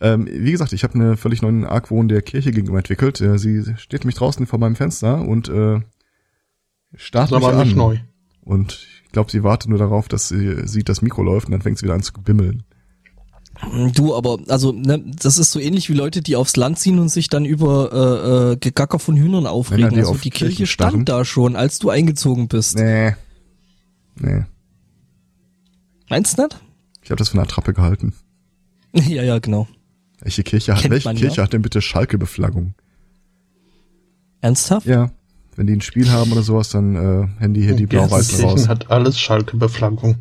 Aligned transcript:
Ähm, 0.00 0.28
wie 0.30 0.52
gesagt, 0.52 0.72
ich 0.72 0.82
habe 0.84 0.94
eine 0.94 1.16
völlig 1.16 1.42
neuen 1.42 1.64
Argwohn 1.64 2.08
der 2.08 2.22
Kirche 2.22 2.50
gegenüber 2.50 2.78
entwickelt. 2.78 3.20
Äh, 3.20 3.38
sie 3.38 3.64
steht 3.76 4.04
mich 4.04 4.16
draußen 4.16 4.46
vor 4.46 4.58
meinem 4.58 4.76
Fenster 4.76 5.20
und 5.20 5.48
äh, 5.48 5.80
starrt 6.94 7.32
Das 7.32 7.40
ist 7.40 7.46
mich 7.46 7.56
an. 7.56 7.66
nicht 7.66 7.76
neu. 7.76 7.98
Und 8.42 8.86
ich 9.04 9.12
glaube, 9.12 9.30
sie 9.30 9.42
wartet 9.42 9.70
nur 9.70 9.78
darauf, 9.78 10.08
dass 10.08 10.28
sie 10.28 10.66
sieht, 10.66 10.88
das 10.88 11.00
Mikro 11.00 11.22
läuft 11.22 11.46
und 11.46 11.52
dann 11.52 11.62
fängt 11.62 11.78
sie 11.78 11.84
wieder 11.84 11.94
an 11.94 12.02
zu 12.02 12.12
bimmeln. 12.12 12.64
Du, 13.94 14.14
aber, 14.16 14.38
also, 14.48 14.72
ne, 14.72 15.02
das 15.22 15.38
ist 15.38 15.52
so 15.52 15.60
ähnlich 15.60 15.88
wie 15.88 15.94
Leute, 15.94 16.22
die 16.22 16.34
aufs 16.34 16.56
Land 16.56 16.78
ziehen 16.78 16.98
und 16.98 17.08
sich 17.08 17.28
dann 17.28 17.44
über 17.44 17.92
äh, 17.92 18.52
äh, 18.52 18.56
Gegacker 18.56 18.98
von 18.98 19.16
Hühnern 19.16 19.46
aufregen. 19.46 19.90
die 19.90 20.00
also 20.00 20.10
auf 20.10 20.20
die 20.20 20.30
Kirche 20.30 20.66
starren. 20.66 20.90
stand 20.90 21.08
da 21.08 21.24
schon, 21.24 21.54
als 21.54 21.78
du 21.78 21.88
eingezogen 21.88 22.48
bist. 22.48 22.76
Nee. 22.76 23.14
Nee. 24.16 24.44
Meinst 26.10 26.36
du 26.36 26.42
nicht? 26.42 26.60
Ich 27.02 27.10
habe 27.10 27.18
das 27.18 27.28
für 27.28 27.34
eine 27.34 27.42
Attrappe 27.42 27.72
gehalten. 27.72 28.12
ja, 28.92 29.22
ja, 29.22 29.38
genau. 29.38 29.68
Welche 30.20 30.42
Kirche 30.42 30.76
hat, 30.76 30.88
welche 30.90 31.08
man, 31.08 31.16
Kirche 31.16 31.38
ja. 31.38 31.42
hat 31.44 31.52
denn 31.52 31.62
bitte 31.62 31.82
Schalke-Beflaggung? 31.82 32.74
Ernsthaft? 34.40 34.86
Ja. 34.86 35.10
Wenn 35.56 35.66
die 35.66 35.74
ein 35.74 35.80
Spiel 35.80 36.10
haben 36.10 36.32
oder 36.32 36.42
sowas, 36.42 36.70
dann 36.70 36.96
äh, 36.96 37.28
Handy 37.38 37.62
hier 37.62 37.76
die 37.76 37.86
Gelsenkirchen 37.86 38.44
raus. 38.44 38.68
hat 38.68 38.90
alles 38.90 39.18
Schalke-Beflaggung. 39.18 40.16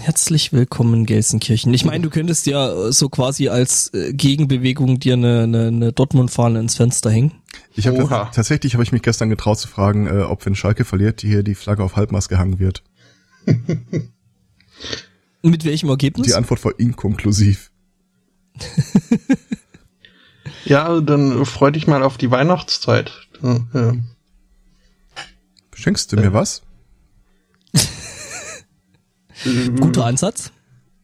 Herzlich 0.00 0.52
willkommen 0.52 0.94
in 0.94 1.06
Gelsenkirchen. 1.06 1.72
Ich 1.74 1.84
meine, 1.84 2.02
du 2.02 2.10
könntest 2.10 2.46
ja 2.46 2.90
so 2.90 3.08
quasi 3.08 3.48
als 3.48 3.92
äh, 3.94 4.12
Gegenbewegung 4.12 4.98
dir 4.98 5.14
eine, 5.14 5.42
eine, 5.42 5.66
eine 5.68 5.92
Dortmund-Fahne 5.92 6.58
ins 6.58 6.76
Fenster 6.76 7.10
hängen. 7.10 7.32
Ich 7.74 7.86
habe 7.86 8.02
Oha. 8.02 8.30
tatsächlich 8.34 8.74
habe 8.74 8.82
ich 8.82 8.92
mich 8.92 9.02
gestern 9.02 9.30
getraut 9.30 9.58
zu 9.58 9.68
fragen, 9.68 10.06
äh, 10.06 10.22
ob 10.22 10.44
wenn 10.46 10.54
Schalke 10.54 10.84
verliert, 10.84 11.20
hier 11.20 11.42
die 11.42 11.54
Flagge 11.54 11.84
auf 11.84 11.96
Halbmast 11.96 12.28
gehangen 12.28 12.58
wird. 12.58 12.82
Mit 15.42 15.64
welchem 15.64 15.88
Ergebnis? 15.88 16.28
Die 16.28 16.34
Antwort 16.34 16.64
war 16.64 16.78
inkonklusiv. 16.78 17.71
Ja, 20.64 21.00
dann 21.00 21.44
freu 21.44 21.70
dich 21.70 21.86
mal 21.86 22.02
auf 22.02 22.16
die 22.16 22.30
Weihnachtszeit. 22.30 23.12
Ja, 23.42 23.94
Schenkst 25.74 26.12
du 26.12 26.16
mir 26.16 26.32
was? 26.32 26.62
Guter 29.80 30.06
Ansatz. 30.06 30.52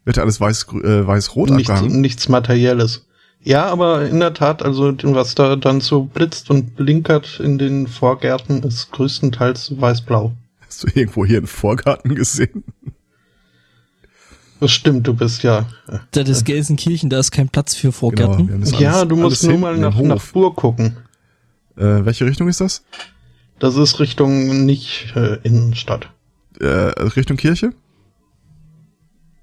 Wird 0.05 0.17
ja 0.17 0.23
alles 0.23 0.41
weiß, 0.41 0.67
äh, 0.85 1.07
weiß-rot 1.07 1.51
nichts, 1.51 1.71
abgehangen? 1.71 2.01
nichts 2.01 2.29
Materielles. 2.29 3.07
Ja, 3.43 3.67
aber 3.67 4.09
in 4.09 4.21
der 4.21 4.35
Tat, 4.35 4.63
also 4.63 4.95
was 5.03 5.35
da 5.35 5.57
dann 5.57 5.81
so 5.81 6.05
blitzt 6.05 6.51
und 6.51 6.77
blinkert 6.77 7.41
in 7.41 7.59
den 7.59 7.89
Vorgärten, 7.89 8.63
ist 8.63 8.93
größtenteils 8.93 9.81
weiß-blau. 9.81 10.33
Hast 10.61 10.85
du 10.85 10.89
irgendwo 10.95 11.25
hier 11.25 11.39
einen 11.39 11.47
Vorgarten 11.47 12.15
gesehen? 12.15 12.65
Das 14.61 14.73
stimmt, 14.73 15.07
du 15.07 15.15
bist 15.15 15.43
ja. 15.45 15.67
Das 16.11 16.29
ist 16.29 16.45
Gelsenkirchen, 16.45 17.11
da 17.11 17.19
ist 17.21 17.31
kein 17.31 17.49
Platz 17.49 17.75
für 17.75 17.89
Genau, 17.89 17.93
Vorgärten. 17.99 18.51
haben 18.53 18.61
das 18.61 18.79
ja, 18.81 18.93
alles- 18.95 19.09
du 19.09 19.17
musst 19.17 19.43
alles 19.45 19.51
nur 19.51 19.59
mal 19.59 19.77
nach, 19.79 19.99
nach 20.01 20.25
Bur 20.33 20.55
gucken. 20.55 20.97
Äh, 21.77 22.05
welche 22.05 22.27
Richtung 22.27 22.49
ist 22.49 22.61
das? 22.61 22.83
Das 23.61 23.77
ist 23.77 24.01
Richtung 24.01 24.67
nicht 24.67 25.13
äh, 25.17 25.37
Innenstadt. 25.45 26.09
Äh, 26.61 26.67
Richtung 26.67 27.37
Kirche? 27.37 27.71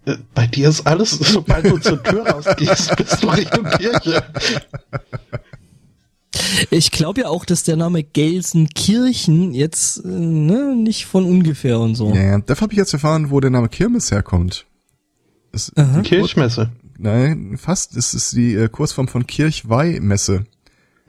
Äh, 0.06 0.16
Bei 0.34 0.48
dir 0.48 0.68
ist 0.70 0.86
alles, 0.86 1.12
sobald 1.20 1.66
du 1.66 1.78
zur 1.78 2.02
Tür 2.04 2.28
rausgehst, 2.28 2.96
bist 2.98 3.24
du 3.24 3.28
Richtung 3.30 3.64
Kirche. 3.66 4.24
Ich 6.70 6.92
glaube 6.92 7.22
ja 7.22 7.28
auch, 7.30 7.46
dass 7.46 7.64
der 7.64 7.78
Name 7.78 8.04
Gelsenkirchen 8.04 9.54
jetzt 9.54 10.04
äh, 10.04 10.08
ne, 10.08 10.76
nicht 10.76 11.06
von 11.06 11.24
ungefähr 11.24 11.80
und 11.80 11.96
so. 11.96 12.14
Ja, 12.14 12.38
dafür 12.40 12.64
habe 12.64 12.74
ich 12.74 12.78
jetzt 12.78 12.92
erfahren, 12.94 13.32
wo 13.32 13.40
der 13.40 13.50
Name 13.52 13.70
Kirmes 13.70 14.12
herkommt. 14.12 14.66
Aha. 15.76 16.02
Kirchmesse. 16.02 16.72
Nein, 16.98 17.58
fast. 17.58 17.96
Es 17.98 18.14
ist 18.14 18.34
die 18.36 18.54
äh, 18.56 18.70
Kursform 18.70 19.08
von 19.08 19.28
Kirchweihmesse. 19.28 20.46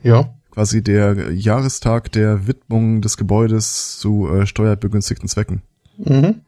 Ja. 0.03 0.33
Quasi 0.51 0.83
der 0.83 1.31
Jahrestag 1.33 2.11
der 2.11 2.47
Widmung 2.47 3.01
des 3.01 3.17
Gebäudes 3.17 3.99
zu 3.99 4.27
äh, 4.29 4.45
steuerbegünstigten 4.47 5.29
Zwecken. 5.29 5.61
Mhm. 5.97 6.41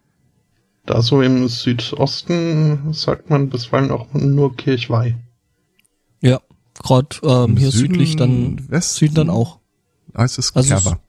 Da 0.85 1.01
so 1.01 1.21
im 1.21 1.47
Südosten 1.47 2.93
sagt 2.93 3.29
man 3.29 3.49
bisweilen 3.49 3.91
auch 3.91 4.11
nur 4.13 4.55
Kirchweih. 4.55 5.15
Ja, 6.21 6.39
gerade 6.83 7.15
ähm, 7.23 7.57
hier 7.57 7.71
Süden, 7.71 7.93
südlich 7.93 8.15
dann 8.15 8.69
Westen? 8.69 8.99
Süden 8.99 9.15
dann 9.15 9.29
auch. 9.29 9.59
Heißt 10.17 10.39
es 10.39 10.55
Also 10.55 10.73
es- 10.73 10.83
Kerber. 10.83 10.99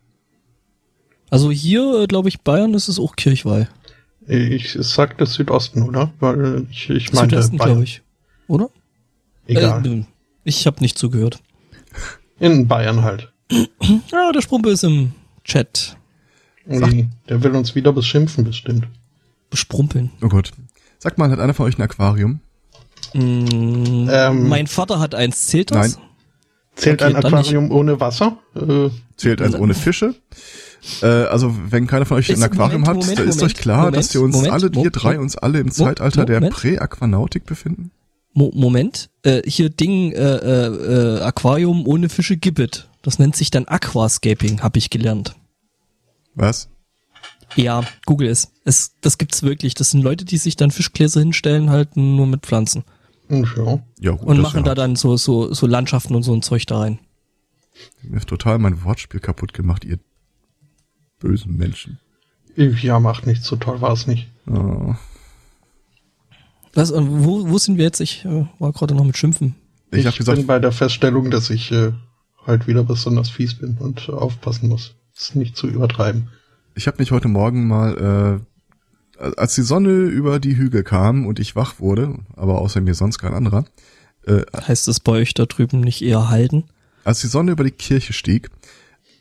Also 1.30 1.50
hier, 1.50 2.00
äh, 2.02 2.06
glaube 2.06 2.28
ich, 2.28 2.40
Bayern 2.42 2.74
ist 2.74 2.88
es 2.88 2.98
auch 2.98 3.16
Kirchweih. 3.16 3.68
Ich 4.32 4.76
sag 4.80 5.18
das 5.18 5.34
Südosten, 5.34 5.82
oder? 5.82 6.12
Weil 6.20 6.66
ich, 6.70 6.88
ich 6.88 7.12
meinte 7.12 7.34
Südwesten, 7.36 7.56
Bayern. 7.58 7.70
glaube 7.72 7.84
ich. 7.84 8.02
Oder? 8.46 8.70
Egal. 9.48 9.84
Äh, 9.84 10.04
ich 10.44 10.66
habe 10.66 10.80
nicht 10.80 10.96
zugehört. 10.96 11.40
In 12.38 12.68
Bayern 12.68 13.02
halt. 13.02 13.32
Ja, 14.12 14.30
der 14.30 14.40
Sprumpe 14.42 14.70
ist 14.70 14.84
im 14.84 15.12
Chat. 15.42 15.96
Ui, 16.68 17.08
Der 17.28 17.42
will 17.42 17.56
uns 17.56 17.74
wieder 17.74 17.92
beschimpfen, 17.92 18.44
bestimmt. 18.44 18.86
Besprumpeln. 19.50 20.10
Oh 20.22 20.28
Gott. 20.28 20.52
Sag 20.98 21.18
mal, 21.18 21.28
hat 21.30 21.40
einer 21.40 21.54
von 21.54 21.66
euch 21.66 21.76
ein 21.78 21.82
Aquarium? 21.82 22.38
Mm, 23.14 24.06
Ähm, 24.08 24.48
mein 24.48 24.68
Vater 24.68 25.00
hat 25.00 25.16
eins. 25.16 25.48
Zählt 25.48 25.72
das? 25.72 25.96
Nein. 25.96 26.06
Zählt 26.76 27.02
Okay, 27.02 27.14
ein 27.14 27.24
Aquarium 27.24 27.72
ohne 27.72 27.98
Wasser? 27.98 28.38
Äh, 28.54 28.90
Zählt 29.16 29.42
eins 29.42 29.56
ohne 29.56 29.74
Fische? 29.74 30.14
Äh, 31.02 31.06
also, 31.06 31.54
wenn 31.70 31.86
keiner 31.86 32.06
von 32.06 32.16
euch 32.18 32.28
Ist- 32.28 32.38
ein 32.38 32.42
Aquarium 32.42 32.82
Moment, 32.82 32.88
hat, 32.88 32.96
Moment, 32.96 33.18
da 33.18 33.22
ist 33.24 33.36
Moment, 33.36 33.42
euch 33.54 33.60
klar, 33.60 33.78
Moment, 33.78 33.96
dass 33.96 34.14
wir 34.14 34.22
uns 34.22 34.34
Moment, 34.36 34.52
alle, 34.52 34.72
wir 34.72 34.90
drei 34.90 35.18
uns 35.18 35.36
alle 35.36 35.60
im 35.60 35.70
Zeitalter 35.70 36.24
der. 36.24 36.40
Prä-Aquanautik 36.40 37.44
befinden? 37.44 37.90
Mo 38.32 38.50
Moment. 38.54 39.10
Äh, 39.22 39.42
hier 39.44 39.70
Ding, 39.70 40.12
äh, 40.12 40.36
äh, 40.36 40.66
äh, 40.66 41.20
Aquarium 41.22 41.86
ohne 41.86 42.08
Fische 42.08 42.36
Gibbet. 42.36 42.88
Das 43.02 43.18
nennt 43.18 43.34
sich 43.36 43.50
dann 43.50 43.66
Aquascaping, 43.66 44.62
habe 44.62 44.78
ich 44.78 44.90
gelernt. 44.90 45.34
Was? 46.34 46.68
Ja, 47.56 47.82
Google 48.06 48.28
es. 48.28 48.52
es. 48.64 48.92
Das 49.00 49.18
gibt's 49.18 49.42
wirklich. 49.42 49.74
Das 49.74 49.90
sind 49.90 50.02
Leute, 50.02 50.24
die 50.24 50.36
sich 50.38 50.56
dann 50.56 50.70
Fischgläser 50.70 51.20
hinstellen, 51.20 51.70
halt 51.70 51.96
nur 51.96 52.26
mit 52.26 52.42
Pflanzen. 52.46 52.84
ja. 53.28 53.80
Ja, 53.98 54.12
gut. 54.12 54.28
Und 54.28 54.40
machen 54.40 54.58
ja 54.58 54.62
da 54.62 54.74
dann 54.74 54.96
so, 54.96 55.16
so, 55.16 55.52
so 55.52 55.66
Landschaften 55.66 56.14
und 56.14 56.22
so 56.22 56.32
ein 56.32 56.42
Zeug 56.42 56.66
da 56.66 56.78
rein. 56.78 57.00
Mir 58.02 58.20
total 58.20 58.58
mein 58.58 58.84
Wortspiel 58.84 59.20
kaputt 59.20 59.52
gemacht, 59.54 59.84
ihr 59.84 59.98
bösen 61.20 61.56
Menschen. 61.56 61.98
Ja, 62.56 62.98
macht 62.98 63.26
nicht 63.26 63.44
so 63.44 63.56
toll, 63.56 63.80
war 63.80 63.92
es 63.92 64.06
nicht. 64.06 64.28
Oh. 64.46 64.94
Was, 66.74 66.90
und 66.90 67.24
wo, 67.24 67.48
wo 67.48 67.58
sind 67.58 67.78
wir 67.78 67.84
jetzt? 67.84 68.00
Ich 68.00 68.24
äh, 68.24 68.46
war 68.58 68.72
gerade 68.72 68.94
noch 68.94 69.04
mit 69.04 69.16
Schimpfen. 69.16 69.54
Ich, 69.92 70.00
Ich, 70.00 70.06
hab 70.06 70.16
gesagt, 70.16 70.36
bin 70.38 70.46
bei 70.46 70.58
der 70.58 70.72
Feststellung, 70.72 71.30
dass 71.30 71.50
ich 71.50 71.70
äh, 71.72 71.92
halt 72.46 72.66
wieder 72.66 72.84
besonders 72.84 73.30
fies 73.30 73.54
bin 73.54 73.76
und 73.78 74.08
äh, 74.08 74.12
aufpassen 74.12 74.68
muss. 74.68 74.94
Es 75.16 75.34
nicht 75.34 75.56
zu 75.56 75.68
übertreiben. 75.68 76.28
ich 76.74 76.86
habe 76.86 76.98
mich 76.98 77.10
heute 77.12 77.28
Morgen 77.28 77.66
mal, 77.68 78.42
äh, 79.18 79.30
als 79.36 79.54
die 79.54 79.62
Sonne 79.62 79.90
über 79.90 80.40
die 80.40 80.56
Hügel 80.56 80.82
kam 80.82 81.26
und 81.26 81.38
ich 81.38 81.54
wach 81.56 81.78
wurde, 81.78 82.14
aber 82.36 82.60
außer 82.60 82.80
mir 82.80 82.94
sonst 82.94 83.18
kein 83.18 83.34
anderer, 83.34 83.64
äh, 84.26 84.42
Heißt 84.66 84.88
es 84.88 85.00
bei 85.00 85.12
euch 85.12 85.34
da 85.34 85.46
drüben 85.46 85.80
nicht 85.80 86.02
eher 86.02 86.28
halten? 86.28 86.64
als 87.04 87.20
die 87.22 87.26
Sonne 87.28 87.52
über 87.52 87.64
die 87.64 87.70
Kirche 87.70 88.12
stieg, 88.12 88.50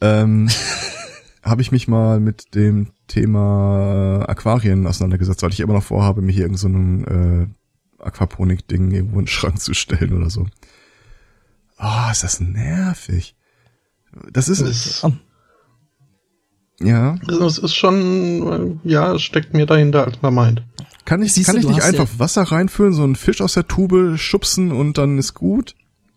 ähm, 0.01 0.49
habe 1.43 1.61
ich 1.61 1.71
mich 1.71 1.87
mal 1.87 2.19
mit 2.19 2.53
dem 2.55 2.91
Thema 3.07 4.25
Aquarien 4.27 4.85
auseinandergesetzt, 4.87 5.41
weil 5.43 5.51
ich 5.53 5.59
immer 5.61 5.73
noch 5.73 5.83
vorhabe, 5.83 6.21
mir 6.21 6.31
hier 6.31 6.43
irgend 6.43 6.59
so 6.59 6.67
ein 6.67 7.03
äh, 7.05 8.03
Aquaponik-Ding 8.03 8.91
irgendwo 8.91 9.19
in 9.19 9.25
den 9.25 9.27
Schrank 9.27 9.59
zu 9.59 9.73
stellen 9.73 10.13
oder 10.17 10.29
so. 10.29 10.45
Ah, 11.77 12.11
ist 12.11 12.23
das 12.23 12.39
nervig. 12.39 13.35
Das 14.31 14.49
ist, 14.49 14.59
Es, 14.61 15.03
Ah, 15.03 15.11
ja, 16.81 17.15
es 17.27 17.57
ist 17.57 17.75
schon, 17.75 18.79
äh, 18.85 18.89
ja, 18.89 19.13
es 19.15 19.21
steckt 19.21 19.53
mir 19.53 19.65
dahinter, 19.65 20.05
als 20.05 20.21
man 20.21 20.33
meint. 20.33 20.63
kann 21.05 21.21
ich, 21.21 21.33
Siehst 21.33 21.47
kann 21.47 21.55
du, 21.55 21.61
ich 21.61 21.67
nicht 21.67 21.81
hast 21.83 21.93
ja- 21.93 22.01
einfach 22.01 22.19
Wasser 22.19 22.43
reinfüllen, 22.43 22.93
so 22.93 23.03
einen 23.03 23.15
Fisch 23.17 23.41
aus 23.41 23.53
der 23.53 23.67
Tube 23.67 24.17
schubsen 24.17 24.71
und 24.71 24.97
dann 24.97 25.17
ist 25.17 25.33
gut? 25.33 25.75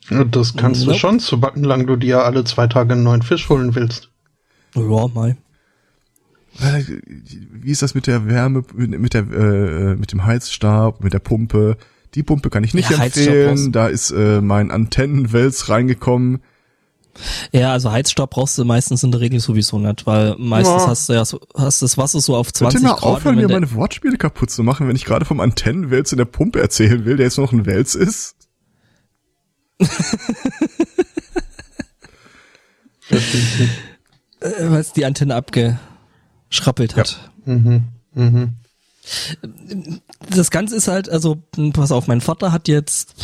Ja, 0.08 0.23
Das 0.25 0.56
kannst 0.56 0.82
Nope. 0.82 0.93
du 0.93 0.99
schon, 0.99 1.19
solange 1.20 1.87
du 1.87 1.96
dir 1.96 2.25
alle 2.25 2.44
zwei 2.44 2.67
Tage 2.69 2.93
einen 2.94 3.02
neuen 3.02 3.23
Fisch 3.23 3.49
holen 3.49 3.75
willst. 3.75 4.12
Ja, 4.74 5.06
mal. 5.14 5.36
Äh, 6.60 6.82
Wie 7.52 7.70
ist 7.70 7.80
das 7.82 7.94
mit 7.94 8.06
der 8.06 8.26
Wärme, 8.26 8.62
mit 8.74 9.14
der, 9.14 9.22
äh, 9.22 9.94
mit 9.96 10.12
dem 10.12 10.24
Heizstab, 10.24 11.02
mit 11.02 11.14
der 11.14 11.19
Pumpe? 11.20 11.76
Die 12.14 12.22
Pumpe 12.22 12.50
kann 12.50 12.62
ich 12.62 12.74
nicht 12.74 12.90
Ja, 12.90 13.02
empfehlen. 13.02 13.72
Da 13.72 13.86
ist 13.86 14.10
äh, 14.10 14.42
mein 14.42 14.70
Antennenwels 14.70 15.70
reingekommen. 15.70 16.42
Ja, 17.52 17.72
also 17.72 17.90
Heizstab 17.92 18.30
brauchst 18.30 18.56
du 18.58 18.64
meistens 18.64 19.02
in 19.02 19.10
der 19.12 19.20
Regel 19.20 19.38
sowieso 19.40 19.78
nicht, 19.78 20.06
weil 20.06 20.34
meistens 20.38 20.82
Ja. 20.82 20.88
hast 20.88 21.08
du 21.08 21.12
ja 21.14 21.24
so, 21.26 21.40
hast 21.54 21.82
das 21.82 21.96
Wasser 21.98 22.20
so 22.20 22.34
auf 22.36 22.46
Könnt 22.48 22.56
20 22.72 22.80
ihr 22.80 22.88
mal 22.88 22.94
Grad. 22.94 23.02
aufhören, 23.02 23.36
mir 23.36 23.48
meine 23.48 23.72
Wortspiele 23.74 24.16
kaputt 24.16 24.50
zu 24.50 24.62
machen, 24.62 24.88
wenn 24.88 24.96
ich 24.96 25.04
gerade 25.04 25.24
vom 25.26 25.40
Antennenwels 25.40 26.12
in 26.12 26.19
der 26.19 26.24
Pumpe 26.26 26.60
erzählen 26.60 27.04
will, 27.04 27.16
der 27.16 27.26
jetzt 27.26 27.36
nur 27.38 27.46
noch 27.46 27.52
ein 27.52 27.66
Wels 27.66 27.94
ist? 27.94 28.36
Äh, 34.43 34.71
weil 34.71 34.81
es 34.81 34.93
die 34.93 35.05
Antenne 35.05 35.35
abgeschrappelt 35.35 36.97
hat. 36.97 37.31
Mhm. 37.44 37.85
Mhm. 38.15 38.55
Das 40.31 40.50
Ganze 40.50 40.77
ist 40.77 40.89
halt, 40.89 41.09
also, 41.09 41.43
pass 41.73 41.91
auf, 41.93 42.06
mein 42.06 42.21
Vater 42.21 42.53
hat 42.53 42.69
jetzt 42.69 43.15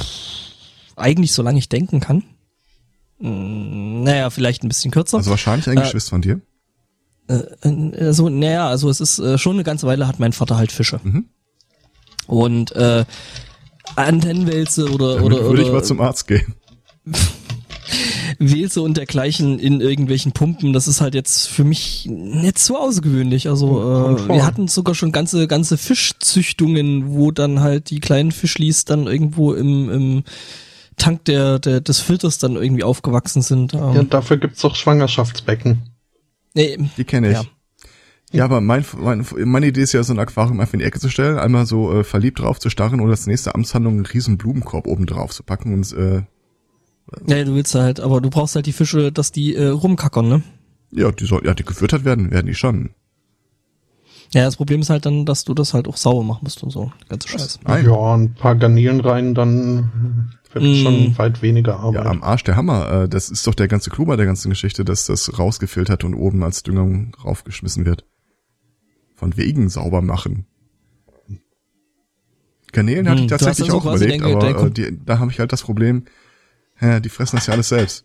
eigentlich 0.98 1.32
solange 1.32 1.58
ich 1.58 1.68
denken 1.68 2.00
kann. 2.00 2.24
Hm, 3.20 4.02
naja, 4.02 4.30
vielleicht 4.30 4.62
ein 4.62 4.68
bisschen 4.68 4.90
kürzer. 4.90 5.18
Also 5.18 5.30
wahrscheinlich 5.30 5.68
ein 5.68 5.78
Äh, 5.78 5.82
Geschwister 5.82 6.10
von 6.10 6.22
dir. 6.22 6.40
Äh, 7.28 7.42
also, 8.00 8.28
naja, 8.28 8.68
also 8.68 8.90
es 8.90 9.00
ist 9.00 9.18
äh, 9.18 9.38
schon 9.38 9.54
eine 9.54 9.64
ganze 9.64 9.86
Weile 9.86 10.06
hat 10.06 10.18
mein 10.18 10.32
Vater 10.32 10.56
halt 10.56 10.72
Fische. 10.72 11.00
Mhm. 11.02 11.26
Und 12.26 12.72
äh, 12.72 13.04
Antennenwälze 13.96 14.90
oder, 14.90 15.16
Damit 15.16 15.32
oder, 15.32 15.44
würde 15.44 15.62
ich 15.62 15.68
oder 15.68 15.78
mal 15.78 15.84
zum 15.84 16.00
Arzt 16.00 16.26
gehen. 16.26 16.54
Wälze 18.38 18.82
und 18.82 18.96
dergleichen 18.96 19.58
in 19.58 19.80
irgendwelchen 19.80 20.32
Pumpen, 20.32 20.72
das 20.72 20.86
ist 20.86 21.00
halt 21.00 21.14
jetzt 21.14 21.48
für 21.48 21.64
mich 21.64 22.06
nicht 22.08 22.58
so 22.58 22.78
außergewöhnlich. 22.78 23.48
Also 23.48 23.80
äh, 23.80 24.28
wir 24.28 24.46
hatten 24.46 24.68
sogar 24.68 24.94
schon 24.94 25.10
ganze 25.10 25.48
ganze 25.48 25.76
Fischzüchtungen, 25.76 27.10
wo 27.10 27.32
dann 27.32 27.60
halt 27.60 27.90
die 27.90 28.00
kleinen 28.00 28.30
Fischlis 28.30 28.84
dann 28.84 29.06
irgendwo 29.08 29.54
im, 29.54 29.90
im 29.90 30.24
Tank 30.96 31.24
der, 31.24 31.58
der 31.58 31.80
des 31.80 32.00
Filters 32.00 32.38
dann 32.38 32.56
irgendwie 32.56 32.84
aufgewachsen 32.84 33.42
sind. 33.42 33.74
Ähm, 33.74 33.92
Ja, 33.94 34.02
dafür 34.04 34.36
gibt's 34.36 34.64
auch 34.64 34.76
Schwangerschaftsbecken. 34.76 35.82
nee, 36.54 36.78
Die 36.96 37.04
kenne 37.04 37.28
ich. 37.30 37.34
Ja. 37.34 37.44
Ja. 38.30 38.44
aber 38.44 38.60
mein, 38.60 38.84
mein, 38.98 39.24
meine 39.46 39.68
Idee 39.68 39.82
ist 39.82 39.92
ja, 39.94 40.02
so 40.02 40.12
ein 40.12 40.18
Aquarium 40.18 40.60
einfach 40.60 40.74
in 40.74 40.80
die 40.80 40.84
Ecke 40.84 41.00
zu 41.00 41.08
stellen, 41.08 41.38
einmal 41.38 41.64
so 41.64 41.92
äh, 41.92 42.04
verliebt 42.04 42.40
drauf 42.40 42.58
zu 42.60 42.68
starren 42.68 43.00
und 43.00 43.08
als 43.08 43.26
nächste 43.26 43.54
Amtshandlung 43.54 43.94
einen 43.94 44.06
riesen 44.06 44.36
Blumenkorb 44.36 44.86
oben 44.86 45.06
drauf 45.06 45.32
zu 45.32 45.42
packen 45.42 45.72
und 45.72 45.90
äh, 45.94 46.22
nee, 47.24 47.44
du 47.44 47.54
willst 47.54 47.74
halt, 47.74 48.00
aber 48.00 48.20
du 48.20 48.30
brauchst 48.30 48.54
halt 48.54 48.66
die 48.66 48.72
Fische, 48.72 49.10
dass 49.12 49.32
die 49.32 49.54
äh, 49.54 49.68
rumkackern, 49.68 50.28
ne? 50.28 50.42
ja, 50.90 51.10
die 51.12 51.26
soll, 51.26 51.42
ja, 51.44 51.54
die 51.54 51.64
gefüttert 51.64 52.04
werden, 52.04 52.30
werden 52.30 52.46
die 52.46 52.54
schon. 52.54 52.90
Ja, 54.32 54.44
das 54.44 54.56
Problem 54.56 54.80
ist 54.82 54.90
halt 54.90 55.06
dann, 55.06 55.24
dass 55.26 55.44
du 55.44 55.54
das 55.54 55.72
halt 55.74 55.88
auch 55.88 55.96
sauber 55.96 56.22
machen 56.22 56.40
musst 56.42 56.62
und 56.62 56.70
so. 56.70 56.92
Ganze 57.08 57.28
Scheiß. 57.28 57.60
Nein. 57.64 57.84
Ja, 57.86 58.14
ein 58.14 58.34
paar 58.34 58.56
Garnelen 58.56 59.00
rein, 59.00 59.34
dann 59.34 60.30
wird 60.52 60.64
Mm. 60.64 60.74
schon 60.74 61.18
weit 61.18 61.40
weniger 61.42 61.72
Ja, 61.72 61.78
Arbeit. 61.78 62.06
am 62.06 62.22
Arsch 62.22 62.44
der 62.44 62.56
Hammer. 62.56 62.90
Äh, 63.04 63.08
das 63.08 63.30
ist 63.30 63.46
doch 63.46 63.54
der 63.54 63.68
ganze 63.68 63.88
Clou 63.90 64.04
bei 64.06 64.16
der 64.16 64.26
ganzen 64.26 64.48
Geschichte, 64.50 64.84
dass 64.84 65.06
das 65.06 65.38
rausgefiltert 65.38 66.04
und 66.04 66.14
oben 66.14 66.42
als 66.42 66.62
Düngung 66.62 67.14
raufgeschmissen 67.24 67.84
wird. 67.86 68.04
Von 69.14 69.36
wegen 69.36 69.68
sauber 69.70 70.00
machen. 70.02 70.46
Garnelen 72.72 73.08
hatte 73.08 73.18
Hm, 73.20 73.24
ich 73.24 73.28
du 73.28 73.34
hast 73.34 73.40
tatsächlich 73.44 73.72
also 73.74 73.88
auch 73.88 73.94
überlegt, 73.94 74.22
dein- 74.22 74.34
aber 74.36 74.66
äh, 74.66 74.70
die, 74.70 74.98
da 75.04 75.18
habe 75.18 75.30
ich 75.30 75.38
halt 75.40 75.52
das 75.52 75.62
Problem, 75.62 76.04
ja, 76.80 77.00
die 77.00 77.08
fressen 77.08 77.36
das 77.36 77.46
ja 77.46 77.54
alles 77.54 77.68
selbst. 77.68 78.04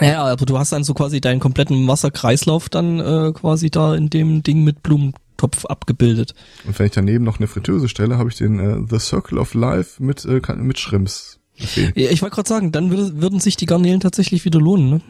Ja, 0.00 0.24
aber 0.24 0.46
du 0.46 0.58
hast 0.58 0.72
dann 0.72 0.84
so 0.84 0.94
quasi 0.94 1.20
deinen 1.20 1.40
kompletten 1.40 1.86
Wasserkreislauf 1.86 2.68
dann 2.68 2.98
äh, 2.98 3.32
quasi 3.32 3.70
da 3.70 3.94
in 3.94 4.10
dem 4.10 4.42
Ding 4.42 4.64
mit 4.64 4.82
Blumentopf 4.82 5.66
abgebildet. 5.66 6.34
Und 6.66 6.78
wenn 6.78 6.86
ich 6.86 6.92
daneben 6.92 7.24
noch 7.24 7.38
eine 7.38 7.46
Fritteuse 7.46 7.88
stelle, 7.88 8.18
habe 8.18 8.30
ich 8.30 8.36
den 8.36 8.58
äh, 8.58 8.86
The 8.88 8.98
Circle 8.98 9.38
of 9.38 9.54
Life 9.54 10.02
mit, 10.02 10.24
äh, 10.24 10.40
mit 10.56 10.80
Shrimps. 10.80 11.38
Okay. 11.60 11.92
Ja, 11.94 12.10
ich 12.10 12.22
wollte 12.22 12.34
gerade 12.34 12.48
sagen, 12.48 12.72
dann 12.72 12.90
würde, 12.90 13.20
würden 13.20 13.38
sich 13.38 13.56
die 13.56 13.66
Garnelen 13.66 14.00
tatsächlich 14.00 14.44
wieder 14.44 14.58
lohnen, 14.58 14.90
ne? 14.90 15.00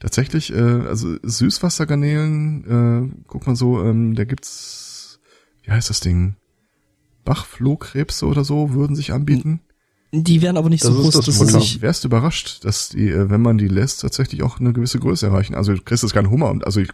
Tatsächlich, 0.00 0.52
äh, 0.52 0.58
also 0.58 1.16
Süßwassergarnelen, 1.22 3.12
äh, 3.12 3.22
guck 3.28 3.46
mal 3.46 3.54
so, 3.54 3.80
ähm, 3.84 4.16
da 4.16 4.24
gibt's, 4.24 5.20
wie 5.62 5.70
heißt 5.70 5.90
das 5.90 6.00
Ding? 6.00 6.34
Bachflohkrebse 7.24 8.26
oder 8.26 8.44
so 8.44 8.72
würden 8.74 8.96
sich 8.96 9.12
anbieten. 9.12 9.60
Die 10.14 10.42
wären 10.42 10.56
aber 10.58 10.68
nicht 10.68 10.84
Das 10.84 10.90
so 10.92 11.00
groß, 11.00 11.14
das 11.14 11.24
dass 11.26 11.38
sie 11.38 11.46
sich. 11.46 11.80
Wärst 11.80 12.04
du 12.04 12.08
überrascht, 12.08 12.64
dass 12.64 12.90
die, 12.90 13.08
äh, 13.08 13.30
wenn 13.30 13.40
man 13.40 13.56
die 13.58 13.68
lässt, 13.68 14.02
tatsächlich 14.02 14.42
auch 14.42 14.60
eine 14.60 14.72
gewisse 14.74 14.98
Größe 14.98 15.26
erreichen. 15.26 15.54
Also 15.54 15.72
du 15.74 15.80
kriegst 15.82 16.02
jetzt 16.02 16.12
keinen 16.12 16.30
Hummer, 16.30 16.54
also 16.64 16.80
ich, 16.80 16.90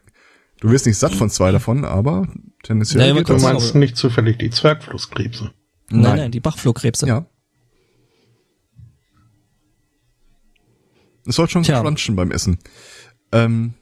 du 0.61 0.71
wirst 0.71 0.87
nicht 0.87 0.99
satt 0.99 1.15
von 1.15 1.29
zwei 1.29 1.51
davon, 1.51 1.85
aber 1.85 2.29
tendenziell 2.63 3.03
Ja, 3.05 3.11
aber 3.11 3.21
geht 3.21 3.29
du 3.29 3.33
das. 3.33 3.43
trotzdem- 3.43 3.59
meinst 3.61 3.75
nicht 3.75 3.97
zufällig 3.97 4.39
die 4.39 4.51
Zwergflusskrebse. 4.51 5.51
Nein, 5.91 6.17
nein, 6.17 6.31
die 6.31 6.41
Bachflohkrebse. 6.41 7.07
Ja. 7.09 7.27
Es 11.27 11.37
soll 11.37 11.49
schon 11.49 11.63
Tja. 11.63 11.81
crunchen 11.81 12.17
beim 12.17 12.31
Essen. 12.31 12.59
Ähm, 13.33 13.75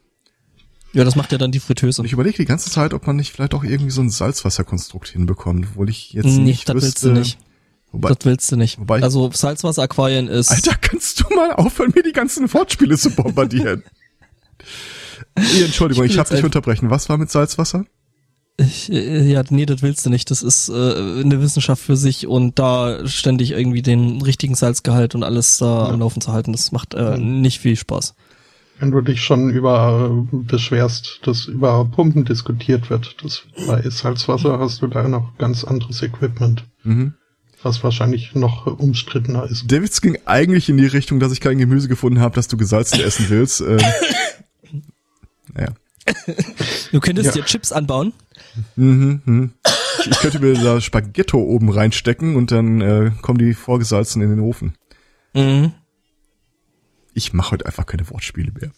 Ja, 0.96 1.04
das 1.04 1.14
macht 1.16 1.31
ja 1.32 1.38
dann 1.38 1.52
die 1.52 1.60
Fritteuse. 1.60 2.00
und 2.02 2.06
ich 2.06 2.12
überlege 2.12 2.37
die 2.38 2.44
ganze 2.46 2.70
Zeit, 2.70 2.94
ob 2.94 3.06
man 3.06 3.16
nicht 3.16 3.32
vielleicht 3.32 3.54
auch 3.54 3.64
irgendwie 3.64 3.90
so 3.90 4.00
ein 4.00 4.10
Salzwasserkonstrukt 4.10 5.08
hinbekommt, 5.08 5.66
obwohl 5.70 5.90
ich 5.90 6.12
jetzt 6.12 6.25
Nee, 6.26 6.38
nicht 6.38 6.69
das 6.69 6.75
willst 6.76 6.87
wüsste, 6.87 7.08
du 7.08 7.14
nicht. 7.20 7.38
Wobei, 7.93 8.08
das 8.08 8.19
willst 8.25 8.50
du 8.52 8.56
nicht. 8.56 8.78
wobei- 8.81 9.02
also 9.02 9.31
Salzwasseraquarien 9.32 10.28
ist. 10.28 10.50
Alter, 10.50 10.75
kannst 10.81 11.20
du 11.20 11.34
mal 11.34 11.52
aufhören, 11.52 11.93
mir 11.94 12.02
die 12.02 12.12
ganzen 12.12 12.52
Wortspiele 12.52 12.96
zu 12.98 13.10
bombardieren? 13.10 13.82
Nee, 15.38 15.62
Entschuldigung, 15.64 16.04
Ich 16.04 16.12
ich, 16.12 16.19
hab 16.19 16.28
dich 16.28 16.43
unterbrechen. 16.44 16.90
Was 16.90 17.08
war 17.08 17.19
mit 17.19 17.31
Salzwasser? 17.31 17.84
Ich, 18.58 18.90
äh, 18.90 19.31
ja, 19.31 19.43
nee, 19.50 19.66
das 19.66 19.82
willst 19.82 20.06
du 20.06 20.10
nicht. 20.10 20.31
Das 20.31 20.43
ist 20.43 20.70
äh, 20.70 20.72
eine 20.72 21.43
Wissenschaft 21.43 21.82
für 21.82 21.96
sich 21.96 22.26
und 22.26 22.58
da 22.58 23.06
ständig 23.06 23.50
irgendwie 23.50 23.82
den 23.82 24.22
richtigen 24.22 24.54
Salzgehalt 24.54 25.14
und 25.14 25.25
alles 25.25 25.58
da 25.58 25.88
am 25.90 26.00
Laufen 26.00 26.22
zu 26.22 26.32
halten, 26.32 26.52
das 26.52 26.72
macht 26.72 26.94
äh, 26.94 27.19
nicht 27.19 27.60
viel 27.60 27.76
Spaß. 27.76 28.14
Wenn 28.78 28.90
du 28.90 29.00
dich 29.00 29.23
schon 29.23 29.49
über 29.50 30.11
äh, 30.32 30.37
beschwerst, 30.37 31.20
dass 31.23 31.46
über 31.46 31.84
Pumpen 31.87 32.25
diskutiert 32.26 32.90
wird, 32.90 33.17
das 33.23 33.43
bei 33.67 33.82
Salzwasser 33.88 34.58
hast 34.58 34.82
du 34.82 34.87
da 34.87 35.08
noch 35.08 35.37
ganz 35.38 35.64
anderes 35.64 36.02
Equipment, 36.02 36.64
Mhm. 36.84 37.14
was 37.62 37.82
wahrscheinlich 37.82 38.34
noch 38.34 38.67
umstrittener 38.67 39.44
ist. 39.44 39.70
Der 39.70 39.82
Witz 39.82 40.00
ging 40.02 40.19
eigentlich 40.26 40.69
in 40.69 40.76
die 40.76 40.87
Richtung, 40.87 41.20
dass 41.20 41.32
ich 41.32 41.40
kein 41.40 41.56
Gemüse 41.58 41.88
gefunden 41.88 42.20
habe, 42.20 42.34
das 42.34 42.49
du 42.49 42.56
gesalzen 42.58 43.00
essen 43.00 43.26
willst. 43.31 43.62
Ähm, 43.62 43.78
naja. 45.55 45.69
Du 46.93 47.00
könntest 47.00 47.26
Ja. 47.29 47.32
dir 47.43 47.44
Chips 47.46 47.72
anbauen. 47.72 48.12
Mhm, 48.76 49.20
mhm. 49.25 49.52
Ich, 50.00 50.11
ich 50.11 50.19
könnte 50.19 50.38
mir 50.38 50.52
da 50.55 50.81
Spaghetto 50.81 51.38
oben 51.38 51.70
reinstecken 51.70 52.37
und 52.37 52.52
dann 52.52 52.81
äh, 52.81 53.11
kommen 53.22 53.38
die 53.38 53.55
vorgesalzen 53.55 54.22
in 54.22 54.31
den 54.31 54.40
Ofen. 54.40 54.75
Mhm. 55.34 55.72
Ich 57.17 57.33
mache 57.33 57.53
heute 57.53 57.65
einfach 57.65 57.87
keine 57.87 58.09
Wortspiele 58.11 58.53
mehr. 58.53 58.71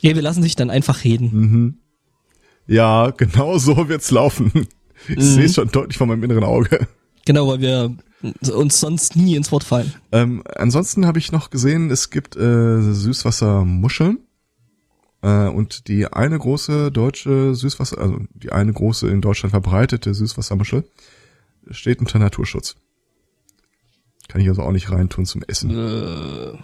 Ja, 0.00 0.14
wir 0.16 0.22
lassen 0.22 0.42
sich 0.42 0.56
dann 0.56 0.70
einfach 0.70 1.04
reden. 1.04 1.30
Mhm. 1.32 1.78
Ja, 2.66 3.10
genau 3.10 3.58
so 3.58 3.88
wird's 3.88 4.10
laufen. 4.10 4.50
Ich 5.08 5.16
Mhm. 5.16 5.20
sehe 5.20 5.44
es 5.44 5.54
schon 5.54 5.68
deutlich 5.70 5.98
vor 5.98 6.06
meinem 6.08 6.24
inneren 6.24 6.44
Auge. 6.44 6.88
Genau, 7.26 7.46
weil 7.48 7.60
wir 7.60 7.96
uns 8.52 8.80
sonst 8.80 9.16
nie 9.16 9.36
ins 9.36 9.52
Wort 9.52 9.64
fallen. 9.64 9.92
Ähm, 10.12 10.42
ansonsten 10.56 11.06
habe 11.06 11.18
ich 11.18 11.30
noch 11.30 11.50
gesehen, 11.50 11.90
es 11.90 12.10
gibt 12.10 12.36
äh, 12.36 12.80
Süßwassermuscheln. 12.92 14.18
Äh, 15.22 15.48
und 15.48 15.88
die 15.88 16.06
eine 16.06 16.38
große 16.38 16.90
deutsche 16.90 17.54
Süßwasser, 17.54 17.98
also 17.98 18.18
die 18.34 18.50
eine 18.52 18.72
große 18.72 19.08
in 19.08 19.20
Deutschland 19.20 19.50
verbreitete 19.52 20.12
Süßwassermuschel 20.12 20.84
steht 21.70 22.00
unter 22.00 22.18
Naturschutz. 22.18 22.76
Kann 24.28 24.40
ich 24.40 24.48
also 24.48 24.62
auch 24.62 24.72
nicht 24.72 24.90
reintun 24.90 25.26
zum 25.26 25.42
Essen. 25.42 25.70
Äh, 25.70 26.58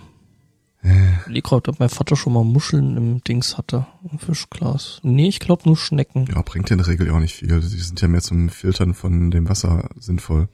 Leg 1.26 1.45
grad, 1.45 1.69
ob 1.69 1.79
mein 1.79 1.90
Vater 1.90 2.17
schon 2.17 2.33
mal 2.33 2.45
Muscheln 2.45 2.97
im 2.97 3.23
Dings 3.23 3.59
hatte. 3.59 3.87
Im 4.11 4.19
Fischglas. 4.19 5.00
Nee, 5.02 5.29
ich 5.29 5.38
glaube 5.38 5.62
nur 5.67 5.76
Schnecken. 5.76 6.26
Ja, 6.35 6.40
bringt 6.43 6.71
ja 6.71 6.75
in 6.75 6.79
der 6.79 6.87
Regel 6.87 7.11
auch 7.11 7.19
nicht 7.21 7.35
viel. 7.35 7.61
Die 7.61 7.67
sind 7.67 8.00
ja 8.00 8.09
mehr 8.09 8.23
zum 8.23 8.49
Filtern 8.49 8.95
von 8.95 9.31
dem 9.31 9.49
Wasser 9.49 9.90
sinnvoll. 9.99 10.49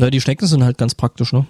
Ja, 0.00 0.10
die 0.10 0.20
Schnecken 0.20 0.46
sind 0.46 0.64
halt 0.64 0.78
ganz 0.78 0.94
praktisch, 0.94 1.32
ne? 1.32 1.46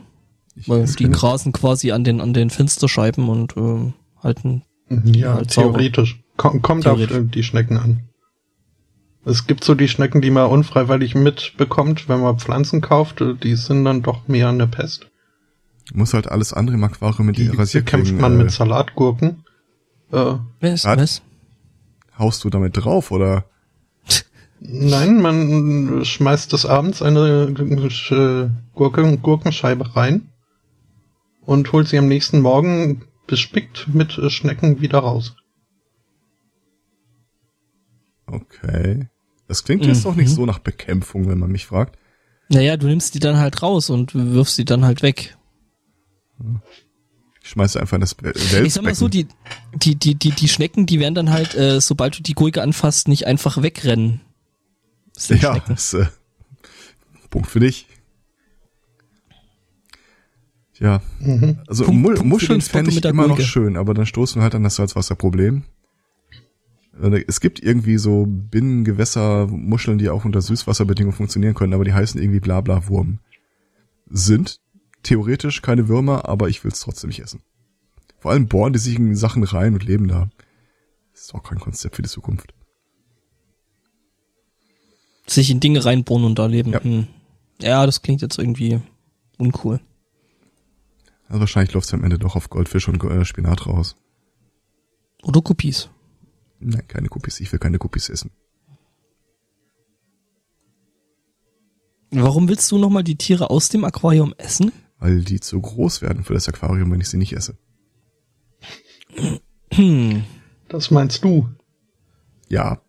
Ich 0.56 0.68
Weil 0.68 0.86
die 0.86 1.08
grasen 1.08 1.52
quasi 1.52 1.92
an 1.92 2.02
den, 2.02 2.20
an 2.20 2.34
den 2.34 2.50
Fensterscheiben 2.50 3.28
und 3.28 3.56
ähm, 3.56 3.94
halten. 4.20 4.62
Ja, 4.88 5.34
halt 5.34 5.50
theoretisch. 5.50 6.20
Komm, 6.36 6.62
kommt 6.62 6.86
auf 6.86 6.96
Theoretisch. 6.96 7.16
äh, 7.16 7.24
die 7.24 7.42
Schnecken 7.44 7.76
an. 7.76 8.07
Es 9.28 9.46
gibt 9.46 9.62
so 9.62 9.74
die 9.74 9.88
Schnecken, 9.88 10.22
die 10.22 10.30
man 10.30 10.50
unfreiwillig 10.50 11.14
mitbekommt, 11.14 12.08
wenn 12.08 12.20
man 12.20 12.38
Pflanzen 12.38 12.80
kauft, 12.80 13.22
die 13.42 13.54
sind 13.56 13.84
dann 13.84 14.02
doch 14.02 14.26
mehr 14.26 14.48
eine 14.48 14.66
Pest. 14.66 15.06
muss 15.92 16.14
halt 16.14 16.28
alles 16.28 16.54
andere 16.54 16.76
im 16.76 16.84
Aquarium 16.84 17.26
mit 17.26 17.36
Die 17.36 17.48
Rasierklingen, 17.48 18.04
bekämpft 18.04 18.22
man 18.22 18.40
äh, 18.40 18.44
mit 18.44 18.50
Salatgurken. 18.50 19.44
Äh, 20.12 20.36
Was? 20.60 20.84
Was? 20.84 20.98
Was? 20.98 21.22
haust 22.18 22.44
du 22.44 22.50
damit 22.50 22.76
drauf 22.76 23.10
oder? 23.10 23.44
nein, 24.60 25.20
man 25.20 26.04
schmeißt 26.04 26.52
des 26.52 26.66
Abends 26.66 27.02
eine 27.02 27.54
äh, 28.10 28.48
Gurken, 28.74 29.22
Gurkenscheibe 29.22 29.94
rein 29.94 30.28
und 31.42 31.70
holt 31.72 31.88
sie 31.88 31.98
am 31.98 32.08
nächsten 32.08 32.40
Morgen 32.40 33.02
bespickt 33.26 33.88
mit 33.92 34.12
Schnecken 34.32 34.80
wieder 34.80 34.98
raus. 35.00 35.36
Okay. 38.26 39.08
Das 39.48 39.64
klingt 39.64 39.84
jetzt 39.86 40.04
doch 40.04 40.14
nicht 40.14 40.28
Mhm. 40.30 40.34
so 40.34 40.46
nach 40.46 40.58
Bekämpfung, 40.60 41.26
wenn 41.28 41.38
man 41.38 41.50
mich 41.50 41.66
fragt. 41.66 41.98
Naja, 42.50 42.76
du 42.76 42.86
nimmst 42.86 43.14
die 43.14 43.18
dann 43.18 43.38
halt 43.38 43.62
raus 43.62 43.90
und 43.90 44.14
wirfst 44.14 44.56
sie 44.56 44.64
dann 44.64 44.84
halt 44.84 45.02
weg. 45.02 45.36
Ich 47.42 47.50
schmeiße 47.50 47.80
einfach 47.80 47.94
in 47.96 48.00
das 48.02 48.14
Welsbecken. 48.22 48.66
Ich 48.66 48.74
sag 48.74 48.84
mal 48.84 48.94
so, 48.94 49.08
die, 49.08 49.26
die, 49.74 49.96
die, 49.96 50.14
die, 50.14 50.30
die 50.30 50.48
Schnecken, 50.48 50.86
die 50.86 51.00
werden 51.00 51.14
dann 51.14 51.30
halt, 51.30 51.54
äh, 51.54 51.80
sobald 51.80 52.18
du 52.18 52.22
die 52.22 52.34
Gurke 52.34 52.62
anfasst, 52.62 53.08
nicht 53.08 53.26
einfach 53.26 53.62
wegrennen. 53.62 54.20
Das 55.14 55.28
Ja, 55.30 55.52
Schnecken. 55.54 55.72
ist, 55.72 55.94
äh, 55.94 56.06
Punkt 57.30 57.48
für 57.48 57.60
dich. 57.60 57.86
Ja, 60.78 61.02
Mhm. 61.18 61.58
also 61.66 61.84
Punkt- 61.84 62.24
Muscheln 62.24 62.60
fände 62.60 62.90
ich 62.92 63.04
immer 63.04 63.22
noch 63.22 63.36
Gurke. 63.36 63.42
schön, 63.42 63.76
aber 63.76 63.94
dann 63.94 64.06
stoßen 64.06 64.36
wir 64.40 64.44
halt 64.44 64.54
an 64.54 64.62
das 64.62 64.76
Salzwasserproblem. 64.76 65.64
Äh, 67.00 67.24
Es 67.26 67.40
gibt 67.40 67.60
irgendwie 67.62 67.98
so 67.98 68.26
Binnengewässermuscheln, 68.26 69.98
die 69.98 70.10
auch 70.10 70.24
unter 70.24 70.42
Süßwasserbedingungen 70.42 71.16
funktionieren 71.16 71.54
können, 71.54 71.74
aber 71.74 71.84
die 71.84 71.92
heißen 71.92 72.20
irgendwie 72.20 72.40
blabla 72.40 72.88
Wurm. 72.88 73.20
Sind 74.10 74.60
theoretisch 75.02 75.62
keine 75.62 75.88
Würmer, 75.88 76.28
aber 76.28 76.48
ich 76.48 76.64
will 76.64 76.72
es 76.72 76.80
trotzdem 76.80 77.08
nicht 77.08 77.20
essen. 77.20 77.42
Vor 78.18 78.32
allem 78.32 78.48
bohren 78.48 78.72
die 78.72 78.78
sich 78.78 78.96
in 78.96 79.14
Sachen 79.14 79.44
rein 79.44 79.74
und 79.74 79.84
leben 79.84 80.08
da. 80.08 80.28
Das 81.12 81.22
ist 81.22 81.34
auch 81.34 81.42
kein 81.42 81.60
Konzept 81.60 81.96
für 81.96 82.02
die 82.02 82.08
Zukunft. 82.08 82.52
Sich 85.26 85.50
in 85.50 85.60
Dinge 85.60 85.84
reinbohren 85.84 86.24
und 86.24 86.38
da 86.38 86.46
leben. 86.46 86.72
Ja. 86.72 86.82
Hm. 86.82 87.06
ja, 87.60 87.86
das 87.86 88.02
klingt 88.02 88.22
jetzt 88.22 88.38
irgendwie 88.38 88.80
uncool. 89.36 89.80
Also 91.28 91.40
wahrscheinlich 91.40 91.74
läuft 91.74 91.86
es 91.86 91.94
am 91.94 92.02
Ende 92.02 92.18
doch 92.18 92.34
auf 92.34 92.48
Goldfisch 92.48 92.88
und 92.88 93.02
äh, 93.04 93.24
Spinat 93.24 93.66
raus. 93.66 93.96
Oder 95.22 95.42
Kopies. 95.42 95.90
Nein, 96.60 96.86
keine 96.88 97.08
Cookies. 97.10 97.40
Ich 97.40 97.52
will 97.52 97.58
keine 97.58 97.78
Cookies 97.80 98.08
essen. 98.08 98.30
Warum 102.10 102.48
willst 102.48 102.70
du 102.70 102.78
nochmal 102.78 103.04
die 103.04 103.16
Tiere 103.16 103.50
aus 103.50 103.68
dem 103.68 103.84
Aquarium 103.84 104.34
essen? 104.38 104.72
Weil 104.98 105.22
die 105.22 105.40
zu 105.40 105.60
groß 105.60 106.02
werden 106.02 106.24
für 106.24 106.34
das 106.34 106.48
Aquarium, 106.48 106.90
wenn 106.90 107.00
ich 107.00 107.08
sie 107.08 107.18
nicht 107.18 107.34
esse. 107.34 107.56
Hm. 109.72 110.24
Das 110.68 110.90
meinst 110.90 111.22
du? 111.22 111.48
Ja. 112.48 112.80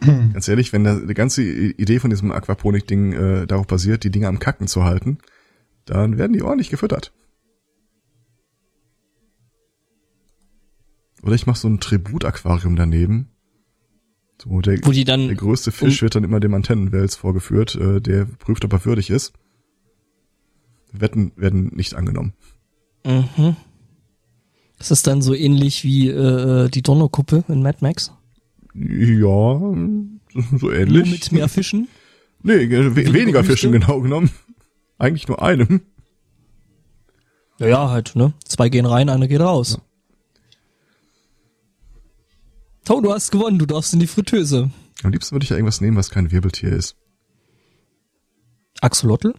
Ganz 0.00 0.46
ehrlich, 0.46 0.72
wenn 0.72 0.84
da 0.84 0.96
die 0.96 1.14
ganze 1.14 1.42
Idee 1.42 1.98
von 1.98 2.10
diesem 2.10 2.30
Aquaponik-Ding 2.30 3.12
äh, 3.12 3.46
darauf 3.46 3.66
basiert, 3.66 4.04
die 4.04 4.10
Dinge 4.10 4.28
am 4.28 4.38
Kacken 4.38 4.66
zu 4.66 4.84
halten, 4.84 5.18
dann 5.86 6.18
werden 6.18 6.34
die 6.34 6.42
ordentlich 6.42 6.68
gefüttert. 6.68 7.12
Oder 11.22 11.34
ich 11.34 11.46
mache 11.46 11.58
so 11.58 11.68
ein 11.68 11.80
Tribut-Aquarium 11.80 12.76
daneben. 12.76 13.28
So, 14.42 14.60
der, 14.60 14.78
Wo 14.84 14.92
die 14.92 15.04
dann 15.04 15.26
der 15.26 15.36
größte 15.36 15.70
Fisch 15.70 16.00
wird 16.00 16.14
dann 16.14 16.24
immer 16.24 16.40
dem 16.40 16.54
Antennenwels 16.54 17.16
vorgeführt, 17.16 17.74
äh, 17.74 18.00
der 18.00 18.24
prüft, 18.24 18.64
ob 18.64 18.72
er 18.72 18.84
würdig 18.84 19.10
ist. 19.10 19.34
Wetten 20.92 21.32
werden 21.36 21.72
nicht 21.74 21.94
angenommen. 21.94 22.32
Mhm. 23.04 23.56
Das 24.78 24.90
ist 24.90 25.06
dann 25.06 25.20
so 25.20 25.34
ähnlich 25.34 25.84
wie 25.84 26.08
äh, 26.08 26.70
die 26.70 26.82
Donnerkuppe 26.82 27.44
in 27.48 27.62
Mad 27.62 27.78
Max. 27.82 28.12
Ja, 28.74 29.58
so 29.58 29.72
Nur 29.72 30.74
ähnlich. 30.74 31.10
mit 31.10 31.32
mehr 31.32 31.48
Fischen. 31.48 31.88
Nee, 32.42 32.70
we 32.70 32.96
Weniger 32.96 33.12
weniger? 33.12 33.44
Fischen 33.44 33.70
genau 33.70 34.00
genommen. 34.00 34.30
Eigentlich 34.96 35.28
nur 35.28 35.42
einem. 35.42 35.82
Ja, 37.58 37.66
ja, 37.66 37.90
halt, 37.90 38.16
ne? 38.16 38.32
Zwei 38.46 38.70
gehen 38.70 38.86
rein, 38.86 39.10
einer 39.10 39.28
geht 39.28 39.42
raus. 39.42 39.78
Tau, 42.84 43.00
du 43.00 43.12
hast 43.12 43.30
gewonnen, 43.30 43.58
du 43.58 43.66
darfst 43.66 43.92
in 43.92 44.00
die 44.00 44.06
Fritteuse. 44.06 44.70
Am 45.02 45.12
liebsten 45.12 45.34
würde 45.34 45.44
ich 45.44 45.50
ja 45.50 45.56
irgendwas 45.56 45.80
nehmen, 45.80 45.96
was 45.96 46.10
kein 46.10 46.30
Wirbeltier 46.30 46.72
ist. 46.72 46.96
Axolotl? 48.80 49.34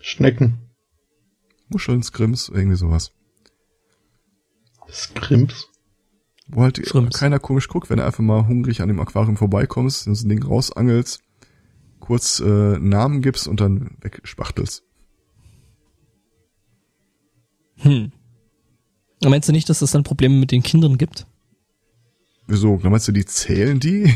Schnecken. 0.00 0.58
Muscheln, 1.68 2.02
Skrims, 2.02 2.48
irgendwie 2.48 2.76
sowas. 2.76 3.12
Skrimps. 4.90 5.68
Wo 6.48 6.62
halt 6.62 6.84
Shrimps. 6.86 7.18
keiner 7.18 7.38
komisch 7.38 7.68
guckt, 7.68 7.90
wenn 7.90 7.98
du 7.98 8.04
einfach 8.06 8.24
mal 8.24 8.46
hungrig 8.46 8.80
an 8.80 8.88
dem 8.88 9.00
Aquarium 9.00 9.36
vorbeikommst, 9.36 10.04
so 10.04 10.10
ein 10.10 10.28
Ding 10.28 10.42
rausangelst, 10.42 11.20
kurz 12.00 12.40
äh, 12.40 12.78
Namen 12.78 13.20
gibst 13.20 13.46
und 13.46 13.60
dann 13.60 13.96
wegspachtelst. 14.00 14.82
Hm. 17.76 18.12
Meinst 19.22 19.48
du 19.48 19.52
nicht, 19.52 19.68
dass 19.68 19.82
es 19.82 19.90
dann 19.90 20.04
Probleme 20.04 20.36
mit 20.36 20.52
den 20.52 20.62
Kindern 20.62 20.96
gibt? 20.96 21.26
Wieso? 22.48 22.78
Meinst 22.82 23.06
du, 23.06 23.12
die 23.12 23.26
zählen 23.26 23.78
die? 23.78 24.14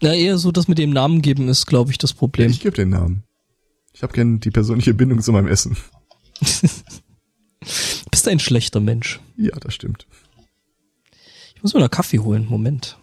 Ja, 0.00 0.12
eher 0.12 0.36
so, 0.36 0.52
dass 0.52 0.68
mit 0.68 0.76
dem 0.76 0.90
Namen 0.90 1.22
geben 1.22 1.48
ist, 1.48 1.66
glaube 1.66 1.90
ich, 1.90 1.96
das 1.96 2.12
Problem. 2.12 2.50
Ich 2.50 2.60
gebe 2.60 2.76
den 2.76 2.90
Namen. 2.90 3.24
Ich 3.94 4.02
habe 4.02 4.12
gern 4.12 4.40
die 4.40 4.50
persönliche 4.50 4.92
Bindung 4.92 5.20
zu 5.20 5.32
meinem 5.32 5.48
Essen. 5.48 5.76
Du 7.66 8.10
bist 8.10 8.28
ein 8.28 8.40
schlechter 8.40 8.78
Mensch. 8.78 9.20
Ja, 9.38 9.58
das 9.58 9.74
stimmt. 9.74 10.06
Ich 11.56 11.62
muss 11.62 11.72
mir 11.72 11.80
noch 11.80 11.90
Kaffee 11.90 12.18
holen. 12.18 12.46
Moment. 12.46 12.98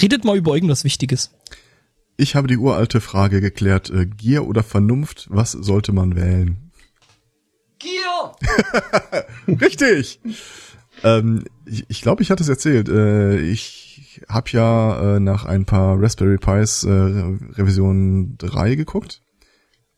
Redet 0.00 0.24
mal 0.24 0.36
über 0.36 0.54
irgendwas 0.54 0.84
Wichtiges. 0.84 1.30
Ich 2.18 2.34
habe 2.34 2.48
die 2.48 2.58
uralte 2.58 3.00
Frage 3.00 3.40
geklärt, 3.40 3.88
äh, 3.88 4.04
Gier 4.04 4.46
oder 4.46 4.62
Vernunft, 4.62 5.26
was 5.30 5.52
sollte 5.52 5.92
man 5.92 6.16
wählen? 6.16 6.70
Gier! 7.78 8.36
Richtig. 9.60 10.20
Ähm, 11.04 11.44
ich 11.66 11.84
ich 11.88 12.02
glaube, 12.02 12.22
ich 12.22 12.30
hatte 12.30 12.42
es 12.42 12.48
erzählt. 12.48 12.88
Äh, 12.88 13.38
ich 13.40 14.22
habe 14.28 14.50
ja 14.50 15.16
äh, 15.16 15.20
nach 15.20 15.44
ein 15.44 15.64
paar 15.64 16.00
Raspberry 16.00 16.38
Pis 16.38 16.84
äh, 16.84 16.90
Revision 16.90 18.36
3 18.38 18.74
geguckt. 18.74 19.22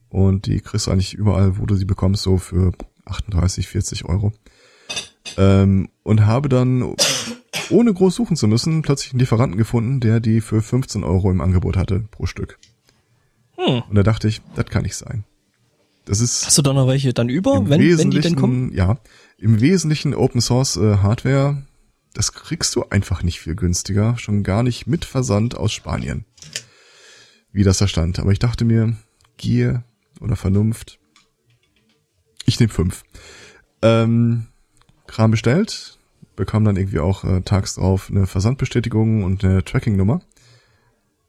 Und 0.09 0.47
die 0.47 0.61
kriegst 0.61 0.87
du 0.87 0.91
eigentlich 0.91 1.15
überall, 1.15 1.59
wo 1.59 1.67
du 1.67 1.75
sie 1.75 1.85
bekommst, 1.85 2.23
so 2.23 2.39
für 2.39 2.73
38, 3.07 3.69
40 3.69 4.05
Euro. 4.05 4.33
Ähm, 5.37 5.89
und 6.03 6.25
habe 6.27 6.49
dann, 6.49 6.95
ohne 7.71 7.93
groß 7.93 8.15
suchen 8.15 8.37
zu 8.37 8.47
müssen, 8.47 8.83
plötzlich 8.83 9.13
einen 9.13 9.21
Lieferanten 9.21 9.59
gefunden, 9.59 10.01
der 10.01 10.21
die 10.21 10.41
für 10.41 10.63
15 10.63 11.05
Euro 11.05 11.31
im 11.31 11.41
Angebot 11.41 11.77
hatte 11.77 12.05
pro 12.11 12.27
Stück. 12.27 12.59
Hm. 13.57 13.83
Und 13.89 13.95
da 13.95 14.03
dachte 14.03 14.29
ich, 14.29 14.43
das 14.55 14.67
kann 14.67 14.83
nicht 14.83 14.97
sein. 14.97 15.25
Das 16.05 16.21
ist 16.21 16.47
Hast 16.47 16.57
du 16.57 16.63
da 16.63 16.73
noch 16.73 16.87
welche 16.87 17.13
dann 17.13 17.29
über, 17.29 17.69
wenn, 17.69 17.99
wenn 17.99 18.11
die 18.11 18.21
denn 18.21 18.37
kommen? 18.37 18.73
ja, 18.73 18.97
im 19.39 19.61
Wesentlichen 19.61 20.15
Open 20.15 20.41
Source 20.41 20.77
äh, 20.77 20.99
Hardware, 20.99 21.63
das 22.15 22.33
kriegst 22.33 22.75
du 22.75 22.85
einfach 22.89 23.23
nicht 23.23 23.41
viel 23.41 23.55
günstiger, 23.55 24.17
schon 24.19 24.43
gar 24.43 24.63
nicht 24.63 24.87
mit 24.87 25.05
Versand 25.05 25.57
aus 25.57 25.73
Spanien. 25.73 26.25
Wie 27.53 27.63
das 27.63 27.79
da 27.79 27.89
stand. 27.89 28.19
Aber 28.19 28.33
ich 28.33 28.39
dachte 28.39 28.65
mir, 28.65 28.97
Gier 29.37 29.85
oder 30.21 30.37
Vernunft. 30.37 30.99
Ich 32.47 32.59
nehme 32.59 32.73
fünf. 32.73 33.05
Ähm, 33.83 34.47
Kram 35.07 35.31
bestellt, 35.31 35.99
bekam 36.37 36.65
dann 36.65 36.77
irgendwie 36.77 37.01
auch 37.01 37.25
äh, 37.25 37.43
tags 37.43 37.75
drauf 37.75 38.11
eine 38.11 38.27
Versandbestätigung 38.27 39.25
und 39.25 39.45
eine 39.45 39.65
Tracking-Nummer. 39.65 40.23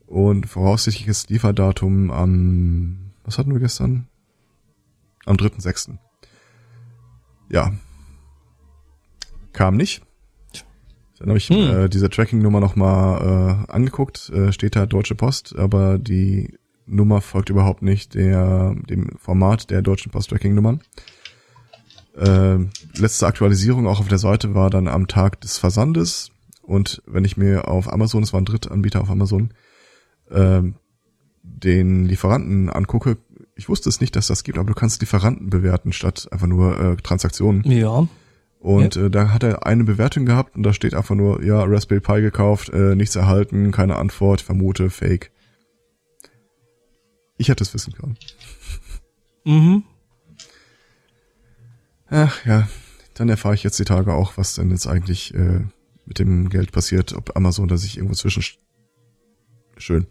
Und 0.05 0.47
voraussichtliches 0.47 1.27
Lieferdatum 1.27 2.11
am, 2.11 3.11
was 3.25 3.37
hatten 3.37 3.51
wir 3.51 3.59
gestern? 3.59 4.07
Am 5.25 5.35
3.6. 5.35 5.97
Ja. 7.49 7.73
Kam 9.57 9.75
nicht. 9.75 10.03
Dann 11.17 11.29
habe 11.29 11.39
ich 11.39 11.49
Hm. 11.49 11.85
äh, 11.85 11.89
diese 11.89 12.11
Tracking-Nummer 12.11 12.59
nochmal 12.59 13.65
äh, 13.67 13.71
angeguckt. 13.71 14.29
Äh, 14.29 14.51
steht 14.53 14.75
da 14.75 14.85
Deutsche 14.85 15.15
Post, 15.15 15.55
aber 15.57 15.97
die 15.97 16.59
Nummer 16.85 17.21
folgt 17.21 17.49
überhaupt 17.49 17.81
nicht 17.81 18.13
der, 18.13 18.75
dem 18.87 19.17
Format 19.17 19.71
der 19.71 19.81
Deutschen 19.81 20.11
Post-Tracking-Nummern. 20.11 20.81
Äh, 22.15 22.57
letzte 22.99 23.25
Aktualisierung 23.25 23.87
auch 23.87 23.99
auf 23.99 24.07
der 24.07 24.19
Seite 24.19 24.53
war 24.53 24.69
dann 24.69 24.87
am 24.87 25.07
Tag 25.07 25.41
des 25.41 25.57
Versandes. 25.57 26.29
Und 26.61 27.01
wenn 27.07 27.25
ich 27.25 27.35
mir 27.35 27.67
auf 27.67 27.91
Amazon, 27.91 28.21
es 28.21 28.33
war 28.33 28.41
ein 28.41 28.45
Drittanbieter 28.45 29.01
auf 29.01 29.09
Amazon, 29.09 29.49
ähm, 30.29 30.75
den 31.41 32.05
Lieferanten 32.05 32.69
angucke, 32.69 33.17
ich 33.55 33.69
wusste 33.69 33.89
es 33.89 34.01
nicht, 34.01 34.15
dass 34.15 34.27
das 34.27 34.43
gibt, 34.43 34.59
aber 34.59 34.67
du 34.67 34.75
kannst 34.75 35.01
Lieferanten 35.01 35.49
bewerten 35.49 35.93
statt 35.93 36.27
einfach 36.31 36.45
nur 36.45 36.79
äh, 36.79 36.95
Transaktionen. 36.97 37.63
Ja. 37.71 38.07
Und 38.59 38.95
äh, 38.95 39.09
da 39.09 39.31
hat 39.31 39.43
er 39.43 39.65
eine 39.65 39.83
Bewertung 39.83 40.25
gehabt 40.25 40.55
und 40.55 40.63
da 40.63 40.73
steht 40.73 40.93
einfach 40.93 41.15
nur, 41.15 41.43
ja, 41.43 41.63
Raspberry 41.63 42.01
Pi 42.01 42.21
gekauft, 42.21 42.69
äh, 42.69 42.95
nichts 42.95 43.15
erhalten, 43.15 43.71
keine 43.71 43.97
Antwort, 43.97 44.41
vermute, 44.41 44.89
fake. 44.89 45.31
Ich 47.37 47.49
hätte 47.49 47.63
es 47.63 47.73
wissen 47.73 47.93
können. 47.93 48.17
Mhm. 49.45 49.83
Ach 52.09 52.45
ja, 52.45 52.67
dann 53.13 53.29
erfahre 53.29 53.55
ich 53.55 53.63
jetzt 53.63 53.79
die 53.79 53.85
Tage 53.85 54.13
auch, 54.13 54.35
was 54.35 54.55
denn 54.55 54.71
jetzt 54.71 54.87
eigentlich 54.87 55.33
äh, 55.33 55.61
mit 56.05 56.19
dem 56.19 56.49
Geld 56.49 56.73
passiert, 56.73 57.13
ob 57.13 57.33
Amazon 57.37 57.69
da 57.69 57.77
sich 57.77 57.95
irgendwo 57.95 58.15
zwischen 58.15 58.43
schön 59.77 60.07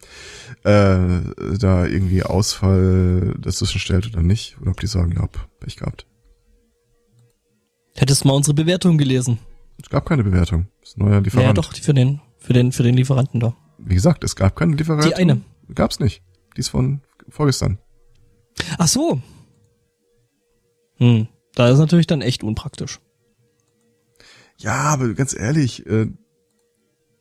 äh, 0.63 1.21
da 1.59 1.85
irgendwie 1.85 2.23
Ausfall 2.23 3.35
dazwischen 3.39 3.81
stellt 3.81 4.07
oder 4.07 4.23
nicht, 4.23 4.57
oder 4.61 4.71
ob 4.71 4.81
die 4.81 4.87
sagen, 4.87 5.13
ja, 5.13 5.29
Pech 5.61 5.77
gehabt. 5.77 6.07
Hättest 7.97 8.25
mal 8.25 8.33
unsere 8.35 8.55
Bewertung 8.55 8.99
gelesen. 8.99 9.39
Es 9.83 9.89
gab 9.91 10.07
keine 10.07 10.25
Bewertung. 10.25 10.69
Das 10.81 10.91
ist 10.91 10.99
ein 10.99 11.05
neuer 11.05 11.15
Ja, 11.15 11.21
Lieferant. 11.21 11.59
doch, 11.59 11.73
die 11.73 11.81
für 11.81 11.95
den, 11.95 12.21
für 12.39 12.53
den, 12.53 12.73
für 12.73 12.83
den 12.83 12.95
Lieferanten 12.95 13.41
da. 13.41 13.55
Wie 13.79 13.95
gesagt, 13.95 14.25
es 14.25 14.37
gab 14.37 14.57
keine 14.57 14.75
Lieferant. 14.77 15.05
Die 15.05 15.15
eine. 15.15 15.41
Gab's 15.75 16.01
nicht. 16.01 16.23
Die 16.57 16.61
ist 16.61 16.69
von 16.69 17.01
vorgestern. 17.29 17.79
Ach 18.79 18.89
so. 18.89 19.21
Hm. 20.99 21.29
Da 21.55 21.69
ist 21.69 21.79
natürlich 21.79 22.07
dann 22.07 22.23
echt 22.23 22.43
unpraktisch. 22.43 23.01
Ja, 24.59 24.75
aber 24.75 25.13
ganz 25.15 25.35
ehrlich, 25.39 25.87
äh, 25.87 26.07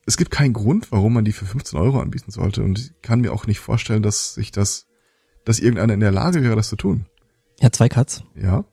es 0.05 0.17
gibt 0.17 0.31
keinen 0.31 0.53
Grund, 0.53 0.91
warum 0.91 1.13
man 1.13 1.25
die 1.25 1.31
für 1.33 1.45
15 1.45 1.77
Euro 1.79 1.99
anbieten 1.99 2.31
sollte. 2.31 2.63
Und 2.63 2.79
ich 2.79 2.91
kann 3.01 3.21
mir 3.21 3.33
auch 3.33 3.47
nicht 3.47 3.59
vorstellen, 3.59 4.03
dass 4.03 4.33
sich 4.35 4.51
das, 4.51 4.87
dass 5.43 5.59
irgendeiner 5.59 5.93
in 5.93 5.99
der 5.99 6.11
Lage 6.11 6.43
wäre, 6.43 6.55
das 6.55 6.69
zu 6.69 6.75
tun. 6.75 7.05
Ja, 7.59 7.71
zwei 7.71 7.89
Cuts. 7.89 8.23
Ja. 8.35 8.65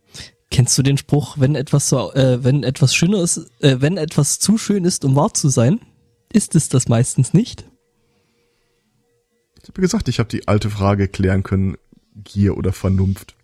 Kennst 0.52 0.76
du 0.76 0.82
den 0.82 0.98
Spruch, 0.98 1.38
wenn 1.38 1.54
etwas 1.54 1.88
so, 1.88 2.12
äh, 2.12 2.44
wenn 2.44 2.62
etwas 2.62 2.94
schöner 2.94 3.22
ist, 3.22 3.50
äh, 3.60 3.76
wenn 3.80 3.96
etwas 3.96 4.38
zu 4.38 4.58
schön 4.58 4.84
ist, 4.84 5.02
um 5.02 5.16
wahr 5.16 5.32
zu 5.32 5.48
sein, 5.48 5.80
ist 6.30 6.54
es 6.54 6.68
das 6.68 6.88
meistens 6.88 7.32
nicht? 7.32 7.64
Ich 9.62 9.68
habe 9.68 9.80
gesagt, 9.80 10.08
ich 10.08 10.18
habe 10.18 10.28
die 10.28 10.46
alte 10.48 10.68
Frage 10.68 11.08
klären 11.08 11.42
können, 11.42 11.78
Gier 12.14 12.58
oder 12.58 12.74
Vernunft. 12.74 13.34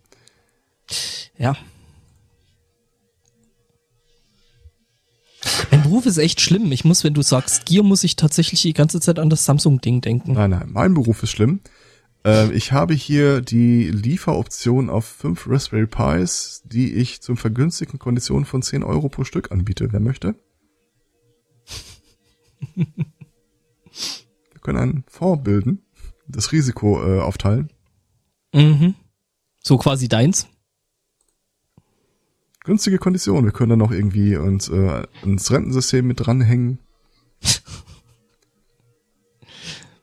Ja. 1.39 1.57
Mein 5.71 5.83
Beruf 5.83 6.05
ist 6.05 6.19
echt 6.19 6.43
schlimm. 6.43 6.71
Ich 6.73 6.85
muss, 6.85 7.05
wenn 7.05 7.15
du 7.15 7.23
sagst 7.23 7.65
Gier, 7.65 7.85
muss 7.85 8.05
ich 8.05 8.17
tatsächlich 8.17 8.61
die 8.61 8.75
ganze 8.75 9.01
Zeit 9.01 9.19
an 9.19 9.31
das 9.31 9.47
Samsung-Ding 9.47 10.03
denken. 10.03 10.35
Nein, 10.35 10.51
nein, 10.51 10.69
mein 10.71 10.93
Beruf 10.93 11.23
ist 11.23 11.31
schlimm. 11.31 11.61
Äh, 12.25 12.53
ich 12.53 12.73
habe 12.73 12.95
hier 12.95 13.41
die 13.41 13.91
Lieferoption 13.91 14.91
auf 14.91 15.05
fünf 15.05 15.49
Raspberry 15.49 15.87
Pis, 15.87 16.63
die 16.65 16.95
ich 16.95 17.21
zum 17.21 17.37
vergünstigten 17.37 17.99
Konditionen 17.99 18.45
von 18.45 18.63
10 18.63 18.83
Euro 18.83 19.09
pro 19.09 19.25
Stück 19.25 19.53
anbiete. 19.53 19.93
Wer 19.93 20.01
möchte? 20.01 20.35
Wir 22.75 24.61
können 24.63 24.79
einen 24.79 25.05
Fonds 25.07 25.45
bilden, 25.45 25.83
das 26.27 26.53
Risiko 26.53 27.03
äh, 27.03 27.21
aufteilen. 27.21 27.71
Mhm. 28.53 28.95
So 29.63 29.79
quasi 29.79 30.09
deins. 30.09 30.49
Günstige 32.65 32.99
Konditionen. 32.99 33.45
Wir 33.47 33.53
können 33.53 33.71
dann 33.71 33.79
noch 33.79 33.93
irgendwie 33.93 34.37
uns 34.37 34.69
äh, 34.69 35.07
ins 35.23 35.51
Rentensystem 35.51 36.07
mit 36.07 36.27
dranhängen. 36.27 36.81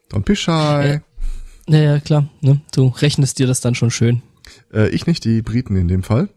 Don 0.10 0.24
Pischai. 0.24 1.04
Äh, 1.68 1.74
ja, 1.74 1.94
ja, 1.94 2.00
klar. 2.00 2.30
Ne? 2.42 2.62
Du 2.74 2.88
rechnest 2.88 3.40
dir 3.40 3.48
das 3.48 3.62
dann 3.62 3.76
schon 3.76 3.92
schön. 3.92 4.22
Äh, 4.74 4.90
ich 4.90 5.08
nicht, 5.08 5.24
die 5.24 5.42
Briten 5.42 5.76
in 5.76 5.88
dem 5.88 6.04
Fall. 6.04 6.30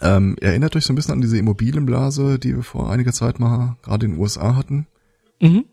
Ähm, 0.00 0.36
erinnert 0.40 0.74
euch 0.74 0.84
so 0.84 0.92
ein 0.92 0.96
bisschen 0.96 1.14
an 1.14 1.20
diese 1.20 1.38
Immobilienblase, 1.38 2.38
die 2.38 2.56
wir 2.56 2.62
vor 2.62 2.90
einiger 2.90 3.12
Zeit 3.12 3.38
mal 3.38 3.76
gerade 3.82 4.06
in 4.06 4.12
den 4.12 4.20
USA 4.20 4.56
hatten. 4.56 4.86
Mhm. 5.40 5.64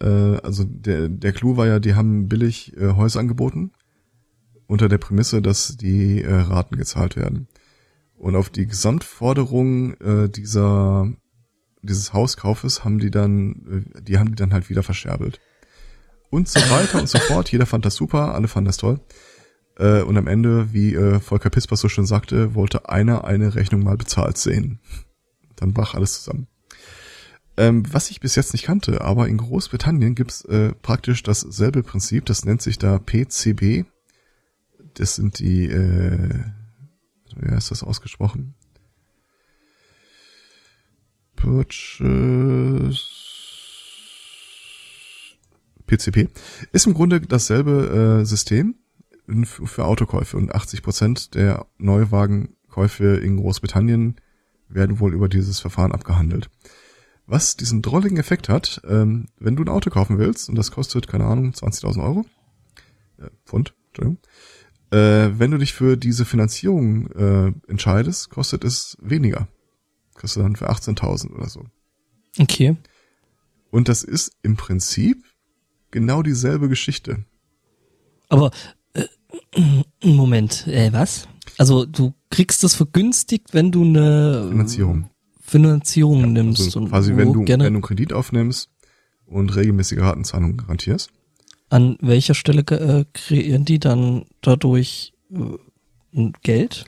Äh, 0.00 0.36
also 0.42 0.64
der, 0.64 1.08
der 1.08 1.32
Clou 1.32 1.56
war 1.56 1.66
ja, 1.66 1.80
die 1.80 1.94
haben 1.94 2.28
billig 2.28 2.76
äh, 2.76 2.92
Häuser 2.92 3.20
angeboten, 3.20 3.72
unter 4.66 4.88
der 4.88 4.98
Prämisse, 4.98 5.42
dass 5.42 5.76
die 5.76 6.22
äh, 6.22 6.32
Raten 6.32 6.76
gezahlt 6.76 7.16
werden. 7.16 7.48
Und 8.16 8.36
auf 8.36 8.48
die 8.48 8.66
Gesamtforderung 8.66 9.94
äh, 9.94 10.28
dieser 10.28 11.12
dieses 11.82 12.12
Hauskaufes 12.12 12.84
haben 12.84 12.98
die 12.98 13.10
dann, 13.10 13.84
äh, 13.96 14.02
die 14.02 14.18
haben 14.18 14.30
die 14.30 14.36
dann 14.36 14.52
halt 14.52 14.70
wieder 14.70 14.82
verscherbelt 14.82 15.40
und 16.34 16.48
so 16.48 16.60
weiter 16.70 16.98
und 16.98 17.08
so 17.08 17.18
fort. 17.18 17.50
Jeder 17.52 17.64
fand 17.64 17.84
das 17.84 17.94
super, 17.94 18.34
alle 18.34 18.48
fanden 18.48 18.66
das 18.66 18.76
toll. 18.76 19.00
Äh, 19.76 20.02
und 20.02 20.16
am 20.16 20.26
Ende, 20.26 20.72
wie 20.72 20.94
äh, 20.94 21.20
Volker 21.20 21.48
Pispers 21.50 21.80
so 21.80 21.88
schön 21.88 22.06
sagte, 22.06 22.54
wollte 22.54 22.88
einer 22.88 23.24
eine 23.24 23.54
Rechnung 23.54 23.84
mal 23.84 23.96
bezahlt 23.96 24.36
sehen. 24.36 24.80
Dann 25.56 25.72
brach 25.72 25.94
alles 25.94 26.14
zusammen. 26.14 26.48
Ähm, 27.56 27.84
was 27.92 28.10
ich 28.10 28.18
bis 28.18 28.34
jetzt 28.34 28.52
nicht 28.52 28.64
kannte, 28.64 29.00
aber 29.00 29.28
in 29.28 29.36
Großbritannien 29.36 30.16
gibt's 30.16 30.44
äh, 30.44 30.72
praktisch 30.82 31.22
dasselbe 31.22 31.84
Prinzip, 31.84 32.26
das 32.26 32.44
nennt 32.44 32.62
sich 32.62 32.78
da 32.78 32.98
PCB. 32.98 33.84
Das 34.94 35.14
sind 35.14 35.38
die, 35.38 35.66
äh, 35.66 36.44
wie 37.36 37.50
heißt 37.50 37.70
das 37.70 37.84
ausgesprochen? 37.84 38.54
Purchase 41.36 43.33
PCP, 45.86 46.28
ist 46.72 46.86
im 46.86 46.94
Grunde 46.94 47.20
dasselbe 47.20 48.20
äh, 48.20 48.24
System 48.24 48.76
für 49.44 49.84
Autokäufe 49.86 50.36
und 50.36 50.54
80 50.54 50.82
Prozent 50.82 51.34
der 51.34 51.66
Neuwagenkäufe 51.78 53.16
in 53.16 53.38
Großbritannien 53.38 54.16
werden 54.68 55.00
wohl 55.00 55.14
über 55.14 55.28
dieses 55.28 55.60
Verfahren 55.60 55.92
abgehandelt. 55.92 56.50
Was 57.26 57.56
diesen 57.56 57.80
drolligen 57.80 58.18
Effekt 58.18 58.48
hat, 58.50 58.82
ähm, 58.86 59.26
wenn 59.38 59.56
du 59.56 59.64
ein 59.64 59.68
Auto 59.68 59.88
kaufen 59.88 60.18
willst, 60.18 60.48
und 60.50 60.56
das 60.56 60.70
kostet, 60.70 61.08
keine 61.08 61.24
Ahnung, 61.24 61.52
20.000 61.52 62.02
Euro, 62.02 62.26
äh, 63.18 63.30
Pfund, 63.46 63.74
Entschuldigung, 63.88 64.18
äh, 64.90 65.38
wenn 65.38 65.50
du 65.50 65.58
dich 65.58 65.72
für 65.72 65.96
diese 65.96 66.26
Finanzierung 66.26 67.10
äh, 67.12 67.52
entscheidest, 67.68 68.28
kostet 68.28 68.64
es 68.64 68.98
weniger. 69.00 69.48
Kostet 70.14 70.44
dann 70.44 70.56
für 70.56 70.70
18.000 70.70 71.32
oder 71.32 71.48
so. 71.48 71.64
Okay. 72.38 72.76
Und 73.70 73.88
das 73.88 74.04
ist 74.04 74.36
im 74.42 74.56
Prinzip 74.56 75.24
genau 75.94 76.22
dieselbe 76.22 76.68
Geschichte. 76.68 77.24
Aber 78.28 78.50
äh, 78.92 79.04
Moment, 80.04 80.66
äh, 80.66 80.92
was? 80.92 81.26
Also 81.56 81.86
du 81.86 82.12
kriegst 82.30 82.62
das 82.62 82.74
vergünstigt, 82.74 83.54
wenn 83.54 83.70
du 83.70 83.84
eine 83.84 84.48
Finanzierung, 84.50 85.10
Finanzierung 85.40 86.20
ja, 86.20 86.26
nimmst. 86.26 86.62
Also 86.62 86.80
und 86.80 86.88
quasi 86.90 87.16
wenn 87.16 87.32
du, 87.32 87.44
gerne 87.44 87.64
wenn 87.64 87.74
du 87.74 87.80
Kredit 87.80 88.12
aufnimmst 88.12 88.70
und 89.24 89.54
regelmäßige 89.54 90.00
Ratenzahlungen 90.00 90.58
garantierst. 90.58 91.10
An 91.70 91.96
welcher 92.00 92.34
Stelle 92.34 92.62
äh, 92.62 93.04
kreieren 93.14 93.64
die 93.64 93.78
dann 93.78 94.26
dadurch 94.42 95.14
äh, 95.32 96.30
Geld? 96.42 96.84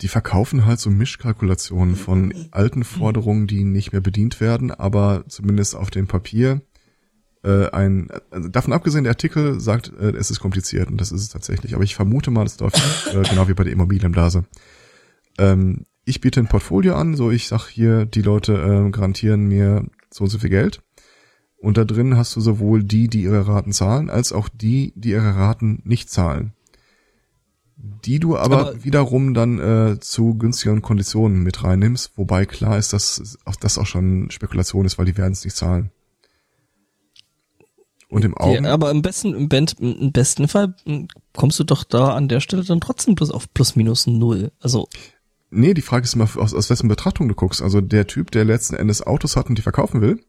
Die 0.00 0.08
verkaufen 0.08 0.64
halt 0.64 0.80
so 0.80 0.90
Mischkalkulationen 0.90 1.96
von 1.96 2.32
alten 2.52 2.84
Forderungen, 2.84 3.46
die 3.46 3.64
nicht 3.64 3.92
mehr 3.92 4.00
bedient 4.00 4.40
werden, 4.40 4.70
aber 4.70 5.24
zumindest 5.28 5.74
auf 5.74 5.90
dem 5.90 6.06
Papier 6.06 6.62
äh, 7.44 7.70
ein, 7.70 8.08
also 8.30 8.48
davon 8.48 8.72
abgesehen, 8.72 9.04
der 9.04 9.12
Artikel 9.12 9.60
sagt, 9.60 9.92
äh, 10.00 10.10
es 10.10 10.30
ist 10.30 10.40
kompliziert 10.40 10.88
und 10.90 11.00
das 11.00 11.12
ist 11.12 11.22
es 11.22 11.28
tatsächlich. 11.28 11.74
Aber 11.74 11.84
ich 11.84 11.94
vermute 11.94 12.30
mal, 12.30 12.46
es 12.46 12.58
läuft 12.58 12.80
äh, 13.12 13.22
genau 13.22 13.48
wie 13.48 13.54
bei 13.54 13.64
der 13.64 13.72
Immobilienblase. 13.72 14.44
Ähm, 15.38 15.84
ich 16.04 16.20
biete 16.20 16.40
ein 16.40 16.48
Portfolio 16.48 16.94
an, 16.94 17.14
so 17.14 17.30
ich 17.30 17.48
sag 17.48 17.68
hier, 17.68 18.06
die 18.06 18.22
Leute 18.22 18.54
äh, 18.54 18.90
garantieren 18.90 19.46
mir 19.46 19.86
so 20.10 20.24
und 20.24 20.30
so 20.30 20.38
viel 20.38 20.50
Geld. 20.50 20.82
Und 21.60 21.76
da 21.76 21.84
drin 21.84 22.16
hast 22.16 22.34
du 22.36 22.40
sowohl 22.40 22.84
die, 22.84 23.08
die 23.08 23.22
ihre 23.22 23.46
Raten 23.46 23.72
zahlen, 23.72 24.10
als 24.10 24.32
auch 24.32 24.48
die, 24.48 24.92
die 24.94 25.10
ihre 25.10 25.34
Raten 25.34 25.82
nicht 25.84 26.08
zahlen. 26.08 26.52
Die 27.76 28.18
du 28.18 28.36
aber, 28.36 28.60
aber 28.60 28.84
wiederum 28.84 29.34
dann 29.34 29.58
äh, 29.58 30.00
zu 30.00 30.34
günstigeren 30.34 30.82
Konditionen 30.82 31.42
mit 31.42 31.62
reinnimmst, 31.62 32.12
wobei 32.16 32.46
klar 32.46 32.78
ist, 32.78 32.92
dass 32.92 33.38
auch 33.44 33.56
das 33.56 33.78
auch 33.78 33.86
schon 33.86 34.30
Spekulation 34.30 34.86
ist, 34.86 34.98
weil 34.98 35.06
die 35.06 35.16
werden 35.16 35.32
es 35.32 35.44
nicht 35.44 35.56
zahlen. 35.56 35.90
Und 38.10 38.24
im 38.24 38.36
Augen. 38.36 38.64
Ja, 38.64 38.72
aber 38.72 38.90
im 38.90 39.02
besten, 39.02 39.34
im, 39.34 39.48
Band, 39.48 39.76
im 39.80 40.12
besten 40.12 40.48
Fall 40.48 40.74
kommst 41.36 41.58
du 41.60 41.64
doch 41.64 41.84
da 41.84 42.14
an 42.14 42.28
der 42.28 42.40
Stelle 42.40 42.64
dann 42.64 42.80
trotzdem 42.80 43.14
bloß 43.14 43.30
auf 43.30 43.52
plus 43.52 43.76
minus 43.76 44.06
null. 44.06 44.50
Also. 44.60 44.88
Nee, 45.50 45.74
die 45.74 45.82
Frage 45.82 46.04
ist 46.04 46.14
immer, 46.14 46.28
aus, 46.36 46.54
aus 46.54 46.70
wessen 46.70 46.88
Betrachtung 46.88 47.28
du 47.28 47.34
guckst. 47.34 47.60
Also 47.60 47.80
der 47.80 48.06
Typ, 48.06 48.30
der 48.30 48.44
letzten 48.44 48.76
Endes 48.76 49.06
Autos 49.06 49.36
hat 49.36 49.48
und 49.48 49.58
die 49.58 49.62
verkaufen 49.62 50.00
will. 50.00 50.20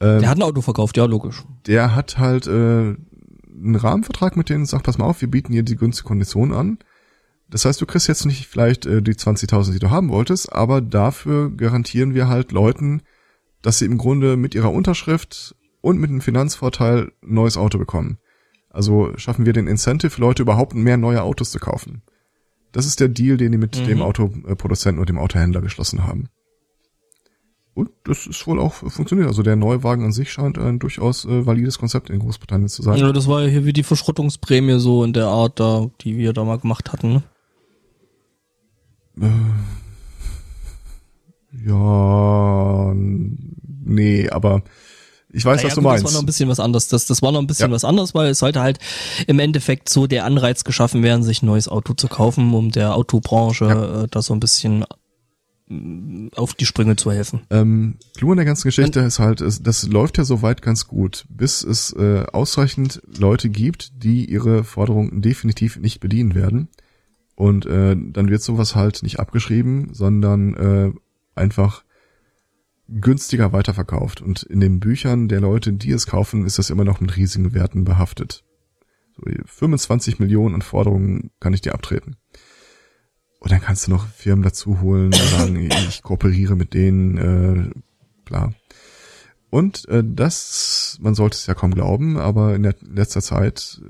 Ähm, 0.00 0.20
der 0.20 0.28
hat 0.28 0.38
ein 0.38 0.42
Auto 0.42 0.62
verkauft, 0.62 0.96
ja, 0.96 1.04
logisch. 1.04 1.44
Der 1.66 1.94
hat 1.94 2.18
halt 2.18 2.46
äh, 2.46 2.50
einen 2.50 3.76
Rahmenvertrag 3.76 4.36
mit 4.36 4.48
denen 4.48 4.60
und 4.60 4.66
sagt, 4.66 4.84
pass 4.84 4.98
mal 4.98 5.06
auf, 5.06 5.20
wir 5.20 5.30
bieten 5.30 5.52
dir 5.52 5.62
die 5.62 5.76
günstige 5.76 6.08
Kondition 6.08 6.52
an. 6.52 6.78
Das 7.48 7.64
heißt, 7.64 7.80
du 7.80 7.86
kriegst 7.86 8.08
jetzt 8.08 8.26
nicht 8.26 8.46
vielleicht 8.46 8.86
äh, 8.86 9.00
die 9.00 9.14
20.000, 9.14 9.72
die 9.72 9.78
du 9.78 9.90
haben 9.90 10.10
wolltest, 10.10 10.52
aber 10.52 10.80
dafür 10.80 11.50
garantieren 11.50 12.14
wir 12.14 12.28
halt 12.28 12.52
Leuten, 12.52 13.02
dass 13.62 13.78
sie 13.78 13.84
im 13.84 13.98
Grunde 13.98 14.36
mit 14.36 14.54
ihrer 14.54 14.72
Unterschrift 14.72 15.54
und 15.86 16.00
mit 16.00 16.10
einem 16.10 16.20
Finanzvorteil 16.20 17.12
ein 17.22 17.34
neues 17.34 17.56
Auto 17.56 17.78
bekommen. 17.78 18.18
Also 18.70 19.12
schaffen 19.18 19.46
wir 19.46 19.52
den 19.52 19.68
Incentive, 19.68 20.20
Leute 20.20 20.42
überhaupt 20.42 20.74
mehr 20.74 20.96
neue 20.96 21.22
Autos 21.22 21.52
zu 21.52 21.60
kaufen. 21.60 22.02
Das 22.72 22.86
ist 22.86 22.98
der 22.98 23.06
Deal, 23.06 23.36
den 23.36 23.52
die 23.52 23.58
mit 23.58 23.78
mhm. 23.78 23.86
dem 23.86 24.02
Autoproduzenten 24.02 24.98
und 24.98 25.08
dem 25.08 25.18
Autohändler 25.18 25.60
geschlossen 25.60 26.04
haben. 26.04 26.28
Und 27.74 27.90
das 28.02 28.26
ist 28.26 28.44
wohl 28.48 28.58
auch 28.58 28.74
funktioniert. 28.74 29.28
Also 29.28 29.44
der 29.44 29.54
Neuwagen 29.54 30.04
an 30.04 30.10
sich 30.10 30.32
scheint 30.32 30.58
ein 30.58 30.80
durchaus 30.80 31.24
äh, 31.24 31.46
valides 31.46 31.78
Konzept 31.78 32.10
in 32.10 32.18
Großbritannien 32.18 32.68
zu 32.68 32.82
sein. 32.82 32.98
Ja, 32.98 33.12
das 33.12 33.28
war 33.28 33.42
ja 33.42 33.48
hier 33.48 33.64
wie 33.64 33.72
die 33.72 33.84
Verschrottungsprämie 33.84 34.80
so 34.80 35.04
in 35.04 35.12
der 35.12 35.28
Art 35.28 35.60
da, 35.60 35.88
die 36.00 36.16
wir 36.16 36.32
da 36.32 36.42
mal 36.42 36.58
gemacht 36.58 36.92
hatten. 36.92 37.22
Ne? 39.14 39.30
Äh, 41.54 41.68
ja, 41.68 42.92
nee, 42.92 44.28
aber 44.30 44.62
ich 45.36 45.44
weiß, 45.44 45.58
naja, 45.58 45.68
was 45.68 45.74
du 45.74 45.80
gut, 45.82 45.90
meinst. 45.90 46.04
Das 46.04 46.12
war 46.12 46.18
noch 46.18 46.22
ein 46.22 46.26
bisschen 46.26 46.48
was 46.48 46.60
anderes. 46.60 46.88
Das, 46.88 47.04
das 47.04 47.20
war 47.20 47.30
noch 47.30 47.40
ein 47.40 47.46
bisschen 47.46 47.68
ja. 47.68 47.74
was 47.74 47.84
anderes, 47.84 48.14
weil 48.14 48.30
es 48.30 48.38
sollte 48.38 48.60
halt 48.60 48.78
im 49.26 49.38
Endeffekt 49.38 49.90
so 49.90 50.06
der 50.06 50.24
Anreiz 50.24 50.64
geschaffen 50.64 51.02
werden, 51.02 51.22
sich 51.22 51.42
ein 51.42 51.46
neues 51.46 51.68
Auto 51.68 51.92
zu 51.92 52.08
kaufen, 52.08 52.54
um 52.54 52.70
der 52.70 52.96
Autobranche 52.96 53.66
ja. 53.66 54.04
äh, 54.04 54.08
da 54.10 54.22
so 54.22 54.32
ein 54.32 54.40
bisschen 54.40 54.86
mm, 55.68 56.28
auf 56.36 56.54
die 56.54 56.64
Sprünge 56.64 56.96
zu 56.96 57.12
helfen. 57.12 57.42
Ähm, 57.50 57.98
Clou 58.16 58.32
in 58.32 58.38
der 58.38 58.46
ganzen 58.46 58.68
Geschichte 58.68 59.00
Und, 59.00 59.06
ist 59.06 59.18
halt, 59.18 59.42
das 59.42 59.86
läuft 59.86 60.16
ja 60.16 60.24
soweit 60.24 60.62
ganz 60.62 60.88
gut, 60.88 61.26
bis 61.28 61.62
es 61.62 61.92
äh, 61.92 62.24
ausreichend 62.32 63.02
Leute 63.18 63.50
gibt, 63.50 64.02
die 64.02 64.24
ihre 64.24 64.64
Forderungen 64.64 65.20
definitiv 65.20 65.76
nicht 65.76 66.00
bedienen 66.00 66.34
werden. 66.34 66.68
Und 67.34 67.66
äh, 67.66 67.94
dann 67.94 68.30
wird 68.30 68.40
sowas 68.40 68.74
halt 68.74 69.02
nicht 69.02 69.20
abgeschrieben, 69.20 69.90
sondern 69.92 70.54
äh, 70.54 70.92
einfach 71.34 71.84
günstiger 72.88 73.52
weiterverkauft. 73.52 74.20
Und 74.20 74.42
in 74.42 74.60
den 74.60 74.80
Büchern 74.80 75.28
der 75.28 75.40
Leute, 75.40 75.72
die 75.72 75.90
es 75.90 76.06
kaufen, 76.06 76.46
ist 76.46 76.58
das 76.58 76.70
immer 76.70 76.84
noch 76.84 77.00
mit 77.00 77.16
riesigen 77.16 77.54
Werten 77.54 77.84
behaftet. 77.84 78.44
So 79.16 79.22
25 79.44 80.18
Millionen 80.18 80.54
an 80.54 80.62
Forderungen 80.62 81.30
kann 81.40 81.54
ich 81.54 81.60
dir 81.60 81.74
abtreten. 81.74 82.16
Und 83.40 83.52
dann 83.52 83.60
kannst 83.60 83.86
du 83.86 83.90
noch 83.90 84.06
Firmen 84.08 84.42
dazu 84.42 84.80
holen 84.80 85.06
und 85.06 85.14
sagen, 85.14 85.56
ich 85.88 86.02
kooperiere 86.02 86.56
mit 86.56 86.74
denen, 86.74 87.18
äh, 87.18 87.70
bla. 88.24 88.52
Und 89.50 89.88
äh, 89.88 90.02
das, 90.04 90.98
man 91.00 91.14
sollte 91.14 91.36
es 91.36 91.46
ja 91.46 91.54
kaum 91.54 91.72
glauben, 91.72 92.18
aber 92.18 92.54
in 92.54 92.62
der 92.62 92.74
letzter 92.82 93.22
Zeit 93.22 93.80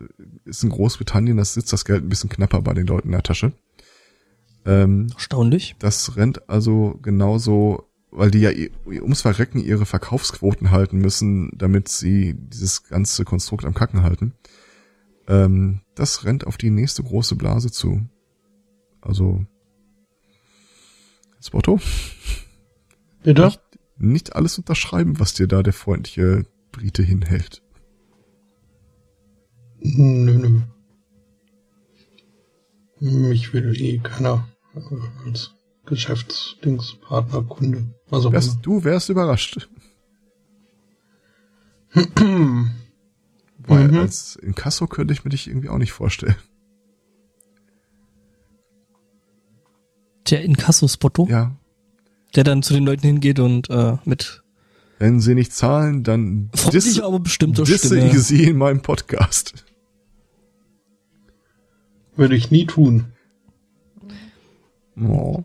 ist 0.44 0.62
in 0.62 0.70
Großbritannien, 0.70 1.36
das 1.36 1.54
sitzt 1.54 1.72
das 1.72 1.84
Geld 1.84 2.04
ein 2.04 2.08
bisschen 2.08 2.30
knapper 2.30 2.60
bei 2.60 2.74
den 2.74 2.86
Leuten 2.86 3.08
in 3.08 3.12
der 3.12 3.22
Tasche. 3.22 3.52
Ähm, 4.66 5.08
Erstaunlich. 5.14 5.76
Das 5.78 6.16
rennt 6.16 6.48
also 6.48 6.98
genauso, 7.00 7.85
weil 8.10 8.30
die 8.30 8.40
ja 8.40 8.50
ums 8.86 9.22
Verrecken 9.22 9.58
ihre 9.58 9.86
Verkaufsquoten 9.86 10.70
halten 10.70 10.98
müssen, 10.98 11.50
damit 11.54 11.88
sie 11.88 12.34
dieses 12.34 12.84
ganze 12.84 13.24
Konstrukt 13.24 13.64
am 13.64 13.74
Kacken 13.74 14.02
halten. 14.02 14.34
Ähm, 15.28 15.80
das 15.94 16.24
rennt 16.24 16.46
auf 16.46 16.56
die 16.56 16.70
nächste 16.70 17.02
große 17.02 17.36
Blase 17.36 17.70
zu. 17.70 18.08
Also, 19.00 19.44
Spotto? 21.40 21.80
Bitte? 23.22 23.44
Nicht, 23.44 23.60
nicht 23.98 24.36
alles 24.36 24.58
unterschreiben, 24.58 25.18
was 25.20 25.34
dir 25.34 25.46
da 25.46 25.62
der 25.62 25.72
freundliche 25.72 26.44
Brite 26.72 27.02
hinhält. 27.02 27.62
Nö, 29.80 30.38
nö. 30.38 30.60
Mich 32.98 33.52
will 33.52 33.74
eh 33.80 33.98
keiner 33.98 34.48
äh, 34.74 35.26
als 35.26 35.55
Geschäftsdingspartner, 35.86 37.42
Kunde, 37.42 37.86
was 38.08 38.26
auch 38.26 38.32
wärst, 38.32 38.52
immer. 38.52 38.62
Du 38.62 38.84
wärst 38.84 39.08
überrascht. 39.08 39.68
Weil 43.58 43.88
mhm. 43.88 43.98
als 43.98 44.36
Inkasso 44.36 44.86
könnte 44.86 45.14
ich 45.14 45.24
mir 45.24 45.30
dich 45.30 45.48
irgendwie 45.48 45.68
auch 45.68 45.78
nicht 45.78 45.92
vorstellen. 45.92 46.36
Der 50.30 50.42
Inkasso-Spotto? 50.42 51.26
Ja. 51.28 51.56
Der 52.34 52.44
dann 52.44 52.62
zu 52.62 52.74
den 52.74 52.84
Leuten 52.84 53.06
hingeht 53.06 53.38
und 53.38 53.70
äh, 53.70 53.96
mit 54.04 54.42
wenn 54.98 55.20
sie 55.20 55.34
nicht 55.34 55.52
zahlen, 55.52 56.04
dann 56.04 56.50
disse, 56.72 57.04
aber 57.04 57.20
bestimmt 57.20 57.58
disse 57.58 57.86
Stimme. 57.86 58.06
ich 58.06 58.18
sie 58.18 58.44
in 58.44 58.56
meinem 58.56 58.80
Podcast. 58.80 59.64
Würde 62.16 62.34
ich 62.34 62.50
nie 62.50 62.64
tun. 62.64 63.12
Oh. 64.98 65.44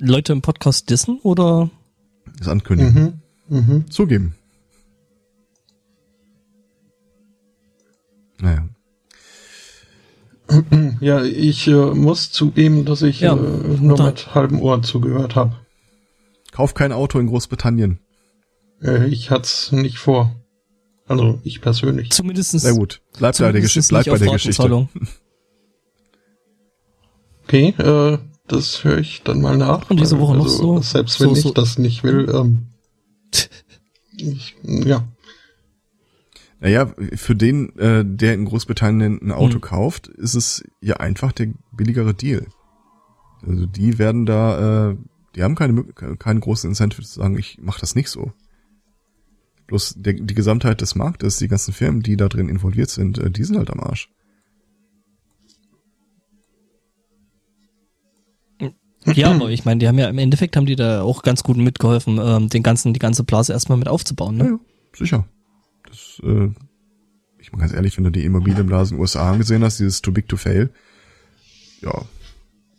Leute 0.00 0.32
im 0.32 0.42
Podcast 0.42 0.88
dissen 0.90 1.18
oder? 1.22 1.70
Das 2.38 2.48
ankündigen. 2.48 3.20
Mhm. 3.48 3.58
Mhm. 3.58 3.90
Zugeben. 3.90 4.34
Naja. 8.40 8.68
Ja, 11.00 11.22
ich 11.24 11.68
äh, 11.68 11.94
muss 11.94 12.32
zugeben, 12.32 12.84
dass 12.84 13.02
ich 13.02 13.20
ja, 13.20 13.34
äh, 13.34 13.36
nur 13.36 13.96
dann. 13.96 14.06
mit 14.06 14.34
halbem 14.34 14.60
Ohr 14.60 14.82
zugehört 14.82 15.34
habe. 15.34 15.56
Kauf 16.50 16.74
kein 16.74 16.92
Auto 16.92 17.18
in 17.18 17.28
Großbritannien. 17.28 18.00
Äh, 18.82 19.06
ich 19.06 19.30
hat's 19.30 19.72
nicht 19.72 19.98
vor. 19.98 20.34
Also 21.06 21.40
ich 21.44 21.60
persönlich. 21.60 22.10
Zumindestens. 22.10 22.62
Sehr 22.62 22.74
gut. 22.74 23.00
Bleib 23.16 23.38
bei 23.38 23.52
der 23.52 23.60
Geschichte. 23.60 23.88
Bleib 23.90 24.06
bei 24.06 24.18
der 24.18 24.32
Geschichte. 24.32 24.88
Okay, 27.44 27.74
äh, 27.78 28.18
das 28.50 28.84
höre 28.84 28.98
ich 28.98 29.22
dann 29.22 29.40
mal 29.40 29.56
nach. 29.56 29.90
Und 29.90 30.00
diese 30.00 30.18
Woche 30.18 30.34
also, 30.34 30.44
noch 30.44 30.82
so. 30.82 30.82
Selbst 30.82 31.20
wenn 31.20 31.28
so, 31.28 31.34
ich 31.34 31.42
so. 31.42 31.52
das 31.52 31.78
nicht 31.78 32.02
will, 32.02 32.28
ähm, 32.34 32.66
ich, 34.16 34.56
ja. 34.64 35.06
Naja, 36.58 36.92
für 37.14 37.34
den, 37.34 37.76
äh, 37.78 38.04
der 38.04 38.34
in 38.34 38.44
Großbritannien 38.44 39.20
ein 39.22 39.32
Auto 39.32 39.54
hm. 39.54 39.60
kauft, 39.62 40.08
ist 40.08 40.34
es 40.34 40.62
ja 40.80 40.96
einfach 40.96 41.32
der 41.32 41.48
billigere 41.72 42.12
Deal. 42.12 42.46
Also 43.46 43.64
die 43.66 43.98
werden 43.98 44.26
da, 44.26 44.90
äh, 44.90 44.96
die 45.36 45.42
haben 45.42 45.54
keine, 45.54 45.84
keine 45.84 46.40
großen 46.40 46.68
Incentive 46.68 47.02
zu 47.02 47.20
sagen, 47.20 47.38
ich 47.38 47.58
mache 47.60 47.80
das 47.80 47.94
nicht 47.94 48.10
so. 48.10 48.32
Bloß 49.68 49.94
der, 49.98 50.14
die 50.14 50.34
Gesamtheit 50.34 50.80
des 50.80 50.96
Marktes, 50.96 51.38
die 51.38 51.48
ganzen 51.48 51.72
Firmen, 51.72 52.02
die 52.02 52.16
da 52.16 52.28
drin 52.28 52.48
involviert 52.48 52.90
sind, 52.90 53.18
äh, 53.18 53.30
die 53.30 53.44
sind 53.44 53.56
halt 53.56 53.70
am 53.70 53.80
Arsch. 53.80 54.10
Ja, 59.06 59.30
aber 59.30 59.50
ich 59.50 59.64
meine, 59.64 59.78
die 59.78 59.88
haben 59.88 59.98
ja 59.98 60.08
im 60.08 60.18
Endeffekt 60.18 60.56
haben 60.56 60.66
die 60.66 60.76
da 60.76 61.02
auch 61.02 61.22
ganz 61.22 61.42
gut 61.42 61.56
mitgeholfen, 61.56 62.20
ähm, 62.22 62.48
den 62.48 62.62
ganzen, 62.62 62.92
die 62.92 62.98
ganze 62.98 63.24
Blase 63.24 63.52
erstmal 63.52 63.78
mit 63.78 63.88
aufzubauen, 63.88 64.36
ne? 64.36 64.44
Ja, 64.44 64.50
ja 64.50 64.58
sicher. 64.94 65.24
Das, 65.88 66.20
äh, 66.22 66.50
ich 67.38 67.52
meine 67.52 67.62
ganz 67.62 67.72
ehrlich, 67.72 67.96
wenn 67.96 68.04
du 68.04 68.10
die 68.10 68.24
Immobilienblase 68.24 68.90
in 68.90 68.96
den 68.96 69.00
USA 69.00 69.30
angesehen 69.30 69.64
hast, 69.64 69.80
dieses 69.80 70.02
Too 70.02 70.12
Big 70.12 70.28
to 70.28 70.36
Fail, 70.36 70.70
ja. 71.80 72.02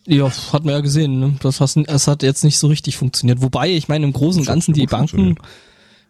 Ja, 0.05 0.31
hat 0.53 0.63
man 0.63 0.75
ja 0.75 0.81
gesehen, 0.81 1.19
ne? 1.19 1.35
Das, 1.41 1.59
hat, 1.59 1.75
das 1.87 2.07
hat 2.07 2.23
jetzt 2.23 2.43
nicht 2.43 2.57
so 2.57 2.67
richtig 2.67 2.97
funktioniert. 2.97 3.41
Wobei, 3.41 3.69
ich 3.69 3.87
meine, 3.87 4.05
im 4.05 4.13
Großen 4.13 4.41
und 4.41 4.47
Ganzen 4.47 4.73
die 4.73 4.85
Banken, 4.85 5.35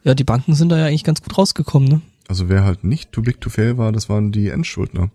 ja, 0.03 0.13
die 0.13 0.23
Banken 0.23 0.55
sind 0.55 0.69
da 0.69 0.77
ja 0.77 0.85
eigentlich 0.85 1.03
ganz 1.03 1.21
gut 1.21 1.37
rausgekommen, 1.37 1.87
ne? 1.87 2.01
Also 2.27 2.49
wer 2.49 2.63
halt 2.63 2.83
nicht 2.83 3.11
Too 3.11 3.21
Big 3.21 3.41
to 3.41 3.49
Fail 3.49 3.77
war, 3.77 3.91
das 3.91 4.09
waren 4.09 4.31
die 4.31 4.49
Endschuldner. 4.49 5.11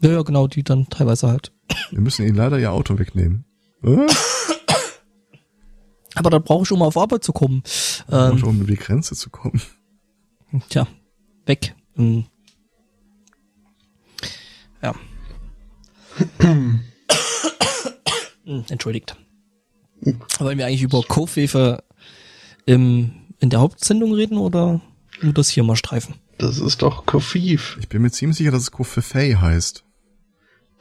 Ja, 0.00 0.12
ja, 0.12 0.22
genau, 0.22 0.48
die 0.48 0.62
dann 0.62 0.88
teilweise 0.88 1.28
halt. 1.28 1.52
Wir 1.90 2.00
müssen 2.00 2.26
ihnen 2.26 2.34
leider 2.34 2.58
ihr 2.58 2.72
Auto 2.72 2.98
wegnehmen. 2.98 3.44
Aber 6.14 6.30
da 6.30 6.38
brauche 6.38 6.64
ich, 6.64 6.72
um 6.72 6.82
auf 6.82 6.96
Arbeit 6.96 7.24
zu 7.24 7.32
kommen. 7.32 7.62
Ähm, 8.10 8.36
ich, 8.36 8.44
um 8.44 8.60
über 8.60 8.70
die 8.70 8.76
Grenze 8.76 9.14
zu 9.16 9.30
kommen. 9.30 9.60
Tja, 10.68 10.86
weg. 11.46 11.74
Hm. 11.96 12.26
Ja. 14.82 14.94
Hm, 18.44 18.64
entschuldigt. 18.68 19.16
Wollen 20.38 20.58
wir 20.58 20.66
eigentlich 20.66 20.82
über 20.82 21.02
Kofefe 21.02 21.84
im, 22.66 23.12
in 23.38 23.50
der 23.50 23.60
Hauptsendung 23.60 24.12
reden 24.14 24.36
oder 24.36 24.80
nur 25.20 25.32
das 25.32 25.48
hier 25.48 25.62
mal 25.62 25.76
streifen? 25.76 26.16
Das 26.38 26.58
ist 26.58 26.82
doch 26.82 27.06
Kofif. 27.06 27.78
Ich 27.80 27.88
bin 27.88 28.02
mir 28.02 28.10
ziemlich 28.10 28.36
sicher, 28.36 28.50
dass 28.50 28.62
es 28.62 28.70
Kofefei 28.72 29.34
heißt. 29.34 29.84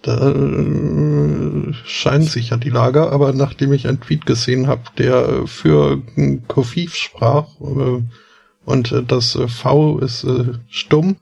Da 0.02 0.32
äh, 0.32 1.74
scheint 1.86 2.30
sich 2.30 2.50
ja 2.50 2.58
die 2.58 2.70
Lager, 2.70 3.12
aber 3.12 3.34
nachdem 3.34 3.72
ich 3.72 3.88
einen 3.88 4.02
Tweet 4.02 4.26
gesehen 4.26 4.68
habe, 4.68 4.82
der 4.98 5.46
für 5.46 6.02
Kofif 6.48 6.96
sprach 6.96 7.48
äh, 7.62 8.02
und 8.66 8.92
äh, 8.92 9.04
das 9.04 9.36
äh, 9.36 9.48
V 9.48 10.00
ist 10.00 10.24
äh, 10.24 10.54
stumm, 10.70 11.18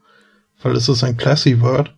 weil 0.62 0.76
es 0.76 0.88
ist 0.88 1.04
ein 1.04 1.18
classy 1.18 1.60
Word, 1.60 1.94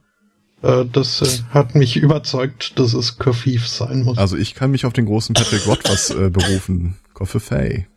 äh, 0.63 0.86
das 0.91 1.22
äh, 1.22 1.44
hat 1.52 1.76
mich 1.76 1.98
überzeugt, 1.98 2.80
dass 2.80 2.94
es 2.94 3.17
Kofif 3.17 3.67
sein 3.67 4.04
muss. 4.04 4.17
Also 4.17 4.36
ich 4.36 4.56
kann 4.56 4.72
mich 4.72 4.86
auf 4.86 4.94
den 4.94 5.06
großen 5.06 5.34
Patrick 5.34 5.67
Rothfuss 5.67 6.10
äh, 6.10 6.30
berufen. 6.30 6.96
Koffefei. 7.13 7.88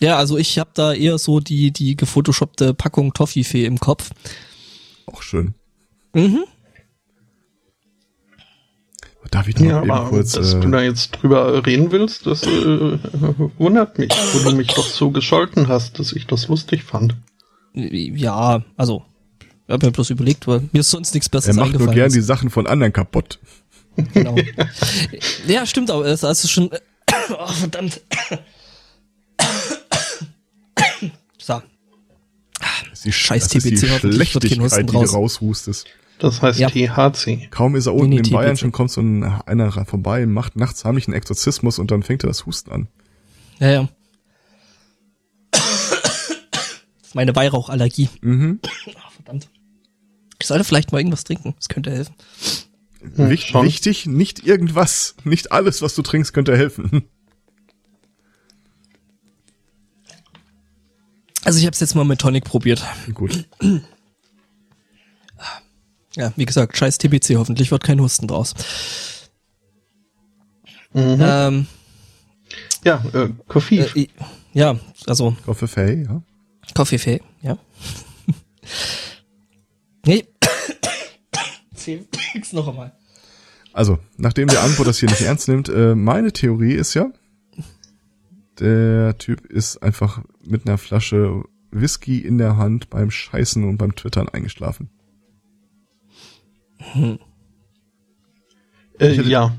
Ja, 0.00 0.16
also 0.16 0.38
ich 0.38 0.58
habe 0.58 0.70
da 0.74 0.94
eher 0.94 1.18
so 1.18 1.40
die 1.40 1.70
die 1.70 1.96
gefotoshoppte 1.96 2.72
Packung 2.72 3.12
Toffifee 3.12 3.64
im 3.64 3.78
Kopf. 3.78 4.10
Auch 5.06 5.22
schön. 5.22 5.54
Mhm. 6.14 6.44
Darf 9.30 9.48
ich 9.48 9.58
noch 9.58 9.66
ja, 9.66 9.82
eben 9.82 10.08
kurz... 10.08 10.32
Dass 10.32 10.54
äh, 10.54 10.60
du 10.60 10.70
da 10.70 10.82
jetzt 10.82 11.10
drüber 11.10 11.64
reden 11.66 11.90
willst, 11.90 12.26
das 12.26 12.42
äh, 12.42 12.98
wundert 13.58 13.98
mich, 13.98 14.10
wo 14.32 14.50
du 14.50 14.56
mich 14.56 14.68
doch 14.68 14.86
so 14.86 15.10
gescholten 15.10 15.68
hast, 15.68 15.98
dass 15.98 16.12
ich 16.12 16.26
das 16.26 16.48
lustig 16.48 16.82
fand. 16.82 17.16
Ja, 17.72 18.62
also, 18.76 19.04
ich 19.40 19.72
habe 19.72 19.86
mir 19.86 19.92
bloß 19.92 20.10
überlegt, 20.10 20.46
weil 20.46 20.68
mir 20.72 20.80
ist 20.80 20.90
sonst 20.90 21.14
nichts 21.14 21.28
Besseres 21.28 21.58
eingefallen. 21.58 21.74
Er 21.74 21.78
macht 21.78 21.86
nur 21.86 21.94
gern 21.94 22.12
die 22.12 22.20
Sachen 22.20 22.50
von 22.50 22.66
anderen 22.66 22.92
kaputt. 22.92 23.38
Genau. 24.12 24.36
ja, 25.46 25.66
stimmt 25.66 25.90
auch. 25.90 26.02
Es 26.02 26.22
ist 26.22 26.50
schon... 26.50 26.70
Oh, 27.28 27.46
verdammt. 27.48 28.00
so. 31.38 31.60
Das 32.60 32.92
ist 32.92 33.04
die 33.04 33.12
Scheiß 33.12 33.48
TBC. 33.48 33.54
Das 33.54 33.64
ist 33.64 33.82
die 33.82 34.12
Schlechtigkeit, 34.12 34.88
die 34.88 34.92
du 34.92 35.00
raushustest. 35.00 35.86
Das 36.18 36.40
heißt 36.40 36.58
ja. 36.58 36.70
THC. 36.70 37.48
Kaum 37.50 37.76
ist 37.76 37.86
er 37.86 37.94
unten 37.94 38.10
nee, 38.10 38.20
nee, 38.20 38.28
in 38.28 38.32
Bayern, 38.32 38.56
schon 38.56 38.72
kommt 38.72 38.90
so 38.90 39.02
ein, 39.02 39.22
einer 39.22 39.70
vorbei, 39.84 40.24
macht 40.26 40.56
nachts 40.56 40.84
heimlich 40.84 41.06
einen 41.06 41.14
Exorzismus 41.14 41.78
und 41.78 41.90
dann 41.90 42.02
fängt 42.02 42.24
er 42.24 42.28
das 42.28 42.46
Husten 42.46 42.72
an. 42.72 42.88
Ja, 43.58 43.70
ja. 43.70 43.88
meine 47.16 47.34
Weihrauchallergie. 47.34 48.08
Mhm. 48.20 48.60
Ach, 48.98 49.10
verdammt. 49.12 49.48
Ich 50.38 50.46
sollte 50.46 50.64
vielleicht 50.64 50.92
mal 50.92 50.98
irgendwas 50.98 51.24
trinken. 51.24 51.54
Das 51.56 51.68
könnte 51.68 51.90
helfen. 51.90 52.14
Hm, 53.00 53.30
Wicht, 53.30 53.54
wichtig, 53.54 54.06
nicht 54.06 54.46
irgendwas. 54.46 55.16
Nicht 55.24 55.50
alles, 55.50 55.82
was 55.82 55.94
du 55.94 56.02
trinkst, 56.02 56.32
könnte 56.32 56.56
helfen. 56.56 57.08
Also 61.44 61.58
ich 61.58 61.64
habe 61.64 61.74
es 61.74 61.80
jetzt 61.80 61.94
mal 61.94 62.04
mit 62.04 62.20
Tonic 62.20 62.44
probiert. 62.44 62.84
Gut. 63.14 63.48
Ja, 66.16 66.32
wie 66.36 66.46
gesagt, 66.46 66.76
scheiß 66.76 66.98
TBC, 66.98 67.36
hoffentlich 67.36 67.70
wird 67.70 67.84
kein 67.84 68.00
Husten 68.00 68.26
draus. 68.26 68.54
Mhm. 70.94 71.18
Ähm, 71.20 71.66
ja, 72.84 73.04
äh, 73.12 73.28
Koffee. 73.46 73.80
Äh, 73.94 74.08
ja, 74.54 74.78
also. 75.06 75.36
Koffee, 75.44 76.04
ja. 76.04 76.22
Koffee, 76.74 77.20
ja. 77.42 77.58
nee. 80.06 80.24
Nix 82.34 82.52
noch 82.52 82.66
einmal. 82.66 82.92
Also, 83.72 83.98
nachdem 84.16 84.48
der 84.48 84.62
Antwort 84.62 84.88
das 84.88 84.98
hier 84.98 85.10
nicht 85.10 85.20
ernst 85.20 85.48
nimmt, 85.48 85.68
äh, 85.68 85.94
meine 85.94 86.32
Theorie 86.32 86.72
ist 86.72 86.94
ja, 86.94 87.10
der 88.58 89.18
Typ 89.18 89.44
ist 89.44 89.82
einfach 89.82 90.22
mit 90.42 90.66
einer 90.66 90.78
Flasche 90.78 91.44
Whisky 91.70 92.20
in 92.20 92.38
der 92.38 92.56
Hand 92.56 92.88
beim 92.88 93.10
Scheißen 93.10 93.62
und 93.64 93.76
beim 93.76 93.94
Twittern 93.94 94.30
eingeschlafen. 94.30 94.88
Hm. 96.78 97.18
Äh, 98.98 99.20
ja. 99.22 99.54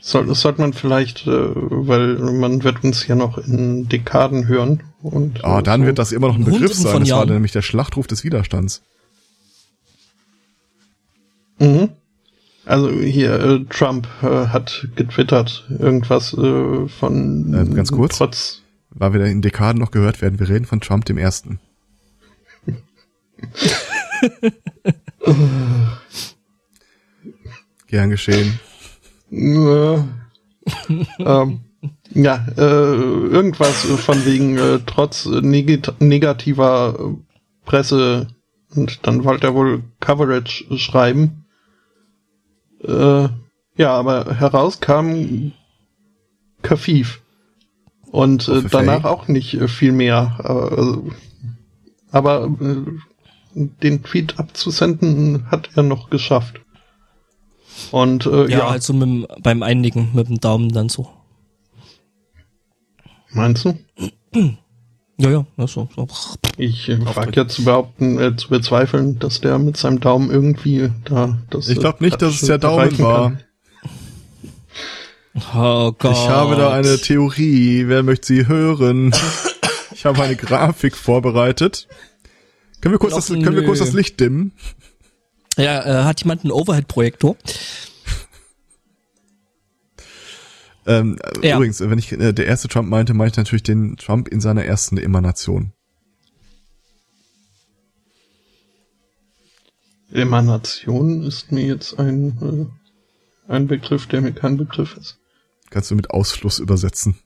Soll, 0.00 0.26
das 0.26 0.40
sollte 0.40 0.62
man 0.62 0.72
vielleicht, 0.72 1.26
äh, 1.26 1.28
weil 1.28 2.18
man 2.18 2.64
wird 2.64 2.82
uns 2.82 3.06
ja 3.06 3.14
noch 3.14 3.36
in 3.36 3.88
Dekaden 3.88 4.48
hören. 4.48 4.82
Und, 5.02 5.44
ah, 5.44 5.60
dann 5.60 5.82
so. 5.82 5.86
wird 5.86 5.98
das 5.98 6.12
immer 6.12 6.28
noch 6.28 6.36
ein 6.36 6.44
Begriff 6.44 6.72
sein. 6.72 7.00
Das 7.00 7.08
Jahren. 7.08 7.28
war 7.28 7.34
nämlich 7.34 7.52
der 7.52 7.62
Schlachtruf 7.62 8.06
des 8.06 8.24
Widerstands. 8.24 8.82
Mhm. 11.58 11.90
Also 12.64 12.90
hier, 12.90 13.40
äh, 13.40 13.64
Trump 13.68 14.08
äh, 14.22 14.46
hat 14.46 14.88
getwittert 14.96 15.66
irgendwas 15.78 16.32
äh, 16.34 16.88
von 16.88 17.52
äh, 17.52 17.74
ganz 17.74 17.92
kurz, 17.92 18.18
trotz 18.18 18.62
weil 18.90 19.12
wir 19.12 19.24
in 19.24 19.42
Dekaden 19.42 19.80
noch 19.80 19.90
gehört 19.90 20.20
werden, 20.20 20.38
wir 20.38 20.48
reden 20.48 20.66
von 20.66 20.80
Trump 20.80 21.04
dem 21.04 21.18
Ersten. 21.18 21.60
Gern 27.90 28.10
geschehen. 28.10 28.58
ähm, 31.18 31.60
ja, 32.10 32.46
äh, 32.56 32.60
irgendwas 32.60 33.84
von 33.84 34.24
wegen 34.24 34.58
äh, 34.58 34.80
trotz 34.86 35.26
negativer 35.26 37.16
Presse 37.64 38.28
und 38.74 39.06
dann 39.06 39.24
wollte 39.24 39.48
er 39.48 39.54
wohl 39.54 39.82
Coverage 40.00 40.78
schreiben. 40.78 41.46
Äh, 42.82 43.28
ja, 43.76 43.92
aber 43.92 44.34
herauskam 44.38 45.52
Kafif. 46.62 47.22
Und 48.10 48.48
äh, 48.48 48.62
danach 48.70 49.04
auch 49.04 49.28
nicht 49.28 49.54
äh, 49.54 49.68
viel 49.68 49.92
mehr. 49.92 50.38
Äh, 50.44 51.10
aber 52.10 52.50
den 53.54 54.02
Tweet 54.02 54.38
abzusenden 54.38 55.50
hat 55.50 55.70
er 55.76 55.82
noch 55.82 56.10
geschafft. 56.10 56.60
Und 57.90 58.26
äh, 58.26 58.50
ja, 58.50 58.58
ja. 58.58 58.68
also 58.68 58.92
mit 58.92 59.02
dem, 59.02 59.26
beim 59.42 59.62
Einigen 59.62 60.10
mit 60.14 60.28
dem 60.28 60.40
Daumen 60.40 60.70
dann 60.70 60.88
so. 60.88 61.08
Meinst 63.32 63.64
du? 63.64 63.78
Ja, 65.16 65.30
ja, 65.30 65.46
so. 65.66 65.88
so. 65.94 66.08
Ich 66.56 66.88
äh, 66.88 66.98
frage 67.00 67.32
ja 67.36 67.46
zu 67.46 67.64
behaupten, 67.64 68.18
äh, 68.18 68.36
zu 68.36 68.48
bezweifeln, 68.48 69.18
dass 69.18 69.40
der 69.40 69.58
mit 69.58 69.76
seinem 69.76 70.00
Daumen 70.00 70.30
irgendwie 70.30 70.90
da 71.04 71.38
das. 71.50 71.68
Ich 71.68 71.78
glaube 71.78 72.02
nicht, 72.02 72.20
dass 72.22 72.40
es 72.40 72.48
der 72.48 72.58
Daumen 72.58 72.98
war. 72.98 73.32
Oh 75.54 75.92
Gott. 75.92 76.12
Ich 76.12 76.28
habe 76.28 76.56
da 76.56 76.72
eine 76.72 76.98
Theorie. 76.98 77.84
Wer 77.86 78.02
möchte 78.02 78.26
sie 78.26 78.48
hören? 78.48 79.12
Ich 79.92 80.06
habe 80.06 80.22
eine 80.22 80.36
Grafik 80.36 80.96
vorbereitet. 80.96 81.86
Können 82.80 82.94
wir 82.94 82.98
kurz, 82.98 83.14
das, 83.14 83.28
können 83.28 83.54
wir 83.54 83.64
kurz 83.64 83.80
das 83.80 83.92
Licht 83.92 84.18
dimmen? 84.18 84.52
Ja, 85.56 86.02
äh, 86.02 86.04
hat 86.04 86.20
jemand 86.22 86.44
einen 86.44 86.52
Overhead-Projektor? 86.52 87.36
Ähm, 90.86 91.18
ja. 91.42 91.56
Übrigens, 91.56 91.80
wenn 91.80 91.98
ich 91.98 92.10
äh, 92.12 92.32
der 92.32 92.46
erste 92.46 92.68
Trump 92.68 92.88
meinte, 92.88 93.14
meinte 93.14 93.32
ich 93.32 93.36
natürlich 93.36 93.62
den 93.62 93.96
Trump 93.96 94.28
in 94.28 94.40
seiner 94.40 94.64
ersten 94.64 94.96
Emanation. 94.96 95.72
Emanation 100.12 101.22
ist 101.22 101.52
mir 101.52 101.64
jetzt 101.64 101.98
ein, 101.98 102.70
äh, 103.48 103.52
ein 103.52 103.66
Begriff, 103.68 104.06
der 104.06 104.20
mir 104.20 104.32
kein 104.32 104.56
Begriff 104.56 104.96
ist. 104.96 105.18
Kannst 105.70 105.90
du 105.90 105.94
mit 105.94 106.10
Ausfluss 106.10 106.58
übersetzen. 106.58 107.16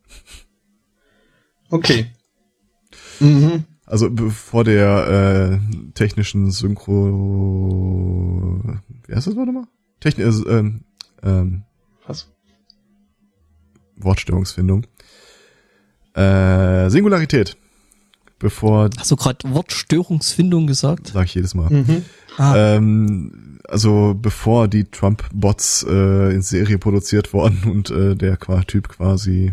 Okay. 1.71 2.11
Mhm. 3.21 3.65
Also 3.87 4.11
vor 4.31 4.64
der 4.64 5.61
äh, 5.61 5.92
technischen 5.92 6.51
Synchro... 6.51 6.94
Wie 9.07 9.14
heißt 9.14 9.27
das 9.27 9.37
Warte 9.37 9.53
mal? 9.53 9.66
Technik... 10.01 10.27
Äh, 10.27 10.31
ähm, 10.51 10.85
ähm, 11.23 11.62
Was? 12.07 12.31
Wortstörungsfindung. 13.97 14.87
Äh, 16.14 16.88
Singularität. 16.90 17.57
Bevor... 18.38 18.88
Hast 18.97 19.11
du 19.11 19.16
gerade 19.16 19.38
Wortstörungsfindung 19.53 20.66
gesagt? 20.66 21.09
Sag 21.09 21.27
ich 21.27 21.35
jedes 21.35 21.55
Mal. 21.55 21.70
Mhm. 21.70 22.05
Ah. 22.37 22.57
Ähm, 22.57 23.61
also 23.68 24.14
bevor 24.20 24.68
die 24.68 24.85
Trump-Bots 24.85 25.87
äh, 25.88 26.35
in 26.35 26.42
Serie 26.42 26.79
produziert 26.79 27.33
worden 27.33 27.64
und 27.70 27.90
äh, 27.90 28.16
der 28.16 28.38
Typ 28.66 28.88
quasi 28.88 29.53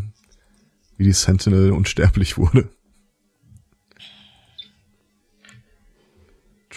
wie 0.97 1.03
die 1.03 1.13
Sentinel 1.13 1.71
unsterblich 1.71 2.37
wurde. 2.37 2.69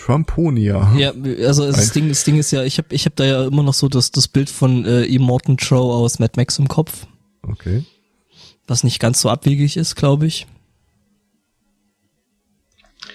Trumponia. 0.04 0.94
Ja, 0.96 1.12
also 1.46 1.66
das 1.66 1.92
Ding, 1.92 2.08
das 2.08 2.24
Ding 2.24 2.38
ist 2.38 2.50
ja, 2.50 2.62
ich 2.62 2.76
habe 2.76 2.94
ich 2.94 3.06
hab 3.06 3.16
da 3.16 3.24
ja 3.24 3.46
immer 3.46 3.62
noch 3.62 3.72
so 3.72 3.88
das, 3.88 4.10
das 4.10 4.28
Bild 4.28 4.50
von 4.50 4.84
äh, 4.84 5.04
E. 5.04 5.18
Morton 5.18 5.56
Trow 5.56 5.94
aus 5.94 6.18
Mad 6.18 6.34
Max 6.36 6.58
im 6.58 6.68
Kopf. 6.68 7.06
Okay. 7.42 7.84
Was 8.66 8.84
nicht 8.84 9.00
ganz 9.00 9.22
so 9.22 9.30
abwegig 9.30 9.78
ist, 9.78 9.94
glaube 9.94 10.26
ich. 10.26 10.46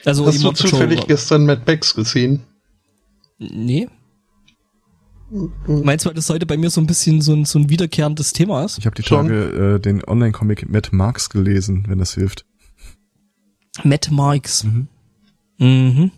Also 0.04 0.26
Hast 0.26 0.44
du 0.44 0.52
zufällig 0.52 1.06
gestern 1.06 1.46
Mad 1.46 1.62
Max 1.68 1.94
gesehen? 1.94 2.42
Nee. 3.38 3.88
Meinst 5.68 6.06
du, 6.06 6.10
weil 6.10 6.16
das 6.16 6.30
heute 6.32 6.48
bei 6.48 6.58
mir 6.58 6.72
so 6.72 6.82
ein 6.82 6.88
bisschen 6.88 7.22
so 7.22 7.34
ein, 7.34 7.46
so 7.46 7.60
ein 7.60 7.70
wiederkehrendes 7.70 8.34
Thema 8.34 8.66
ist? 8.66 8.80
Ich 8.80 8.88
habe 8.88 8.96
die 8.96 9.04
Tage 9.04 9.76
äh, 9.76 9.80
den 9.80 10.04
Online-Comic 10.04 10.68
Matt 10.68 10.92
Marks 10.92 11.30
gelesen, 11.30 11.86
wenn 11.88 12.00
das 12.00 12.16
hilft. 12.16 12.46
Matt 13.84 14.10
Marks. 14.10 14.64
Mhm. 14.64 14.88
Mhm. 15.60 16.12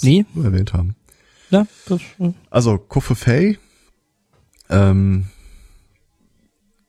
Du 0.00 0.06
nee. 0.06 0.24
nur 0.34 0.44
erwähnt 0.44 0.72
haben. 0.72 0.96
Ja, 1.50 1.66
das, 1.86 2.00
äh. 2.18 2.32
Also, 2.50 2.78
Koffe 2.78 3.14
Fay, 3.14 3.58
ähm, 4.70 5.26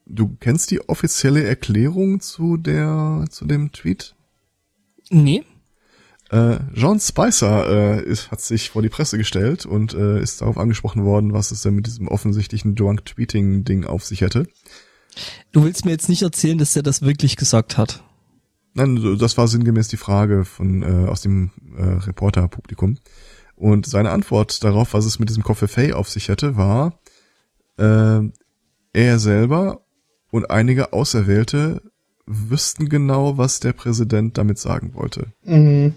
du 0.05 0.35
kennst 0.39 0.71
die 0.71 0.87
offizielle 0.87 1.43
Erklärung 1.43 2.21
zu 2.21 2.57
der, 2.57 3.25
zu 3.29 3.45
dem 3.45 3.71
Tweet? 3.71 4.15
Nee. 5.09 5.43
Äh, 6.29 6.59
John 6.73 6.99
Spicer 6.99 7.67
äh, 7.99 8.03
ist, 8.03 8.31
hat 8.31 8.41
sich 8.41 8.69
vor 8.69 8.81
die 8.81 8.89
Presse 8.89 9.17
gestellt 9.17 9.65
und 9.65 9.93
äh, 9.93 10.21
ist 10.21 10.41
darauf 10.41 10.57
angesprochen 10.57 11.03
worden, 11.03 11.33
was 11.33 11.51
es 11.51 11.61
denn 11.61 11.75
mit 11.75 11.85
diesem 11.85 12.07
offensichtlichen 12.07 12.75
Drunk 12.75 13.05
Tweeting 13.05 13.65
Ding 13.65 13.85
auf 13.85 14.03
sich 14.05 14.21
hätte. 14.21 14.47
Du 15.51 15.63
willst 15.63 15.85
mir 15.85 15.91
jetzt 15.91 16.09
nicht 16.09 16.23
erzählen, 16.23 16.57
dass 16.57 16.75
er 16.75 16.83
das 16.83 17.01
wirklich 17.01 17.35
gesagt 17.35 17.77
hat. 17.77 18.03
Nein, 18.73 19.17
das 19.19 19.37
war 19.37 19.47
sinngemäß 19.47 19.89
die 19.89 19.97
Frage 19.97 20.45
von 20.45 20.81
äh, 20.81 21.07
aus 21.07 21.21
dem 21.21 21.51
äh, 21.77 22.05
Reporterpublikum. 22.05 22.97
Und 23.55 23.85
seine 23.85 24.11
Antwort 24.11 24.63
darauf, 24.63 24.93
was 24.93 25.05
es 25.05 25.19
mit 25.19 25.29
diesem 25.29 25.43
Coffee 25.43 25.93
auf 25.93 26.09
sich 26.09 26.27
hätte, 26.27 26.57
war, 26.57 26.99
äh, 27.77 28.21
er 28.93 29.19
selber 29.19 29.85
und 30.31 30.49
einige 30.49 30.93
Auserwählte 30.93 31.81
wüssten 32.25 32.89
genau, 32.89 33.37
was 33.37 33.59
der 33.59 33.73
Präsident 33.73 34.37
damit 34.37 34.57
sagen 34.57 34.93
wollte. 34.93 35.27
Mhm. 35.43 35.93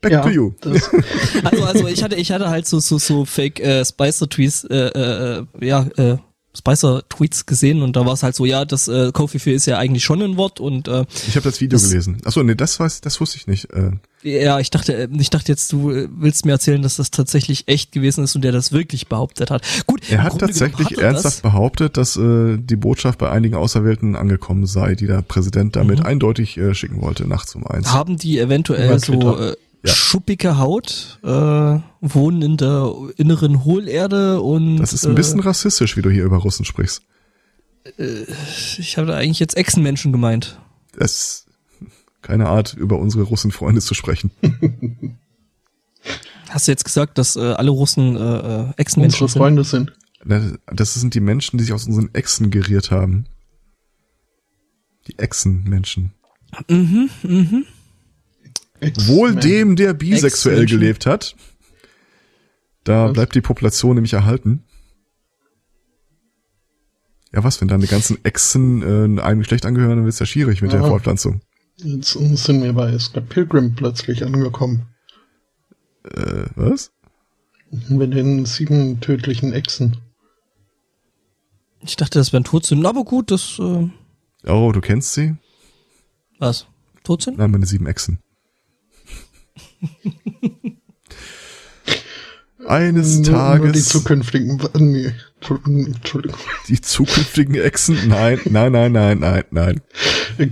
Back 0.00 0.12
ja, 0.12 0.22
to 0.22 0.30
you. 0.30 0.52
also, 1.44 1.64
also 1.64 1.86
ich 1.88 2.02
hatte, 2.02 2.16
ich 2.16 2.30
hatte 2.30 2.48
halt 2.48 2.66
so, 2.66 2.80
so, 2.80 2.98
so 2.98 3.24
Fake 3.24 3.60
äh, 3.60 3.84
Spicer-Tweets, 3.84 4.64
äh, 4.64 4.76
äh, 4.76 5.46
ja, 5.60 5.86
äh, 5.96 6.18
Spicer-Tweets 6.56 7.46
gesehen 7.46 7.82
und 7.82 7.96
da 7.96 8.06
war 8.06 8.12
es 8.12 8.22
halt 8.22 8.34
so, 8.34 8.44
ja, 8.44 8.64
das 8.64 8.88
äh, 8.88 9.12
Kofi 9.12 9.38
für 9.38 9.52
ist 9.52 9.66
ja 9.66 9.78
eigentlich 9.78 10.04
schon 10.04 10.22
ein 10.22 10.36
Wort 10.36 10.60
und 10.60 10.88
äh, 10.88 11.04
ich 11.28 11.36
habe 11.36 11.48
das 11.48 11.60
Video 11.60 11.78
das, 11.78 11.88
gelesen. 11.88 12.18
Achso, 12.24 12.42
nee, 12.42 12.54
das 12.54 12.80
weiß, 12.80 13.00
das 13.00 13.20
wusste 13.20 13.36
ich 13.36 13.46
nicht. 13.46 13.72
Äh. 13.72 13.92
Ja, 14.22 14.58
ich 14.58 14.70
dachte, 14.70 14.94
äh, 14.94 15.08
ich 15.18 15.30
dachte 15.30 15.52
jetzt, 15.52 15.72
du 15.72 15.90
äh, 15.90 16.08
willst 16.10 16.46
mir 16.46 16.52
erzählen, 16.52 16.82
dass 16.82 16.96
das 16.96 17.10
tatsächlich 17.10 17.68
echt 17.68 17.92
gewesen 17.92 18.24
ist 18.24 18.34
und 18.34 18.42
der 18.42 18.52
das 18.52 18.72
wirklich 18.72 19.06
behauptet 19.08 19.50
hat. 19.50 19.62
Gut, 19.86 20.10
er 20.10 20.22
hat 20.22 20.38
tatsächlich 20.38 20.88
hat 20.88 20.98
er 20.98 21.04
ernsthaft 21.04 21.36
das? 21.36 21.42
behauptet, 21.42 21.96
dass 21.96 22.16
äh, 22.16 22.56
die 22.58 22.76
Botschaft 22.76 23.18
bei 23.18 23.30
einigen 23.30 23.54
Auserwählten 23.54 24.16
angekommen 24.16 24.66
sei, 24.66 24.94
die 24.94 25.06
der 25.06 25.22
Präsident 25.22 25.76
damit 25.76 26.00
mhm. 26.00 26.06
eindeutig 26.06 26.56
äh, 26.56 26.74
schicken 26.74 27.02
wollte, 27.02 27.26
nachts 27.26 27.54
um 27.54 27.66
eins. 27.66 27.92
Haben 27.92 28.16
die 28.16 28.38
eventuell 28.38 28.98
so 28.98 29.38
äh, 29.38 29.56
ja. 29.86 29.94
schuppige 29.94 30.58
Haut, 30.58 31.18
äh, 31.22 31.78
wohnen 32.00 32.42
in 32.42 32.56
der 32.56 32.92
inneren 33.16 33.64
Hohlerde 33.64 34.40
und. 34.40 34.78
Das 34.78 34.92
ist 34.92 35.06
ein 35.06 35.14
bisschen 35.14 35.40
äh, 35.40 35.44
rassistisch, 35.44 35.96
wie 35.96 36.02
du 36.02 36.10
hier 36.10 36.24
über 36.24 36.38
Russen 36.38 36.64
sprichst. 36.64 37.02
Äh, 37.98 38.24
ich 38.78 38.96
habe 38.98 39.06
da 39.06 39.16
eigentlich 39.16 39.40
jetzt 39.40 39.56
Echsenmenschen 39.56 40.12
gemeint. 40.12 40.60
Das 40.98 41.46
keine 42.26 42.48
Art, 42.48 42.74
über 42.74 42.98
unsere 42.98 43.22
Russenfreunde 43.22 43.80
zu 43.80 43.94
sprechen. 43.94 44.32
Hast 46.48 46.66
du 46.66 46.72
jetzt 46.72 46.84
gesagt, 46.84 47.18
dass 47.18 47.36
äh, 47.36 47.40
alle 47.40 47.70
Russen 47.70 48.16
äh, 48.16 48.20
äh 48.20 48.72
Echsenmenschen 48.76 49.22
unsere 49.22 49.38
Freunde 49.38 49.62
sind? 49.62 49.92
Das 50.24 50.94
sind 50.94 51.14
die 51.14 51.20
Menschen, 51.20 51.56
die 51.56 51.64
sich 51.64 51.72
aus 51.72 51.86
unseren 51.86 52.12
Echsen 52.14 52.50
geriert 52.50 52.90
haben. 52.90 53.26
Die 55.06 55.18
Echsenmenschen. 55.20 56.14
Mhm, 56.68 57.10
mhm. 57.22 57.64
Wohl 59.06 59.34
dem, 59.36 59.76
der 59.76 59.94
bisexuell 59.94 60.66
gelebt 60.66 61.06
hat. 61.06 61.34
Da 62.84 63.06
Was? 63.06 63.12
bleibt 63.14 63.34
die 63.34 63.40
Population 63.40 63.94
nämlich 63.94 64.12
erhalten. 64.12 64.62
Ja, 67.32 67.42
was, 67.44 67.60
wenn 67.60 67.68
deine 67.68 67.86
ganzen 67.86 68.24
Echsen 68.24 68.82
äh, 69.18 69.20
einem 69.20 69.40
Geschlecht 69.40 69.66
angehören, 69.66 69.96
dann 69.96 70.04
wird's 70.04 70.18
ja 70.20 70.26
schwierig 70.26 70.62
mit 70.62 70.72
der 70.72 70.80
Ja. 70.80 70.86
Fortpflanzung. 70.86 71.40
Jetzt 71.76 72.12
sind 72.12 72.62
wir 72.62 72.72
bei 72.72 72.98
Scott 72.98 73.28
Pilgrim 73.28 73.74
plötzlich 73.74 74.24
angekommen. 74.24 74.86
Äh, 76.04 76.44
was? 76.54 76.92
Mit 77.88 78.14
den 78.14 78.46
sieben 78.46 79.00
tödlichen 79.00 79.52
Echsen. 79.52 79.98
Ich 81.80 81.96
dachte, 81.96 82.18
das 82.18 82.32
wären 82.32 82.44
Todsünden, 82.44 82.86
aber 82.86 83.04
gut, 83.04 83.30
das, 83.30 83.58
äh, 83.58 83.88
Oh, 84.48 84.72
du 84.72 84.80
kennst 84.80 85.12
sie? 85.14 85.34
was? 86.38 86.66
Todsünden? 87.04 87.40
Nein, 87.40 87.50
meine 87.50 87.66
sieben 87.66 87.86
Echsen. 87.86 88.20
Eines 92.66 93.18
Nur- 93.18 93.30
Nur 93.30 93.58
die 93.58 93.72
Tages 93.72 93.88
zukünftigen. 93.90 94.60
Nee, 94.76 95.12
Entschuldigung. 95.40 96.38
die 96.68 96.80
zukünftigen 96.80 97.54
Echsen. 97.54 98.08
Nein, 98.08 98.40
nein, 98.46 98.72
nein, 98.72 98.92
nein, 98.92 99.18
nein, 99.20 99.44
nein. 99.50 99.80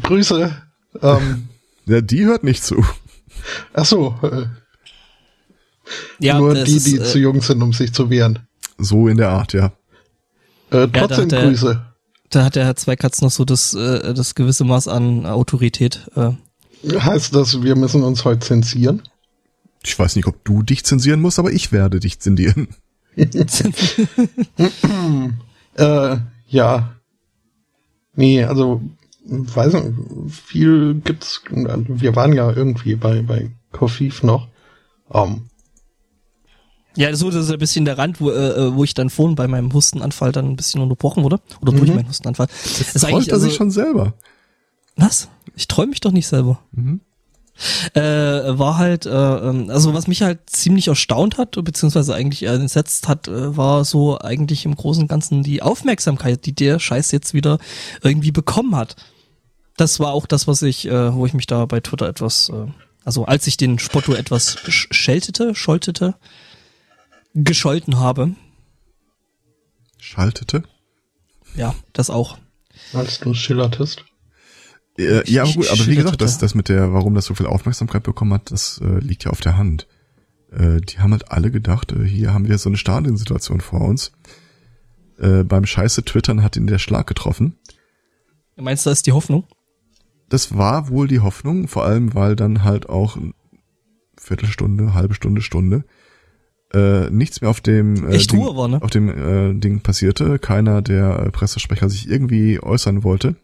Grüße. 0.02 0.54
Ähm, 1.02 1.48
Ja, 1.86 2.00
die 2.00 2.24
hört 2.24 2.44
nicht 2.44 2.64
zu. 2.64 2.82
ach 3.74 3.84
so, 3.84 4.14
äh, 4.22 4.46
Ja, 6.18 6.38
nur 6.38 6.54
die, 6.54 6.76
ist, 6.76 6.86
die 6.86 6.96
äh, 6.96 7.04
zu 7.04 7.18
jung 7.18 7.42
sind, 7.42 7.60
um 7.62 7.74
sich 7.74 7.92
zu 7.92 8.08
wehren. 8.08 8.38
So 8.78 9.06
in 9.08 9.18
der 9.18 9.28
Art, 9.30 9.52
ja. 9.52 9.66
Äh, 10.70 10.86
da 10.88 11.06
trotzdem 11.06 11.24
hat 11.24 11.32
der- 11.32 11.42
Grüße. 11.48 11.84
Da 12.30 12.44
hat 12.44 12.54
der 12.56 12.64
Herr 12.64 12.74
Zweikatz 12.76 13.20
noch 13.20 13.30
so 13.30 13.44
das, 13.44 13.74
äh, 13.74 14.14
das 14.14 14.34
gewisse 14.34 14.64
Maß 14.64 14.88
an 14.88 15.26
Autorität. 15.26 16.08
Äh, 16.16 16.30
Heißt 16.98 17.34
das, 17.34 17.62
wir 17.62 17.76
müssen 17.76 18.02
uns 18.02 18.24
heute 18.24 18.46
zensieren? 18.46 19.02
Ich 19.84 19.98
weiß 19.98 20.16
nicht, 20.16 20.26
ob 20.26 20.44
du 20.44 20.62
dich 20.62 20.84
zensieren 20.84 21.20
musst, 21.20 21.38
aber 21.38 21.52
ich 21.52 21.70
werde 21.72 22.00
dich 22.00 22.18
zensieren. 22.20 22.68
Äh, 25.76 26.16
ja. 26.46 26.94
Nee, 28.14 28.44
also, 28.44 28.80
weiß 29.24 29.72
nicht, 29.74 29.86
viel 30.30 30.94
gibt's, 30.94 31.42
wir 31.50 32.14
waren 32.14 32.32
ja 32.32 32.50
irgendwie 32.52 32.94
bei, 32.94 33.22
bei 33.22 33.50
Kofif 33.72 34.22
noch. 34.22 34.46
Ähm, 35.12 35.46
ja, 36.96 37.14
so 37.16 37.30
das 37.30 37.46
ist 37.46 37.50
ein 37.50 37.58
bisschen 37.58 37.84
der 37.84 37.98
Rand, 37.98 38.20
wo, 38.20 38.30
äh, 38.30 38.72
wo 38.74 38.84
ich 38.84 38.94
dann 38.94 39.10
vorhin 39.10 39.34
bei 39.34 39.48
meinem 39.48 39.72
Hustenanfall 39.72 40.30
dann 40.30 40.50
ein 40.50 40.56
bisschen 40.56 40.80
unterbrochen 40.80 41.24
wurde. 41.24 41.40
Oder 41.60 41.72
durch 41.72 41.90
Mhm. 41.90 41.96
meinen 41.96 42.08
Hustenanfall. 42.08 42.46
Ist 42.46 43.00
freut 43.00 43.04
eigentlich 43.12 43.28
er 43.28 43.34
also, 43.34 43.46
sich 43.46 43.56
schon 43.56 43.72
selber. 43.72 44.14
Was? 44.96 45.28
Ich 45.56 45.66
träume 45.66 45.88
mich 45.90 46.00
doch 46.00 46.12
nicht 46.12 46.28
selber. 46.28 46.60
Mhm. 46.70 47.00
Äh, 47.94 48.00
war 48.00 48.78
halt, 48.78 49.06
äh, 49.06 49.10
ähm, 49.10 49.70
also 49.70 49.94
was 49.94 50.08
mich 50.08 50.22
halt 50.22 50.50
ziemlich 50.50 50.88
erstaunt 50.88 51.38
hat, 51.38 51.52
beziehungsweise 51.52 52.14
eigentlich 52.14 52.42
entsetzt 52.42 53.06
hat, 53.06 53.28
äh, 53.28 53.56
war 53.56 53.84
so 53.84 54.18
eigentlich 54.18 54.64
im 54.64 54.74
Großen 54.74 55.04
und 55.04 55.08
Ganzen 55.08 55.42
die 55.44 55.62
Aufmerksamkeit, 55.62 56.46
die 56.46 56.54
der 56.54 56.80
Scheiß 56.80 57.12
jetzt 57.12 57.32
wieder 57.32 57.58
irgendwie 58.02 58.32
bekommen 58.32 58.74
hat. 58.74 58.96
Das 59.76 60.00
war 60.00 60.12
auch 60.12 60.26
das, 60.26 60.48
was 60.48 60.62
ich, 60.62 60.86
äh, 60.86 61.14
wo 61.14 61.26
ich 61.26 61.34
mich 61.34 61.46
da 61.46 61.64
bei 61.66 61.80
Twitter 61.80 62.08
etwas, 62.08 62.48
äh, 62.48 62.66
also 63.04 63.24
als 63.24 63.46
ich 63.46 63.56
den 63.56 63.78
Spotto 63.78 64.14
etwas 64.14 64.56
sch 64.68 64.88
scheltete, 64.90 65.54
scholtete, 65.54 66.16
gescholten 67.34 68.00
habe. 68.00 68.34
Schaltete. 69.98 70.64
Ja, 71.54 71.74
das 71.92 72.10
auch. 72.10 72.38
als 72.92 73.20
du 73.20 73.32
schillertest. 73.32 74.04
Äh, 74.98 75.28
ja, 75.30 75.44
Ich- 75.44 75.54
gut, 75.56 75.64
ich 75.64 75.72
aber 75.72 75.86
wie 75.86 75.96
gesagt, 75.96 76.20
das, 76.20 76.38
das 76.38 76.54
mit 76.54 76.68
der, 76.68 76.92
warum 76.92 77.14
das 77.14 77.24
so 77.26 77.34
viel 77.34 77.46
Aufmerksamkeit 77.46 78.02
bekommen 78.02 78.32
hat, 78.32 78.50
das 78.50 78.80
äh, 78.82 78.98
liegt 79.00 79.24
ja 79.24 79.30
auf 79.30 79.40
der 79.40 79.56
Hand. 79.56 79.86
Äh, 80.52 80.80
die 80.80 80.98
haben 81.00 81.12
halt 81.12 81.30
alle 81.32 81.50
gedacht, 81.50 81.92
äh, 81.92 82.04
hier 82.04 82.32
haben 82.32 82.46
wir 82.48 82.58
so 82.58 82.68
eine 82.68 82.76
Stadionsituation 82.76 83.60
vor 83.60 83.80
uns. 83.80 84.12
Äh, 85.18 85.42
beim 85.44 85.66
Scheiße 85.66 86.04
Twittern 86.04 86.42
hat 86.42 86.56
ihn 86.56 86.66
der 86.66 86.78
Schlag 86.78 87.06
getroffen. 87.06 87.56
Meinst 88.56 88.86
du, 88.86 88.90
das 88.90 89.00
ist 89.00 89.06
die 89.06 89.12
Hoffnung? 89.12 89.44
Das 90.28 90.56
war 90.56 90.88
wohl 90.88 91.08
die 91.08 91.20
Hoffnung, 91.20 91.66
vor 91.68 91.84
allem 91.84 92.14
weil 92.14 92.36
dann 92.36 92.62
halt 92.64 92.88
auch 92.88 93.16
eine 93.16 93.32
Viertelstunde, 94.18 94.94
halbe 94.94 95.14
Stunde, 95.14 95.42
Stunde 95.42 95.84
äh, 96.72 97.10
nichts 97.10 97.40
mehr 97.40 97.50
auf 97.50 97.60
dem 97.60 98.08
äh, 98.10 98.16
Ding, 98.18 98.40
war, 98.40 98.68
ne? 98.68 98.82
auf 98.82 98.90
dem 98.90 99.08
äh, 99.08 99.54
Ding 99.58 99.80
passierte. 99.80 100.38
Keiner 100.38 100.82
der 100.82 101.18
äh, 101.20 101.30
Pressesprecher 101.30 101.88
sich 101.88 102.08
irgendwie 102.08 102.60
äußern 102.60 103.04
wollte. 103.04 103.36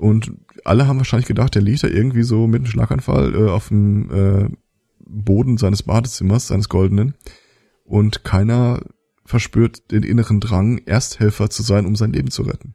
Und 0.00 0.32
alle 0.64 0.86
haben 0.86 0.96
wahrscheinlich 0.96 1.28
gedacht, 1.28 1.54
der 1.54 1.60
liegt 1.60 1.82
da 1.82 1.88
irgendwie 1.88 2.22
so 2.22 2.46
mit 2.46 2.60
einem 2.60 2.70
Schlaganfall 2.70 3.34
äh, 3.34 3.50
auf 3.50 3.68
dem 3.68 4.10
äh, 4.10 4.48
Boden 4.98 5.58
seines 5.58 5.82
Badezimmers, 5.82 6.46
seines 6.46 6.70
goldenen. 6.70 7.14
Und 7.84 8.24
keiner 8.24 8.80
verspürt 9.26 9.90
den 9.90 10.02
inneren 10.02 10.40
Drang, 10.40 10.78
Ersthelfer 10.86 11.50
zu 11.50 11.62
sein, 11.62 11.84
um 11.84 11.96
sein 11.96 12.14
Leben 12.14 12.30
zu 12.30 12.44
retten. 12.44 12.74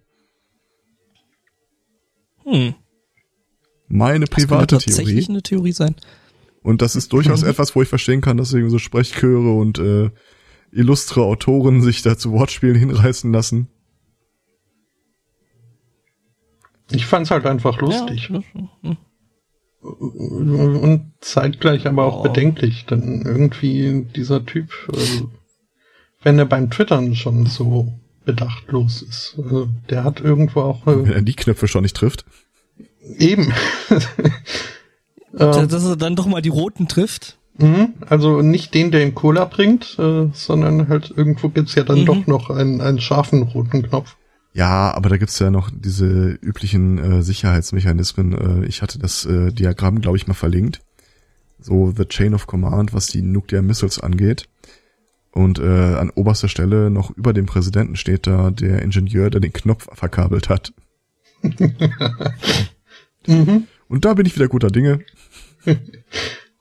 Hm. 2.44 2.76
Meine 3.88 4.26
Das 4.26 4.30
könnte 4.30 4.48
private 4.48 4.76
tatsächlich 4.76 5.26
Theorie. 5.26 5.30
eine 5.30 5.42
Theorie 5.42 5.72
sein. 5.72 5.96
Und 6.62 6.84
das 6.84 6.96
ist 6.96 7.12
durchaus 7.12 7.42
etwas, 7.42 7.76
wo 7.76 7.82
ich 7.82 7.90
verstehen 7.90 8.22
kann, 8.22 8.38
dass 8.38 8.54
irgendwie 8.54 8.72
so 8.72 8.78
Sprechchöre 8.78 9.52
und 9.52 9.80
äh, 9.80 10.12
illustre 10.72 11.24
Autoren 11.24 11.82
sich 11.82 12.04
da 12.04 12.20
zu 12.20 12.32
Wortspielen 12.34 12.76
hinreißen 12.76 13.32
lassen. 13.32 13.70
Ich 16.92 17.06
fand's 17.06 17.32
halt 17.32 17.46
einfach 17.46 17.80
lustig. 17.80 18.30
Ja, 18.30 18.42
hm. 18.82 18.98
Und 19.82 21.12
zeitgleich 21.22 21.88
aber 21.88 22.06
auch 22.06 22.20
Oh. 22.20 22.24
bedenklich, 22.24 22.86
denn 22.86 23.22
irgendwie 23.26 24.08
dieser 24.16 24.46
Typ, 24.46 24.72
äh, 24.94 25.22
wenn 26.24 26.40
er 26.40 26.46
beim 26.46 26.70
Twittern 26.72 27.16
schon 27.16 27.46
so 27.46 27.94
bedachtlos 28.26 29.04
ist, 29.04 29.36
also 29.38 29.68
der 29.90 30.04
hat 30.04 30.20
irgendwo 30.22 30.62
auch 30.62 30.86
Wenn 30.88 31.06
äh, 31.06 31.14
er 31.14 31.22
die 31.22 31.36
Knöpfe 31.36 31.68
schon 31.68 31.84
nicht 31.84 31.96
trifft. 31.96 32.26
eben. 33.20 33.54
Dass 35.34 35.58
äh, 35.58 35.68
dass 35.68 35.86
er 35.86 35.98
dann 35.98 36.16
doch 36.16 36.26
mal 36.28 36.42
die 36.42 36.50
Roten 36.50 36.88
trifft. 36.88 37.38
mhm, 37.58 37.94
also 38.08 38.42
nicht 38.42 38.74
den, 38.74 38.90
der 38.92 39.04
ihm 39.04 39.14
Cola 39.16 39.44
bringt, 39.46 39.98
äh, 40.00 40.30
sondern 40.34 40.88
halt 40.88 41.12
irgendwo 41.16 41.50
gibt's 41.50 41.76
ja 41.76 41.84
dann 41.84 42.02
Mhm. 42.02 42.06
doch 42.06 42.26
noch 42.28 42.50
einen, 42.50 42.80
einen 42.82 43.02
scharfen 43.02 43.44
roten 43.44 43.84
Knopf. 43.84 44.16
Ja, 44.56 44.94
aber 44.94 45.10
da 45.10 45.18
gibt's 45.18 45.38
ja 45.40 45.52
noch 45.52 45.70
diese 45.70 46.30
üblichen 46.42 46.98
äh, 46.98 47.22
Sicherheitsmechanismen. 47.22 48.64
Äh, 48.64 48.66
ich 48.68 48.82
hatte 48.82 48.98
das 48.98 49.26
äh, 49.26 49.52
Diagramm, 49.52 50.00
glaube 50.00 50.16
ich, 50.16 50.28
mal 50.28 50.34
verlinkt. 50.34 50.82
So 51.60 51.92
The 51.92 52.06
Chain 52.06 52.34
of 52.34 52.48
Command, 52.48 52.94
was 52.94 53.08
die 53.08 53.22
Nuclear 53.22 53.62
Missiles 53.62 54.00
angeht. 54.00 54.48
Und 55.32 55.60
äh, 55.60 55.96
an 55.96 56.10
oberster 56.10 56.48
Stelle 56.48 56.90
noch 56.90 57.12
über 57.12 57.34
dem 57.34 57.48
Präsidenten 57.48 57.98
steht 57.98 58.28
da 58.28 58.50
der 58.50 58.82
Ingenieur, 58.82 59.30
der 59.30 59.42
den 59.42 59.52
Knopf 59.52 59.88
verkabelt 59.94 60.50
hat. 60.50 60.74
Mhm. 63.28 63.66
Und 63.88 64.06
da 64.06 64.14
bin 64.14 64.28
ich 64.28 64.36
wieder 64.36 64.48
guter 64.48 64.70
Dinge. 64.70 65.00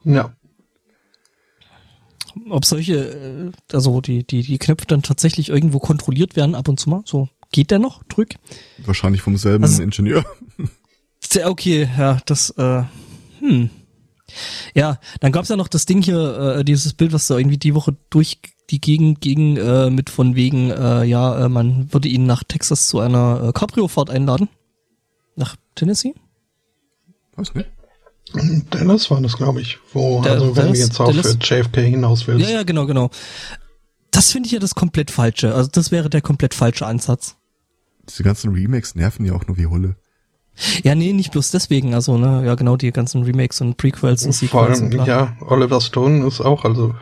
Ja. 0.06 0.34
Ob 2.50 2.64
solche, 2.64 2.94
äh, 2.94 3.52
also 3.74 4.00
die, 4.02 4.26
die, 4.26 4.42
die 4.42 4.58
Knöpfe 4.58 4.86
dann 4.86 5.02
tatsächlich 5.02 5.48
irgendwo 5.48 5.78
kontrolliert 5.78 6.36
werden 6.36 6.54
ab 6.54 6.68
und 6.68 6.78
zu 6.78 6.90
mal. 6.90 7.02
So, 7.06 7.28
geht 7.54 7.70
der 7.70 7.78
noch? 7.78 8.02
Drück. 8.04 8.34
Wahrscheinlich 8.84 9.22
vom 9.22 9.36
selben 9.36 9.64
Also- 9.64 9.82
Ingenieur. 9.82 10.24
Okay, 11.44 11.88
ja, 11.98 12.18
das, 12.26 12.50
äh, 12.50 12.82
hm. 13.40 13.70
Ja, 14.74 14.98
dann 15.20 15.32
gab's 15.32 15.48
ja 15.48 15.56
noch 15.56 15.68
das 15.68 15.86
Ding 15.86 16.02
hier, 16.02 16.56
äh, 16.58 16.64
dieses 16.64 16.92
Bild, 16.92 17.12
was 17.12 17.26
da 17.26 17.36
irgendwie 17.38 17.58
die 17.58 17.74
Woche 17.74 17.96
durch 18.10 18.38
die 18.70 18.80
Gegend 18.80 19.20
ging, 19.20 19.56
äh, 19.56 19.90
mit 19.90 20.10
von 20.10 20.34
wegen, 20.36 20.70
äh, 20.70 21.04
ja, 21.04 21.44
äh, 21.44 21.48
man 21.48 21.92
würde 21.92 22.08
ihn 22.08 22.26
nach 22.26 22.44
Texas 22.44 22.88
zu 22.88 23.00
einer 23.00 23.48
äh, 23.48 23.52
Cabrio-Fahrt 23.52 24.10
einladen. 24.10 24.48
Nach 25.36 25.56
Tennessee? 25.74 26.14
Was 27.36 27.54
nicht? 27.54 27.68
Dallas 28.70 29.10
war 29.10 29.20
das, 29.20 29.36
glaube 29.36 29.60
ich, 29.60 29.78
wo, 29.92 30.22
Da- 30.22 30.32
also 30.32 30.46
wenn 30.48 30.54
Dallas- 30.66 30.72
du 30.78 30.84
jetzt 30.84 31.00
auf 31.00 31.08
Dallas- 31.10 31.38
JFK 31.40 31.80
hinaus 31.82 32.26
willst. 32.26 32.44
Ja, 32.48 32.56
ja, 32.56 32.62
genau, 32.64 32.86
genau. 32.86 33.10
Das 34.10 34.30
finde 34.30 34.46
ich 34.46 34.52
ja 34.52 34.60
das 34.60 34.74
komplett 34.74 35.10
falsche. 35.10 35.54
Also 35.54 35.68
das 35.72 35.90
wäre 35.90 36.08
der 36.10 36.20
komplett 36.22 36.54
falsche 36.54 36.86
Ansatz. 36.86 37.36
Diese 38.08 38.22
ganzen 38.22 38.52
Remakes 38.52 38.94
nerven 38.94 39.24
ja 39.24 39.34
auch 39.34 39.46
nur 39.46 39.56
wie 39.56 39.66
Hulle. 39.66 39.96
Ja, 40.82 40.94
nee, 40.94 41.12
nicht 41.12 41.32
bloß 41.32 41.50
deswegen. 41.50 41.94
Also, 41.94 42.16
ne, 42.16 42.44
ja, 42.46 42.54
genau, 42.54 42.76
die 42.76 42.92
ganzen 42.92 43.24
Remakes 43.24 43.60
und 43.60 43.76
Prequels 43.76 44.24
und 44.24 44.32
Vor 44.34 44.66
Sequels. 44.66 44.80
und 44.80 44.86
allem, 44.86 45.04
bla. 45.04 45.06
ja, 45.06 45.36
Oliver 45.40 45.80
Stone 45.80 46.26
ist 46.26 46.40
auch, 46.40 46.64
also 46.64 46.94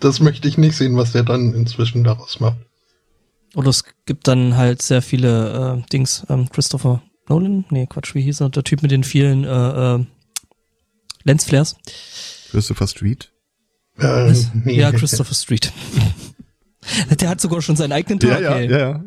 das 0.00 0.20
möchte 0.20 0.48
ich 0.48 0.58
nicht 0.58 0.76
sehen, 0.76 0.96
was 0.96 1.12
der 1.12 1.22
dann 1.22 1.54
inzwischen 1.54 2.04
daraus 2.04 2.40
macht. 2.40 2.56
Oder 3.54 3.68
es 3.68 3.84
gibt 4.06 4.26
dann 4.28 4.56
halt 4.56 4.80
sehr 4.80 5.02
viele 5.02 5.82
äh, 5.84 5.90
Dings. 5.90 6.24
Ähm, 6.30 6.48
Christopher 6.50 7.02
Nolan? 7.28 7.66
Nee, 7.70 7.86
Quatsch, 7.86 8.14
wie 8.14 8.22
hieß 8.22 8.40
er? 8.40 8.48
Der 8.48 8.64
Typ 8.64 8.82
mit 8.82 8.90
den 8.90 9.04
vielen 9.04 9.44
äh, 9.44 9.94
äh, 9.96 10.04
Lensflares. 11.24 11.76
Christopher 12.50 12.86
Street? 12.86 13.32
Äh, 13.98 14.04
Was? 14.04 14.50
nee. 14.54 14.78
Ja, 14.78 14.90
Christopher 14.92 15.34
Street. 15.34 15.72
Der 17.20 17.28
hat 17.28 17.40
sogar 17.40 17.62
schon 17.62 17.76
seinen 17.76 17.92
eigenen 17.92 18.18
Tag. 18.18 18.40
ja, 18.40 18.56
ey. 18.56 18.70
ja, 18.70 18.78
ja. 18.78 19.04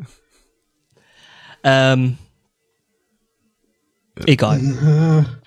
Ähm, 1.64 2.18
egal. 4.26 4.60
Äh, 4.60 5.46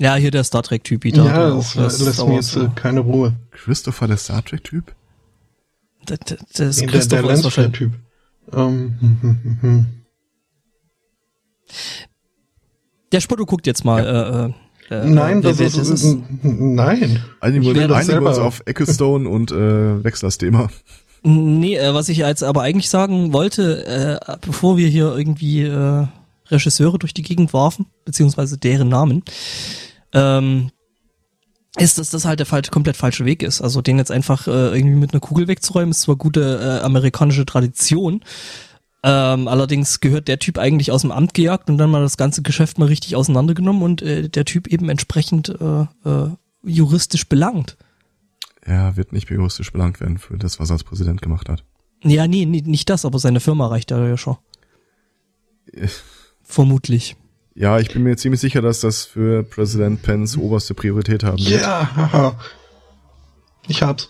Ja, 0.00 0.14
hier 0.14 0.30
der 0.30 0.44
Star 0.44 0.62
Trek-Typ 0.62 1.04
wieder. 1.04 1.26
Ja, 1.26 1.50
das, 1.50 1.74
das 1.74 2.00
lässt 2.00 2.26
mir 2.26 2.36
jetzt 2.36 2.56
äh, 2.56 2.70
keine 2.74 3.00
Ruhe. 3.00 3.34
Christopher, 3.50 4.08
der 4.08 4.16
Star 4.16 4.42
Trek-Typ? 4.42 4.94
Das, 6.06 6.18
das 6.54 6.80
nee, 6.80 6.86
der, 6.86 7.04
der 7.04 7.22
Lensflare-Typ. 7.22 7.92
Ähm, 8.50 8.94
hm, 8.98 9.18
hm, 9.20 9.58
hm, 9.60 9.86
der 13.12 13.20
Spotto 13.20 13.44
guckt 13.44 13.66
jetzt 13.66 13.84
mal. 13.84 14.02
Ja. 14.02 14.46
Äh, 14.46 15.04
äh, 15.04 15.04
nein, 15.04 15.42
das 15.42 15.60
ist, 15.60 15.76
ist, 15.76 15.90
ist, 15.90 16.18
nein. 16.42 17.22
Einigen 17.40 17.62
wir, 17.62 18.22
uns 18.26 18.38
auf 18.38 18.62
Ecclestone 18.64 19.28
und 19.28 19.52
äh, 19.52 20.02
Wechslersthema. 20.02 20.70
Nee, 21.22 21.76
äh, 21.76 21.92
was 21.94 22.08
ich 22.08 22.18
jetzt 22.18 22.42
aber 22.42 22.62
eigentlich 22.62 22.88
sagen 22.88 23.32
wollte, 23.32 23.86
äh, 23.86 24.36
bevor 24.40 24.76
wir 24.76 24.88
hier 24.88 25.16
irgendwie 25.16 25.62
äh, 25.62 26.06
Regisseure 26.48 26.98
durch 26.98 27.14
die 27.14 27.22
Gegend 27.22 27.52
warfen, 27.52 27.86
beziehungsweise 28.04 28.58
deren 28.58 28.88
Namen, 28.88 29.22
ähm, 30.12 30.70
ist, 31.78 31.98
dass 31.98 32.10
das 32.10 32.24
halt 32.24 32.40
der 32.40 32.46
falsche, 32.46 32.70
komplett 32.70 32.96
falsche 32.96 33.24
Weg 33.24 33.42
ist. 33.42 33.60
Also 33.60 33.80
den 33.80 33.98
jetzt 33.98 34.10
einfach 34.10 34.48
äh, 34.48 34.76
irgendwie 34.76 34.96
mit 34.96 35.12
einer 35.12 35.20
Kugel 35.20 35.46
wegzuräumen, 35.46 35.90
ist 35.90 36.02
zwar 36.02 36.16
gute 36.16 36.80
äh, 36.80 36.84
amerikanische 36.84 37.46
Tradition, 37.46 38.22
ähm, 39.02 39.48
allerdings 39.48 40.00
gehört 40.00 40.28
der 40.28 40.38
Typ 40.38 40.58
eigentlich 40.58 40.92
aus 40.92 41.02
dem 41.02 41.12
Amt 41.12 41.32
gejagt 41.32 41.70
und 41.70 41.78
dann 41.78 41.90
mal 41.90 42.02
das 42.02 42.18
ganze 42.18 42.42
Geschäft 42.42 42.78
mal 42.78 42.88
richtig 42.88 43.16
auseinandergenommen 43.16 43.82
und 43.82 44.02
äh, 44.02 44.28
der 44.28 44.44
Typ 44.44 44.66
eben 44.66 44.90
entsprechend 44.90 45.48
äh, 45.48 45.82
äh, 46.08 46.30
juristisch 46.62 47.26
belangt. 47.26 47.76
Er 48.62 48.96
wird 48.96 49.12
nicht 49.12 49.30
juristisch 49.30 49.72
belangt 49.72 50.00
werden 50.00 50.18
für 50.18 50.36
das, 50.36 50.60
was 50.60 50.70
er 50.70 50.74
als 50.74 50.84
Präsident 50.84 51.22
gemacht 51.22 51.48
hat. 51.48 51.64
Ja, 52.02 52.26
nee, 52.26 52.44
nee 52.46 52.62
nicht 52.64 52.88
das, 52.90 53.04
aber 53.04 53.18
seine 53.18 53.40
Firma 53.40 53.66
reicht 53.66 53.90
ja 53.90 54.16
schon. 54.16 54.36
Vermutlich. 56.42 57.16
Ja, 57.54 57.78
ich 57.78 57.92
bin 57.92 58.02
mir 58.02 58.16
ziemlich 58.16 58.40
sicher, 58.40 58.62
dass 58.62 58.80
das 58.80 59.04
für 59.04 59.42
Präsident 59.42 60.02
Pence 60.02 60.36
oberste 60.36 60.74
Priorität 60.74 61.24
haben 61.24 61.38
wird. 61.38 61.62
Ja, 61.62 62.36
ich 63.66 63.82
hab's. 63.82 64.08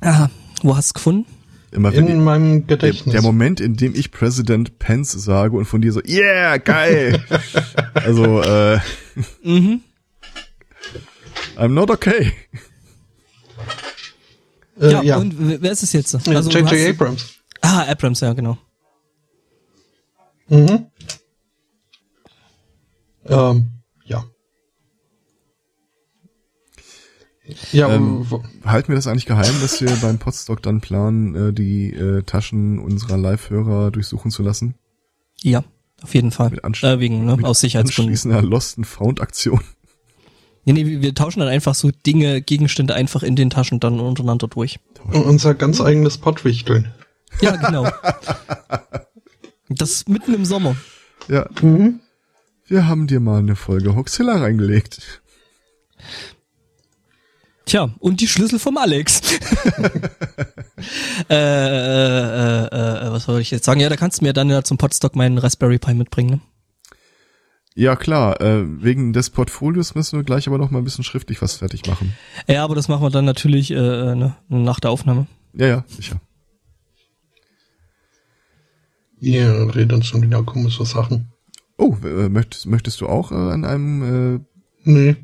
Aha, 0.00 0.30
wo 0.62 0.76
hast 0.76 0.90
du 0.90 0.94
gefunden? 0.94 1.26
Immer 1.70 1.92
in 1.92 2.24
meinem 2.24 2.66
Gedächtnis. 2.66 3.12
Der, 3.12 3.20
der, 3.20 3.22
Moment, 3.22 3.60
in 3.60 3.76
dem 3.76 3.94
ich 3.94 4.10
Präsident 4.10 4.78
Pence 4.78 5.12
sage 5.12 5.56
und 5.56 5.66
von 5.66 5.82
dir 5.82 5.92
so, 5.92 6.00
yeah, 6.02 6.56
geil. 6.56 7.22
also, 7.94 8.40
äh, 8.40 8.78
mhm. 9.42 9.80
I'm 11.56 11.68
not 11.68 11.90
okay. 11.90 12.32
Äh, 14.80 14.92
ja, 14.92 15.02
ja, 15.02 15.16
und 15.16 15.34
wer 15.38 15.72
ist 15.72 15.82
es 15.82 15.92
jetzt? 15.92 16.14
Also, 16.14 16.50
J.J. 16.50 16.90
Abrams. 16.90 17.38
Ah, 17.60 17.84
Abrams, 17.88 18.20
ja, 18.20 18.32
genau. 18.32 18.58
Mhm. 20.48 20.86
Ähm, 23.26 23.66
ja. 24.04 24.24
Ja, 27.72 27.88
ähm, 27.94 28.26
halten 28.64 28.88
wir 28.88 28.96
das 28.96 29.06
eigentlich 29.06 29.26
geheim, 29.26 29.54
dass 29.60 29.80
wir 29.80 29.90
beim 30.02 30.18
Podstock 30.18 30.62
dann 30.62 30.80
planen, 30.80 31.34
äh, 31.34 31.52
die 31.52 31.92
äh, 31.92 32.22
Taschen 32.22 32.78
unserer 32.78 33.16
Live-Hörer 33.16 33.90
durchsuchen 33.90 34.30
zu 34.30 34.42
lassen? 34.42 34.74
Ja, 35.42 35.64
auf 36.02 36.14
jeden 36.14 36.30
Fall. 36.30 36.50
Mit 36.50 36.82
äh, 36.82 37.00
wegen, 37.00 37.24
ne, 37.24 37.38
aus 37.42 37.60
Sicherheitsgründen. 37.60 38.12
Anschließender 38.12 38.42
Lost 38.42 38.78
and 38.78 38.86
Found 38.86 39.20
Aktion. 39.20 39.60
Nee, 40.68 40.84
nee, 40.84 41.00
wir 41.00 41.14
tauschen 41.14 41.40
dann 41.40 41.48
einfach 41.48 41.74
so 41.74 41.90
Dinge, 41.90 42.42
Gegenstände 42.42 42.94
einfach 42.94 43.22
in 43.22 43.36
den 43.36 43.48
Taschen 43.48 43.80
dann 43.80 44.00
untereinander 44.00 44.48
durch. 44.48 44.78
Und 45.04 45.24
unser 45.24 45.54
ganz 45.54 45.80
eigenes 45.80 46.18
Pottwichteln. 46.18 46.92
Ja, 47.40 47.56
genau. 47.56 47.88
das 49.70 50.06
mitten 50.08 50.34
im 50.34 50.44
Sommer. 50.44 50.76
Ja. 51.26 51.46
Mhm. 51.62 52.00
Wir 52.66 52.86
haben 52.86 53.06
dir 53.06 53.18
mal 53.18 53.38
eine 53.38 53.56
Folge 53.56 53.96
Hoxilla 53.96 54.36
reingelegt. 54.36 55.22
Tja, 57.64 57.88
und 57.98 58.20
die 58.20 58.28
Schlüssel 58.28 58.58
vom 58.58 58.76
Alex. 58.76 59.22
äh, 61.30 61.34
äh, 61.34 62.66
äh, 62.66 63.10
was 63.10 63.26
wollte 63.26 63.40
ich 63.40 63.50
jetzt 63.50 63.64
sagen? 63.64 63.80
Ja, 63.80 63.88
da 63.88 63.96
kannst 63.96 64.20
du 64.20 64.26
mir 64.26 64.34
dann 64.34 64.50
ja 64.50 64.62
zum 64.62 64.76
Podstock 64.76 65.16
meinen 65.16 65.38
Raspberry 65.38 65.78
Pi 65.78 65.94
mitbringen, 65.94 66.30
ne? 66.30 66.40
Ja, 67.78 67.94
klar. 67.94 68.40
Äh, 68.40 68.82
wegen 68.82 69.12
des 69.12 69.30
Portfolios 69.30 69.94
müssen 69.94 70.18
wir 70.18 70.24
gleich 70.24 70.48
aber 70.48 70.58
noch 70.58 70.72
mal 70.72 70.78
ein 70.78 70.84
bisschen 70.84 71.04
schriftlich 71.04 71.40
was 71.40 71.54
fertig 71.54 71.86
machen. 71.86 72.12
Ja, 72.48 72.64
aber 72.64 72.74
das 72.74 72.88
machen 72.88 73.02
wir 73.02 73.10
dann 73.10 73.24
natürlich 73.24 73.70
äh, 73.70 73.76
ne, 73.76 74.34
nach 74.48 74.80
der 74.80 74.90
Aufnahme. 74.90 75.28
Ja, 75.54 75.68
ja, 75.68 75.84
sicher. 75.86 76.20
Ihr 79.20 79.72
redet 79.76 80.04
schon 80.04 80.22
wieder 80.22 80.42
komische 80.42 80.84
Sachen. 80.84 81.28
Oh, 81.76 81.94
äh, 82.02 82.28
möchtest, 82.28 82.66
möchtest 82.66 83.00
du 83.00 83.06
auch 83.06 83.30
äh, 83.30 83.36
an 83.36 83.64
einem... 83.64 84.34
Äh, 84.34 84.40
nee. 84.82 85.14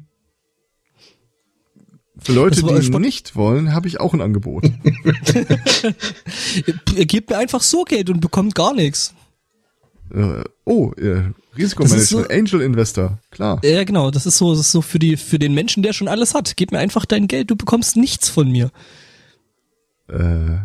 Für 2.19 2.35
Leute, 2.35 2.63
die 2.63 2.99
nicht 3.01 3.35
wollen, 3.35 3.75
habe 3.75 3.89
ich 3.89 3.99
auch 3.99 4.15
ein 4.15 4.21
Angebot. 4.21 4.63
Ihr 6.95 7.07
gebt 7.07 7.31
mir 7.31 7.37
einfach 7.37 7.63
so 7.63 7.83
Geld 7.83 8.11
und 8.11 8.21
bekommt 8.21 8.55
gar 8.55 8.73
nichts. 8.75 9.13
Äh, 10.15 10.45
oh, 10.65 10.93
äh, 10.93 11.33
Risikomanagement, 11.57 12.07
so, 12.09 12.29
Angel 12.29 12.61
Investor, 12.61 13.19
klar. 13.31 13.61
Ja, 13.65 13.83
genau, 13.83 14.13
das 14.13 14.27
ist 14.27 14.39
so, 14.39 14.53
das 14.53 14.61
ist 14.61 14.73
so 14.73 14.81
für 14.81 15.01
die, 15.01 15.17
für 15.17 15.41
den 15.41 15.55
Menschen, 15.55 15.83
der 15.83 15.93
schon 15.93 16.07
alles 16.07 16.35
hat. 16.35 16.57
Gib 16.57 16.71
mir 16.71 16.79
einfach 16.79 17.05
dein 17.05 17.27
Geld, 17.27 17.51
du 17.51 17.57
bekommst 17.57 17.97
nichts 17.97 18.29
von 18.29 18.51
mir. 18.51 18.71
Äh. 20.09 20.59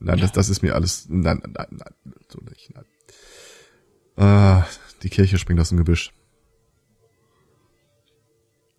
Nein, 0.00 0.20
das, 0.20 0.32
das 0.32 0.48
ist 0.48 0.62
mir 0.62 0.74
alles. 0.74 1.06
Nein, 1.08 1.40
nein, 1.42 1.66
nein, 1.70 1.94
so 2.28 2.38
nicht. 2.48 2.70
Nein. 2.74 2.84
Ah, 4.16 4.66
die 5.02 5.08
Kirche 5.08 5.38
springt 5.38 5.60
aus 5.60 5.70
dem 5.70 5.78
Gebüsch. 5.78 6.12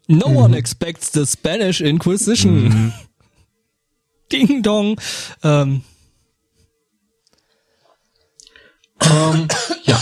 No 0.07 0.29
mhm. 0.29 0.37
one 0.37 0.57
expects 0.57 1.11
the 1.11 1.25
Spanish 1.25 1.81
Inquisition. 1.81 2.63
Mhm. 2.63 2.93
Ding 4.31 4.61
dong. 4.61 4.99
Ähm. 5.43 5.81
Ähm, 9.03 9.47
ja. 9.83 9.99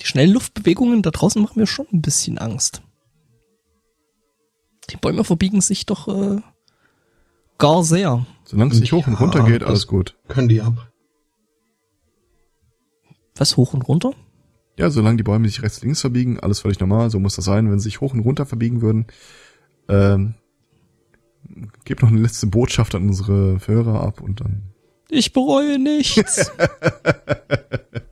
Die 0.00 0.06
schnellen 0.06 0.32
Luftbewegungen 0.32 1.02
da 1.02 1.10
draußen 1.10 1.42
machen 1.42 1.58
mir 1.58 1.66
schon 1.66 1.86
ein 1.92 2.02
bisschen 2.02 2.38
Angst. 2.38 2.82
Die 4.90 4.96
Bäume 4.96 5.24
verbiegen 5.24 5.60
sich 5.60 5.86
doch 5.86 6.08
äh, 6.08 6.40
gar 7.58 7.82
sehr. 7.84 8.26
Solange 8.44 8.72
es 8.72 8.80
nicht 8.80 8.92
hoch 8.92 9.06
und 9.06 9.20
runter 9.20 9.44
geht, 9.44 9.62
alles 9.62 9.86
gut. 9.86 10.16
Können 10.28 10.48
die 10.48 10.62
ab. 10.62 10.90
Was, 13.36 13.56
hoch 13.56 13.74
und 13.74 13.82
runter? 13.82 14.12
Ja, 14.78 14.90
solange 14.90 15.16
die 15.16 15.22
Bäume 15.22 15.48
sich 15.48 15.62
rechts 15.62 15.82
links 15.82 16.00
verbiegen, 16.00 16.40
alles 16.40 16.60
völlig 16.60 16.80
normal, 16.80 17.10
so 17.10 17.18
muss 17.18 17.36
das 17.36 17.44
sein. 17.44 17.70
Wenn 17.70 17.78
sie 17.78 17.84
sich 17.84 18.00
hoch 18.00 18.14
und 18.14 18.20
runter 18.20 18.46
verbiegen 18.46 18.80
würden, 18.80 19.06
ähm, 19.88 20.34
gebt 21.84 22.02
noch 22.02 22.10
eine 22.10 22.20
letzte 22.20 22.46
Botschaft 22.46 22.94
an 22.94 23.08
unsere 23.08 23.58
Hörer 23.66 24.00
ab 24.00 24.20
und 24.20 24.40
dann. 24.40 24.62
Ich 25.10 25.32
bereue 25.32 25.78
nichts. 25.78 26.50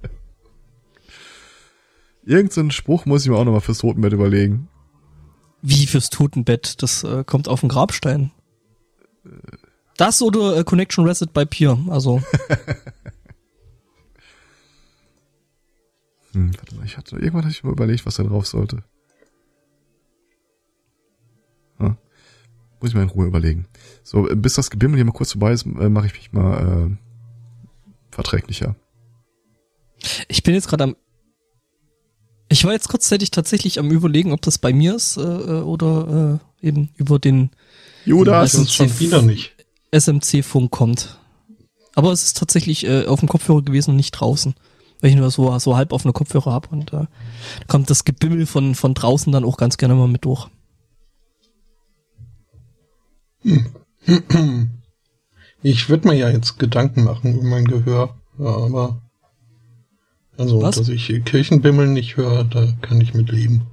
Irgendeinen 2.26 2.72
Spruch 2.72 3.06
muss 3.06 3.22
ich 3.22 3.30
mir 3.30 3.36
auch 3.36 3.44
nochmal 3.44 3.60
fürs 3.60 3.78
Totenbett 3.78 4.12
überlegen. 4.12 4.68
Wie 5.62 5.86
fürs 5.86 6.10
Totenbett? 6.10 6.82
Das 6.82 7.04
äh, 7.04 7.22
kommt 7.24 7.48
auf 7.48 7.60
den 7.60 7.68
Grabstein. 7.68 8.32
Das 9.96 10.20
oder 10.20 10.56
äh, 10.56 10.64
Connection 10.64 11.06
Reset 11.06 11.28
bei 11.32 11.44
Pier, 11.44 11.78
also. 11.88 12.20
Hm, 16.32 16.54
warte 16.54 16.74
mal, 16.74 16.84
ich 16.84 16.98
hatte, 16.98 17.16
irgendwann 17.16 17.44
hatte 17.44 17.54
ich 17.54 17.64
mal 17.64 17.72
überlegt, 17.72 18.04
was 18.04 18.16
da 18.16 18.22
drauf 18.22 18.46
sollte. 18.46 18.82
Hm. 21.78 21.96
Muss 22.78 22.90
ich 22.90 22.94
mal 22.94 23.04
in 23.04 23.08
Ruhe 23.08 23.26
überlegen. 23.26 23.68
So, 24.02 24.24
bis 24.24 24.52
das 24.52 24.68
Gebimmel 24.68 24.96
hier 24.96 25.06
mal 25.06 25.12
kurz 25.12 25.32
vorbei 25.32 25.52
ist, 25.52 25.64
äh, 25.64 25.88
mache 25.88 26.08
ich 26.08 26.12
mich 26.12 26.32
mal 26.32 26.90
äh, 26.90 26.96
verträglicher. 28.10 28.76
Ich 30.28 30.42
bin 30.42 30.52
jetzt 30.52 30.68
gerade 30.68 30.84
am 30.84 30.96
ich 32.48 32.64
war 32.64 32.72
jetzt 32.72 32.88
kurzzeitig 32.88 33.30
tatsächlich 33.30 33.78
am 33.78 33.90
überlegen, 33.90 34.32
ob 34.32 34.42
das 34.42 34.58
bei 34.58 34.72
mir 34.72 34.94
ist 34.94 35.16
äh, 35.16 35.22
äh 35.22 35.60
oder 35.62 36.40
äh, 36.62 36.66
eben 36.66 36.90
über 36.96 37.18
den 37.18 37.50
Judas 38.04 38.52
SMC, 38.52 38.70
schon 38.70 39.00
wieder 39.00 39.22
nicht. 39.22 39.52
SMC-Funk 39.92 40.70
kommt. 40.70 41.18
Aber 41.94 42.12
es 42.12 42.24
ist 42.24 42.36
tatsächlich 42.36 42.86
äh, 42.86 43.06
auf 43.06 43.20
dem 43.20 43.28
Kopfhörer 43.28 43.62
gewesen 43.62 43.90
und 43.90 43.96
nicht 43.96 44.12
draußen 44.12 44.54
weil 45.00 45.10
ich 45.10 45.16
nur 45.16 45.30
so, 45.30 45.58
so 45.58 45.76
halb 45.76 45.92
offene 45.92 46.12
Kopfhörer 46.12 46.52
habe 46.52 46.68
und 46.70 46.92
äh, 46.92 47.06
kommt 47.66 47.90
das 47.90 48.04
Gebimmel 48.04 48.46
von, 48.46 48.74
von 48.74 48.94
draußen 48.94 49.32
dann 49.32 49.44
auch 49.44 49.56
ganz 49.56 49.76
gerne 49.76 49.94
mal 49.94 50.08
mit 50.08 50.24
durch. 50.24 50.48
Ich 55.62 55.88
würde 55.88 56.06
mir 56.06 56.14
ja 56.14 56.28
jetzt 56.28 56.58
Gedanken 56.60 57.02
machen 57.02 57.34
über 57.34 57.48
mein 57.48 57.64
Gehör, 57.64 58.14
aber 58.38 59.02
also, 60.38 60.62
Was? 60.62 60.76
dass 60.76 60.88
ich 60.88 61.06
Kirchenbimmel 61.24 61.86
nicht 61.86 62.16
höre, 62.16 62.44
da 62.44 62.72
kann 62.82 63.00
ich 63.00 63.14
mit 63.14 63.30
leben. 63.30 63.66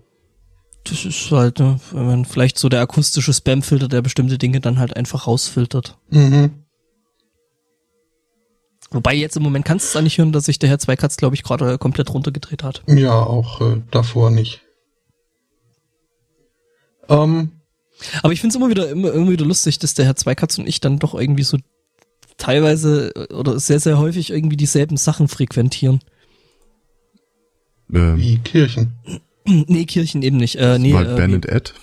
Das 0.86 1.06
ist 1.06 1.32
halt, 1.32 1.60
ne, 1.60 1.80
wenn 1.92 2.26
vielleicht 2.26 2.60
so 2.60 2.68
der 2.68 2.82
akustische 2.82 3.34
Spamfilter, 3.34 3.88
der 3.88 4.02
bestimmte 4.02 4.38
Dinge 4.38 4.60
dann 4.60 4.80
halt 4.80 4.96
einfach 4.96 5.28
rausfiltert. 5.28 5.98
Mhm. 6.10 6.64
Wobei 8.92 9.16
jetzt 9.16 9.38
im 9.38 9.44
Moment 9.44 9.66
kannst 9.66 9.86
du 9.86 9.90
es 9.90 9.96
eigentlich 9.96 10.18
hören, 10.18 10.34
dass 10.34 10.46
sich 10.46 10.60
der 10.60 10.70
Herr 10.70 10.80
Zweikatz, 10.80 11.18
glaube 11.18 11.36
ich, 11.36 11.44
gerade 11.44 11.78
komplett 11.78 12.14
runtergedreht 12.14 12.64
hat. 12.64 12.84
Ja, 12.88 13.14
auch 13.14 13.62
äh, 13.62 13.82
davor 13.90 14.30
nicht. 14.30 14.62
Ähm, 17.10 17.52
Aber 18.22 18.34
ich 18.34 18.42
finde 18.42 18.54
es 18.54 18.56
immer 18.56 18.70
wieder, 18.70 18.90
immer, 18.90 19.12
immer 19.14 19.32
wieder 19.32 19.46
lustig, 19.46 19.80
dass 19.80 19.94
der 19.94 20.06
Herr 20.06 20.16
Zweikatz 20.16 20.58
und 20.58 20.68
ich 20.68 20.80
dann 20.80 21.00
doch 21.00 21.16
irgendwie 21.16 21.44
so 21.44 21.58
teilweise 22.38 23.14
oder 23.34 23.60
sehr, 23.60 23.80
sehr 23.80 23.98
häufig 23.98 24.30
irgendwie 24.32 24.58
dieselben 24.58 24.98
Sachen 24.98 25.28
frequentieren. 25.28 26.00
Ähm, 27.94 28.18
wie 28.18 28.38
Kirchen. 28.40 28.94
Nee, 29.46 29.84
Kirchen 29.84 30.22
eben 30.22 30.38
nicht. 30.38 30.56
Äh, 30.56 30.80
nee, 30.80 30.94
mal 30.94 31.06
äh, 31.06 31.16
Ben 31.18 31.34
und 31.34 31.46
Ed. 31.46 31.74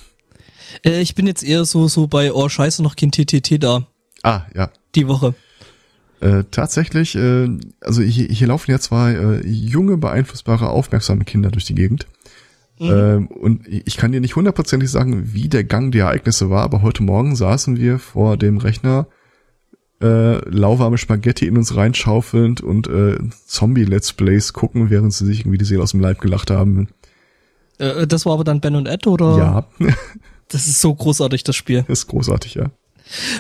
äh, 0.83 1.03
ich 1.03 1.15
bin 1.15 1.27
jetzt 1.27 1.45
eher 1.45 1.67
so, 1.67 1.89
so 1.89 2.07
bei, 2.07 2.33
oh 2.33 2.49
scheiße, 2.49 2.83
noch 2.83 2.97
kein 2.97 3.11
TTT 3.13 3.63
da, 3.63 3.87
Ah, 4.23 4.43
ja. 4.55 4.71
die 4.95 5.07
Woche. 5.09 5.35
Äh, 6.23 6.45
tatsächlich, 6.51 7.15
äh, 7.17 7.49
also 7.83 8.01
hier, 8.01 8.29
hier 8.29 8.47
laufen 8.47 8.71
ja 8.71 8.79
zwei 8.79 9.13
äh, 9.13 9.47
junge, 9.47 9.99
beeinflussbare, 9.99 10.71
aufmerksame 10.71 11.25
Kinder 11.25 11.51
durch 11.51 11.67
die 11.67 11.75
Gegend. 11.75 12.07
Ähm, 12.79 13.27
und 13.27 13.69
ich 13.69 13.99
kann 13.99 14.11
dir 14.11 14.23
nicht 14.23 14.37
hundertprozentig 14.37 14.91
sagen, 14.91 15.35
wie 15.35 15.51
der 15.51 15.65
Gang 15.65 15.93
der 15.93 16.07
Ereignisse 16.07 16.49
war, 16.49 16.63
aber 16.63 16.81
heute 16.81 17.03
Morgen 17.03 17.37
saßen 17.37 17.77
wir 17.77 17.99
vor 17.99 18.39
dem 18.39 18.57
Rechner, 18.57 19.07
äh, 20.03 20.39
lauwarme 20.49 20.99
Spaghetti 20.99 21.47
in 21.47 21.57
uns 21.57 21.77
reinschaufelnd 21.77 22.61
und 22.61 22.89
äh, 22.89 23.19
Zombie-Let's 23.47 24.15
Plays 24.15 24.53
gucken, 24.53 24.91
während 24.91 25.13
sie 25.13 25.27
sich 25.27 25.41
irgendwie 25.41 25.59
die 25.59 25.65
Seele 25.65 25.83
aus 25.83 25.91
dem 25.91 26.01
Leib 26.01 26.21
gelacht 26.21 26.51
haben. 26.51 26.89
Äh, 27.79 28.07
das 28.07 28.27
war 28.27 28.35
aber 28.35 28.45
dann 28.45 28.61
Ben 28.61 28.77
und 28.77 28.87
Ed, 28.87 29.07
oder? 29.07 29.37
Ja, 29.37 29.67
Das 30.49 30.67
ist 30.67 30.81
so 30.81 30.93
großartig, 30.93 31.45
das 31.45 31.55
Spiel. 31.55 31.85
ist 31.87 32.09
großartig, 32.09 32.55
ja. 32.55 32.71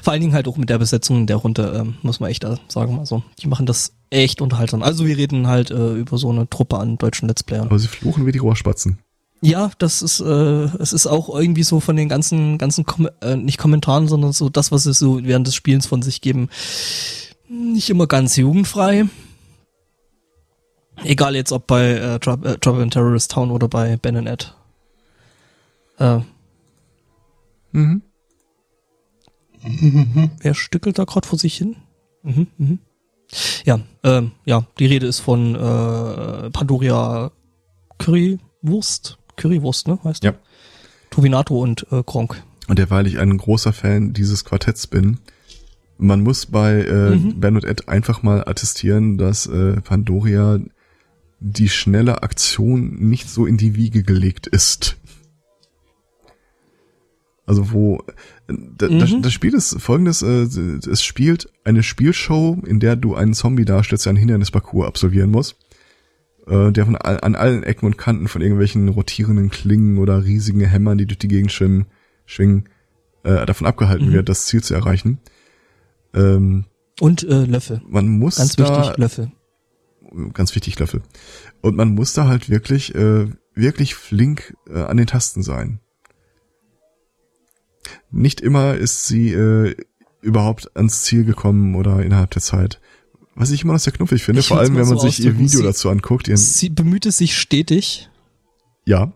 Vor 0.02 0.12
allen 0.12 0.22
Dingen 0.22 0.32
halt 0.32 0.48
auch 0.48 0.56
mit 0.56 0.68
der 0.68 0.78
Besetzung 0.78 1.18
in 1.18 1.26
der 1.26 1.36
Runde, 1.36 1.72
ähm, 1.76 1.94
muss 2.02 2.20
man 2.20 2.30
echt 2.30 2.44
sagen. 2.68 2.98
Also, 2.98 3.22
die 3.40 3.46
machen 3.48 3.66
das 3.66 3.92
echt 4.10 4.40
unterhaltsam. 4.40 4.82
Also, 4.82 5.06
wir 5.06 5.16
reden 5.16 5.46
halt 5.46 5.70
äh, 5.70 5.94
über 5.94 6.18
so 6.18 6.30
eine 6.30 6.48
Truppe 6.48 6.78
an 6.78 6.98
deutschen 6.98 7.28
Let's 7.28 7.42
Playern. 7.42 7.66
Aber 7.66 7.78
sie 7.78 7.88
fluchen 7.88 8.26
wie 8.26 8.32
die 8.32 8.38
Rohrspatzen. 8.38 8.98
Ja, 9.42 9.70
das 9.78 10.02
ist, 10.02 10.20
äh, 10.20 10.24
es 10.24 10.92
ist 10.92 11.06
auch 11.06 11.34
irgendwie 11.34 11.62
so 11.62 11.80
von 11.80 11.96
den 11.96 12.08
ganzen, 12.08 12.58
ganzen, 12.58 12.84
Kom 12.84 13.08
äh, 13.22 13.36
nicht 13.36 13.58
Kommentaren, 13.58 14.06
sondern 14.06 14.32
so 14.32 14.50
das, 14.50 14.70
was 14.70 14.82
sie 14.82 14.92
so 14.92 15.24
während 15.24 15.46
des 15.46 15.54
Spielens 15.54 15.86
von 15.86 16.02
sich 16.02 16.20
geben, 16.20 16.50
nicht 17.48 17.88
immer 17.88 18.06
ganz 18.06 18.36
jugendfrei. 18.36 19.06
Egal 21.02 21.34
jetzt 21.34 21.52
ob 21.52 21.66
bei 21.66 21.92
äh, 21.92 22.18
Trouble, 22.18 22.52
äh, 22.52 22.58
Trouble 22.58 22.82
in 22.82 22.90
Terrorist 22.90 23.30
Town 23.30 23.50
oder 23.50 23.68
bei 23.68 23.96
Ben 23.96 24.16
and 24.16 24.28
Ed. 24.28 24.54
Äh, 25.98 26.20
Mhm. 27.72 28.02
wer 30.40 30.54
stückelt 30.54 30.98
da 30.98 31.04
gerade 31.04 31.26
vor 31.26 31.38
sich 31.38 31.56
hin? 31.56 31.76
Mhm, 32.22 32.46
mhm. 32.58 32.78
Ja, 33.64 33.80
ähm, 34.02 34.32
ja, 34.44 34.64
die 34.78 34.86
Rede 34.86 35.06
ist 35.06 35.20
von 35.20 35.54
äh, 35.54 36.50
Pandoria 36.50 37.30
Currywurst. 37.98 39.18
Currywurst, 39.40 39.88
ne? 39.88 39.98
Heißt 40.04 40.22
Ja. 40.24 40.34
Tobinato 41.10 41.58
und 41.60 41.86
äh, 41.90 42.02
Gronk. 42.04 42.42
Und 42.68 42.78
derweil 42.78 43.06
ich 43.08 43.18
ein 43.18 43.36
großer 43.36 43.72
Fan 43.72 44.12
dieses 44.12 44.44
Quartetts 44.44 44.86
bin, 44.86 45.18
man 45.98 46.20
muss 46.22 46.46
bei 46.46 46.82
äh, 46.82 47.10
Mhm. 47.16 47.40
Ben 47.40 47.56
und 47.56 47.64
Ed 47.64 47.88
einfach 47.88 48.22
mal 48.22 48.46
attestieren, 48.46 49.18
dass 49.18 49.46
äh, 49.46 49.80
Pandoria 49.80 50.60
die 51.40 51.68
schnelle 51.68 52.22
Aktion 52.22 52.96
nicht 53.08 53.28
so 53.28 53.44
in 53.46 53.56
die 53.56 53.74
Wiege 53.74 54.02
gelegt 54.02 54.46
ist. 54.46 54.96
Also 57.46 57.72
wo 57.72 58.02
da, 58.46 58.88
das, 58.88 59.10
Mhm. 59.10 59.22
das 59.22 59.32
Spiel 59.32 59.54
ist 59.54 59.80
folgendes, 59.80 60.22
äh, 60.22 60.42
es 60.88 61.02
spielt 61.02 61.48
eine 61.64 61.82
Spielshow, 61.82 62.58
in 62.64 62.78
der 62.80 62.96
du 62.96 63.14
einen 63.14 63.34
Zombie 63.34 63.64
darstellst, 63.64 64.04
der 64.06 64.10
einen 64.10 64.18
Hindernisparcours 64.18 64.86
absolvieren 64.86 65.30
muss, 65.30 65.56
äh, 66.46 66.70
der 66.72 66.84
von 66.86 66.96
all, 66.96 67.20
an 67.20 67.34
allen 67.34 67.62
Ecken 67.62 67.86
und 67.86 67.98
Kanten 67.98 68.28
von 68.28 68.42
irgendwelchen 68.42 68.88
rotierenden 68.88 69.50
Klingen 69.50 69.98
oder 69.98 70.24
riesigen 70.24 70.60
Hämmern, 70.60 70.98
die 70.98 71.06
durch 71.06 71.18
die 71.18 71.28
Gegend 71.28 71.52
schwimmen, 71.52 71.86
schwingen, 72.26 72.68
äh, 73.24 73.44
davon 73.46 73.66
abgehalten 73.66 74.08
Mhm. 74.08 74.12
wird, 74.12 74.28
das 74.28 74.46
Ziel 74.46 74.62
zu 74.62 74.74
erreichen. 74.74 75.18
Ähm, 76.14 76.64
Und 77.00 77.22
äh, 77.24 77.44
Löffel. 77.44 77.82
man 77.88 78.08
muss 78.08 78.36
Ganz 78.36 78.56
da, 78.56 78.80
wichtig, 78.82 78.96
Löffel. 78.98 79.32
ganz 80.34 80.54
wichtig 80.54 80.78
Löffel. 80.78 81.02
Und 81.60 81.76
man 81.76 81.94
muss 81.94 82.12
da 82.14 82.26
halt 82.26 82.48
wirklich, 82.50 82.94
äh, 82.94 83.28
wirklich 83.54 83.94
flink 83.94 84.56
äh, 84.68 84.80
an 84.82 84.96
den 84.96 85.06
Tasten 85.06 85.42
sein. 85.42 85.80
Nicht 88.10 88.40
immer 88.40 88.74
ist 88.74 89.06
sie 89.06 89.32
äh, 89.32 89.74
überhaupt 90.20 90.76
ans 90.76 91.02
Ziel 91.04 91.24
gekommen 91.24 91.74
oder 91.76 92.02
innerhalb 92.02 92.30
der 92.30 92.42
Zeit. 92.42 92.80
Was 93.40 93.50
ich 93.50 93.64
immer 93.64 93.72
noch 93.72 93.80
sehr 93.80 93.94
knuffig 93.94 94.22
finde, 94.22 94.40
Ich 94.40 94.48
vor 94.48 94.58
allem 94.58 94.76
wenn 94.76 94.86
man 94.86 94.98
so 94.98 95.08
sich 95.08 95.24
ihr 95.24 95.38
Video 95.38 95.62
dazu 95.62 95.88
anguckt. 95.88 96.28
Sie 96.32 96.68
bemüht 96.68 97.06
es 97.06 97.18
sich 97.18 97.36
stetig. 97.38 98.10
ja. 98.84 99.12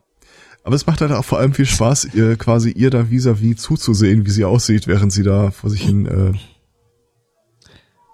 Aber 0.66 0.77
es 0.77 0.87
macht 0.87 1.03
halt 1.03 1.12
auch 1.12 1.27
vor 1.27 1.39
allem 1.39 1.53
viel 1.53 1.66
Spaß, 1.66 2.09
ihr 2.14 2.37
quasi 2.37 2.70
ihr 2.70 2.89
da 2.89 3.11
vis-à-vis 3.11 3.57
zuzusehen, 3.59 4.25
wie 4.25 4.31
sie 4.31 4.47
aussieht, 4.47 4.87
während 4.87 5.12
sie 5.12 5.22
da 5.22 5.51
vor 5.51 5.68
sich 5.68 5.83
hin 5.83 6.07
äh, 6.07 6.33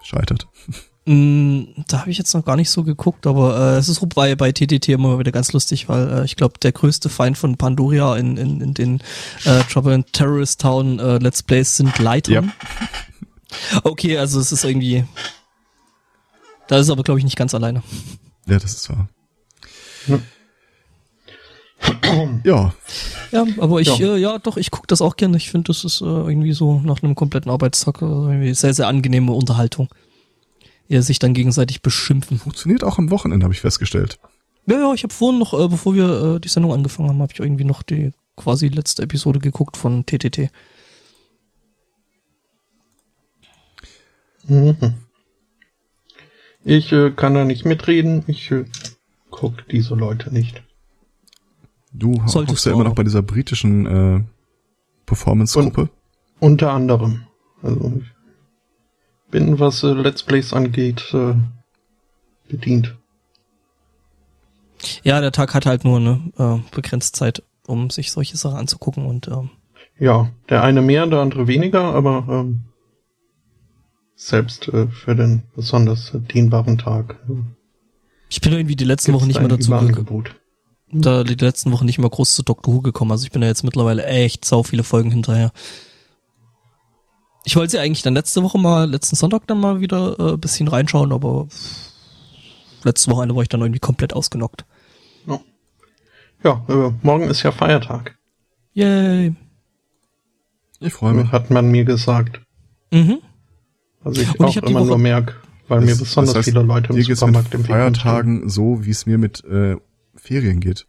scheitert. 0.03 0.49
Mm, 1.07 1.63
da 1.87 2.01
habe 2.01 2.11
ich 2.11 2.19
jetzt 2.19 2.35
noch 2.35 2.45
gar 2.45 2.57
nicht 2.57 2.71
so 2.71 2.83
geguckt, 2.83 3.29
aber 3.29 3.75
äh, 3.75 3.79
es 3.79 3.89
ist 3.89 4.05
bei, 4.17 4.35
bei 4.35 4.51
TTT 4.51 4.89
immer 4.89 5.19
wieder 5.21 5.31
ganz 5.31 5.53
lustig, 5.53 5.89
weil 5.89 6.09
äh, 6.09 6.25
ich 6.25 6.35
glaube, 6.35 6.55
der 6.61 6.73
größte 6.73 7.09
Feind 7.09 7.39
von 7.39 7.57
Pandoria 7.57 8.17
in, 8.17 8.37
in, 8.37 8.61
in 8.61 8.75
den 8.75 9.03
äh, 9.45 9.63
Trouble 9.71 9.95
in 9.95 10.05
Terrorist 10.07 10.61
Town 10.61 10.99
äh, 10.99 11.19
Let's 11.19 11.45
Plays 11.45 11.77
sind 11.77 11.99
Leitern. 12.01 12.53
Okay, 13.83 14.17
also 14.19 14.39
es 14.39 14.53
ist 14.53 14.65
irgendwie. 14.65 15.05
Da 16.71 16.77
ist 16.77 16.87
es 16.87 16.91
aber, 16.91 17.03
glaube 17.03 17.19
ich, 17.19 17.25
nicht 17.25 17.37
ganz 17.37 17.53
alleine. 17.53 17.83
Ja, 18.47 18.61
das 18.61 18.75
ist 18.75 18.89
wahr. 18.91 19.09
Ja. 20.07 20.21
Ja, 22.45 22.75
Ja, 23.33 23.47
aber 23.59 23.81
ich, 23.81 23.89
Ja. 23.99 24.15
äh, 24.15 24.19
ja 24.19 24.39
doch, 24.39 24.57
ich 24.57 24.71
gucke 24.71 24.87
das 24.87 25.03
auch 25.03 25.17
gerne. 25.17 25.37
Ich 25.37 25.51
finde, 25.51 25.67
das 25.73 25.83
ist 25.85 26.01
äh, 26.01 26.05
irgendwie 26.05 26.53
so 26.53 26.79
nach 26.79 27.03
einem 27.03 27.17
kompletten 27.17 27.51
Arbeitstag 27.51 28.03
äh, 28.03 28.05
irgendwie 28.05 28.55
sehr, 28.55 28.73
sehr 28.73 28.87
angenehme 28.87 29.33
Unterhaltung. 29.33 29.89
Ihr 30.87 31.03
sich 31.03 31.19
dann 31.19 31.35
gegenseitig 31.35 31.83
beschimpfen. 31.83 32.39
funktioniert 32.39 32.85
auch 32.85 32.99
am 32.99 33.11
Wochenende, 33.11 33.43
habe 33.43 33.55
ich 33.55 33.61
festgestellt. 33.63 34.21
Ja, 34.67 34.79
ja, 34.79 34.95
ich 34.95 35.03
habe 35.03 35.13
vorhin 35.13 35.41
noch, 35.41 35.53
äh, 35.59 35.67
bevor 35.67 35.97
wir 35.97 36.37
äh, 36.37 36.41
die 36.41 36.49
Sendung 36.49 36.73
angefangen 36.73 37.09
haben, 37.09 37.21
habe 37.21 37.33
ich 37.33 37.41
irgendwie 37.41 37.65
noch 37.65 37.83
die 37.83 38.13
quasi 38.37 38.69
letzte 38.69 39.03
Episode 39.03 39.41
geguckt 39.41 39.77
von 39.77 40.07
TTT. 40.07 40.51
Mhm. 44.47 44.77
Ich 46.65 46.93
äh, 46.93 47.11
kann 47.11 47.35
da 47.35 47.45
nicht 47.45 47.65
mitreden. 47.65 48.25
Ich 48.27 48.51
äh, 48.51 48.65
guck 49.31 49.67
diese 49.69 49.95
Leute 49.95 50.33
nicht. 50.33 50.63
Du 51.93 52.15
Solltest 52.27 52.47
guckst 52.49 52.67
ja 52.67 52.73
immer 52.73 52.85
noch 52.85 52.95
bei 52.95 53.03
dieser 53.03 53.23
britischen 53.23 53.87
äh, 53.87 54.23
Performance-Gruppe. 55.07 55.91
Unter 56.39 56.73
anderem. 56.73 57.27
Also 57.63 57.93
ich 58.01 59.31
bin, 59.31 59.59
was 59.59 59.83
äh, 59.83 59.89
Let's 59.89 60.23
Plays 60.23 60.53
angeht, 60.53 61.13
äh, 61.13 61.35
bedient. 62.49 62.97
Ja, 65.03 65.21
der 65.21 65.33
Tag 65.33 65.55
hat 65.55 65.67
halt 65.67 65.85
nur 65.85 65.99
eine 65.99 66.21
äh, 66.39 66.75
begrenzt 66.75 67.17
Zeit, 67.17 67.43
um 67.67 67.91
sich 67.91 68.13
solche 68.13 68.37
Sachen 68.37 68.57
anzugucken 68.59 69.07
und 69.07 69.29
ähm, 69.29 69.51
Ja, 69.99 70.31
der 70.49 70.63
eine 70.63 70.81
mehr, 70.81 71.07
der 71.07 71.21
andere 71.21 71.47
weniger, 71.47 71.83
aber 71.83 72.27
ähm, 72.31 72.65
selbst 74.21 74.69
äh, 74.69 74.87
für 74.89 75.15
den 75.15 75.43
besonders 75.55 76.13
dienbaren 76.33 76.79
Tag 76.79 77.17
ich 78.31 78.41
bin 78.41 78.53
irgendwie 78.53 78.77
die 78.77 78.85
letzten 78.85 79.13
Wochen 79.13 79.27
nicht 79.27 79.41
mehr 79.41 79.49
dazu 79.49 79.73
gekommen. 79.73 80.25
Da 80.93 81.25
die 81.25 81.35
letzten 81.35 81.73
Wochen 81.73 81.85
nicht 81.85 81.99
mehr 81.99 82.09
groß 82.09 82.37
zu 82.37 82.43
Doctor 82.45 82.73
Who 82.73 82.81
gekommen. 82.81 83.11
Also 83.11 83.25
ich 83.25 83.33
bin 83.33 83.43
da 83.43 83.49
jetzt 83.49 83.65
mittlerweile 83.65 84.07
echt 84.07 84.45
sau 84.45 84.63
viele 84.63 84.85
Folgen 84.85 85.11
hinterher. 85.11 85.51
Ich 87.45 87.57
wollte 87.57 87.73
sie 87.73 87.79
eigentlich 87.81 88.03
dann 88.03 88.15
letzte 88.15 88.43
Woche 88.45 88.59
mal, 88.59 88.89
letzten 88.89 89.17
Sonntag 89.17 89.49
dann 89.49 89.59
mal 89.59 89.81
wieder 89.81 90.17
äh, 90.21 90.33
ein 90.35 90.41
bisschen 90.41 90.69
reinschauen, 90.69 91.13
aber 91.13 91.49
letzte 92.85 93.11
Wochenende 93.11 93.35
war 93.35 93.43
ich 93.43 93.49
dann 93.49 93.63
irgendwie 93.63 93.81
komplett 93.81 94.13
ausgenockt. 94.13 94.65
Ja, 96.43 96.65
äh, 96.69 96.93
morgen 97.03 97.25
ist 97.25 97.43
ja 97.43 97.53
Feiertag, 97.53 98.17
Yay. 98.73 99.35
Ich 100.79 100.95
freue 100.95 101.13
mich. 101.13 101.31
hat 101.33 101.51
man 101.51 101.71
mir 101.71 101.85
gesagt. 101.85 102.41
Mhm. 102.91 103.19
Also 104.03 104.23
ich 104.23 104.39
Und 104.39 104.47
auch 104.47 104.51
ich 104.51 104.57
immer 104.63 104.81
Woche- 104.81 104.87
nur 104.89 104.99
merke, 104.99 105.35
weil 105.69 105.81
mir 105.81 105.89
Das- 105.89 105.99
besonders 105.99 106.33
das 106.35 106.39
heißt, 106.47 106.49
viele 106.51 106.63
Leute 106.63 106.89
im 106.91 106.97
Dir 106.97 107.05
geht's 107.05 107.21
Supermarkt 107.21 107.53
mit 107.53 107.55
im 107.55 107.69
Weg 107.69 107.71
rumstehen. 107.77 107.95
Feiertagen 108.03 108.49
so, 108.49 108.85
wie 108.85 108.91
es 108.91 109.07
mir 109.07 109.19
mit 109.19 109.45
äh, 109.45 109.77
Ferien 110.15 110.61
geht. 110.61 110.87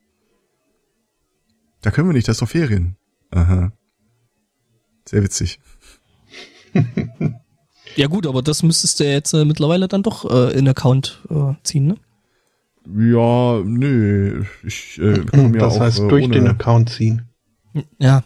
Da 1.82 1.92
können 1.92 2.08
wir 2.10 2.14
nicht, 2.14 2.28
das 2.28 2.36
ist 2.38 2.42
doch 2.42 2.50
Ferien. 2.50 2.96
Aha. 3.32 3.72
Sehr 5.08 5.24
witzig. 5.24 5.60
Ja 7.98 8.08
gut, 8.08 8.26
aber 8.26 8.42
das 8.42 8.64
müsstest 8.64 9.02
du 9.02 9.04
ja 9.04 9.12
jetzt 9.12 9.34
äh, 9.34 9.44
mittlerweile 9.44 9.90
dann 9.90 10.02
doch 10.02 10.24
äh, 10.32 10.58
in 10.58 10.66
Account 10.66 11.20
äh, 11.30 11.54
ziehen, 11.64 11.88
ne? 11.88 11.96
Ja, 13.14 13.62
nee, 13.66 14.46
ich 14.64 14.98
äh, 14.98 15.26
komme 15.26 15.58
ja 15.58 15.66
das 15.66 15.76
auch 15.76 15.80
heißt, 15.82 16.00
äh, 16.00 16.08
durch 16.08 16.24
ohne, 16.24 16.34
den 16.36 16.48
Account 16.48 16.90
ziehen. 16.92 17.24
Ja. 18.00 18.24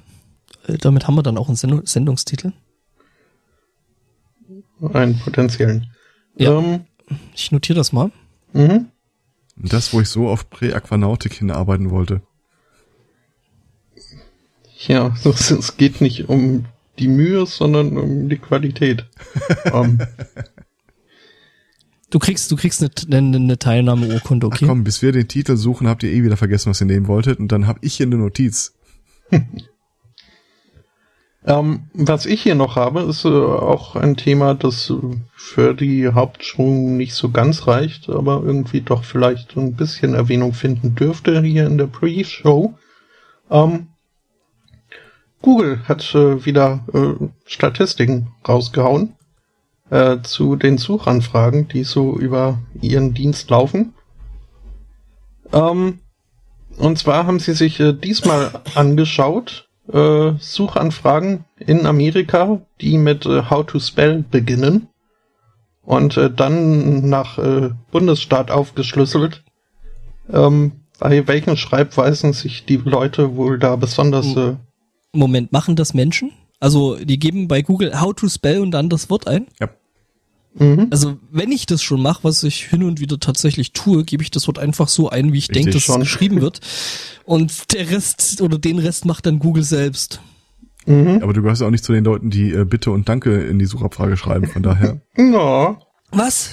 Äh, 0.67 0.77
damit 0.77 1.07
haben 1.07 1.15
wir 1.15 1.23
dann 1.23 1.39
auch 1.39 1.47
einen 1.47 1.55
Sendung 1.57 1.81
Sendungstitel. 1.83 2.53
Einen 4.93 5.19
potenziellen. 5.19 5.87
Ja. 6.35 6.57
Ähm, 6.59 6.81
Ich 7.33 7.51
notiere 7.51 7.77
das 7.77 7.91
mal. 7.93 8.11
mhm. 8.53 8.87
das, 9.55 9.93
wo 9.93 10.01
ich 10.01 10.09
so 10.09 10.27
auf 10.27 10.49
Präaquanautik 10.49 11.33
hinarbeiten 11.33 11.89
wollte. 11.91 12.21
Ja, 14.87 15.15
es 15.23 15.77
geht 15.77 16.01
nicht 16.01 16.29
um 16.29 16.65
die 16.99 17.07
Mühe, 17.07 17.45
sondern 17.45 17.97
um 17.97 18.29
die 18.29 18.37
Qualität. 18.37 19.05
um, 19.71 19.99
ähm. 19.99 20.07
Du 22.09 22.19
kriegst, 22.19 22.51
du 22.51 22.55
kriegst 22.55 22.81
eine, 22.81 23.17
eine, 23.17 23.37
eine 23.37 23.59
Teilnahmeurkunde, 23.59 24.47
okay? 24.47 24.59
Ach 24.63 24.67
komm, 24.69 24.83
bis 24.83 25.01
wir 25.01 25.11
den 25.11 25.27
Titel 25.27 25.57
suchen, 25.57 25.87
habt 25.87 26.03
ihr 26.03 26.11
eh 26.11 26.23
wieder 26.23 26.37
vergessen, 26.37 26.69
was 26.69 26.79
ihr 26.81 26.87
nehmen 26.87 27.07
wolltet, 27.07 27.39
und 27.39 27.51
dann 27.51 27.67
hab 27.67 27.83
ich 27.83 27.95
hier 27.95 28.05
eine 28.05 28.15
Notiz. 28.17 28.73
ähm, 31.45 31.83
was 31.93 32.25
ich 32.25 32.41
hier 32.41 32.55
noch 32.55 32.75
habe, 32.75 33.01
ist 33.01 33.23
äh, 33.25 33.29
auch 33.29 33.95
ein 33.95 34.17
Thema, 34.17 34.55
das 34.55 34.91
für 35.35 35.73
die 35.75 36.07
Hauptschwung 36.09 36.97
nicht 36.97 37.13
so 37.13 37.29
ganz 37.29 37.67
reicht, 37.67 38.09
aber 38.09 38.41
irgendwie 38.43 38.81
doch 38.81 39.03
vielleicht 39.03 39.55
ein 39.55 39.75
bisschen 39.75 40.15
Erwähnung 40.15 40.53
finden 40.53 40.95
dürfte 40.95 41.41
hier 41.41 41.67
in 41.67 41.77
der 41.77 41.87
Pre-Show. 41.87 42.73
Ähm, 43.51 43.87
Google 45.43 45.81
hat 45.87 46.15
äh, 46.15 46.43
wieder 46.45 46.83
äh, 46.91 47.27
Statistiken 47.45 48.33
rausgehauen 48.47 49.13
äh, 49.91 50.17
zu 50.23 50.55
den 50.55 50.79
Suchanfragen, 50.79 51.67
die 51.67 51.83
so 51.83 52.17
über 52.17 52.57
ihren 52.81 53.13
Dienst 53.13 53.51
laufen. 53.51 53.93
Ähm, 55.53 55.99
und 56.77 56.97
zwar 56.97 57.27
haben 57.27 57.39
sie 57.39 57.53
sich 57.53 57.79
äh, 57.79 57.93
diesmal 57.93 58.63
angeschaut, 58.73 59.64
äh, 59.91 60.31
Suchanfragen 60.39 61.45
in 61.59 61.85
Amerika, 61.85 62.61
die 62.81 62.97
mit 62.97 63.25
äh, 63.25 63.43
How 63.49 63.65
to 63.65 63.79
Spell 63.79 64.23
beginnen 64.29 64.87
und 65.83 66.17
äh, 66.17 66.31
dann 66.31 67.09
nach 67.09 67.37
äh, 67.37 67.69
Bundesstaat 67.91 68.51
aufgeschlüsselt, 68.51 69.43
ähm, 70.31 70.71
bei 70.99 71.27
welchen 71.27 71.57
Schreibweisen 71.57 72.33
sich 72.33 72.65
die 72.65 72.77
Leute 72.77 73.35
wohl 73.35 73.59
da 73.59 73.75
besonders... 73.75 74.35
Äh, 74.35 74.55
Moment, 75.13 75.51
machen 75.51 75.75
das 75.75 75.93
Menschen? 75.93 76.31
Also 76.59 76.95
die 76.95 77.19
geben 77.19 77.47
bei 77.47 77.61
Google 77.61 77.99
How 78.01 78.13
to 78.13 78.27
Spell 78.27 78.61
und 78.61 78.71
dann 78.71 78.89
das 78.89 79.09
Wort 79.09 79.27
ein. 79.27 79.47
Ja. 79.59 79.69
Mhm. 80.57 80.87
Also 80.89 81.17
wenn 81.31 81.51
ich 81.51 81.65
das 81.65 81.83
schon 81.83 82.01
mache, 82.01 82.23
was 82.23 82.43
ich 82.43 82.65
hin 82.65 82.83
und 82.83 82.99
wieder 82.99 83.19
tatsächlich 83.19 83.73
tue, 83.73 84.03
gebe 84.03 84.23
ich 84.23 84.31
das 84.31 84.47
Wort 84.47 84.57
einfach 84.57 84.87
so 84.87 85.09
ein, 85.09 85.33
wie 85.33 85.37
ich 85.37 85.49
denke, 85.49 85.71
dass 85.71 85.83
schon. 85.83 86.01
es 86.01 86.07
geschrieben 86.07 86.41
wird. 86.41 86.61
Und 87.25 87.73
der 87.73 87.89
Rest 87.89 88.41
oder 88.41 88.57
den 88.57 88.79
Rest 88.79 89.05
macht 89.05 89.25
dann 89.25 89.39
Google 89.39 89.63
selbst. 89.63 90.21
Mhm. 90.85 91.19
Aber 91.21 91.33
du 91.33 91.41
gehörst 91.41 91.61
auch 91.61 91.71
nicht 91.71 91.83
zu 91.83 91.91
den 91.91 92.05
Leuten, 92.05 92.29
die 92.29 92.51
äh, 92.51 92.63
Bitte 92.63 92.91
und 92.91 93.09
Danke 93.09 93.41
in 93.41 93.59
die 93.59 93.65
Suchabfrage 93.65 94.17
schreiben, 94.17 94.47
von 94.47 94.63
daher. 94.63 95.01
Ja. 95.17 95.77
Was? 96.11 96.51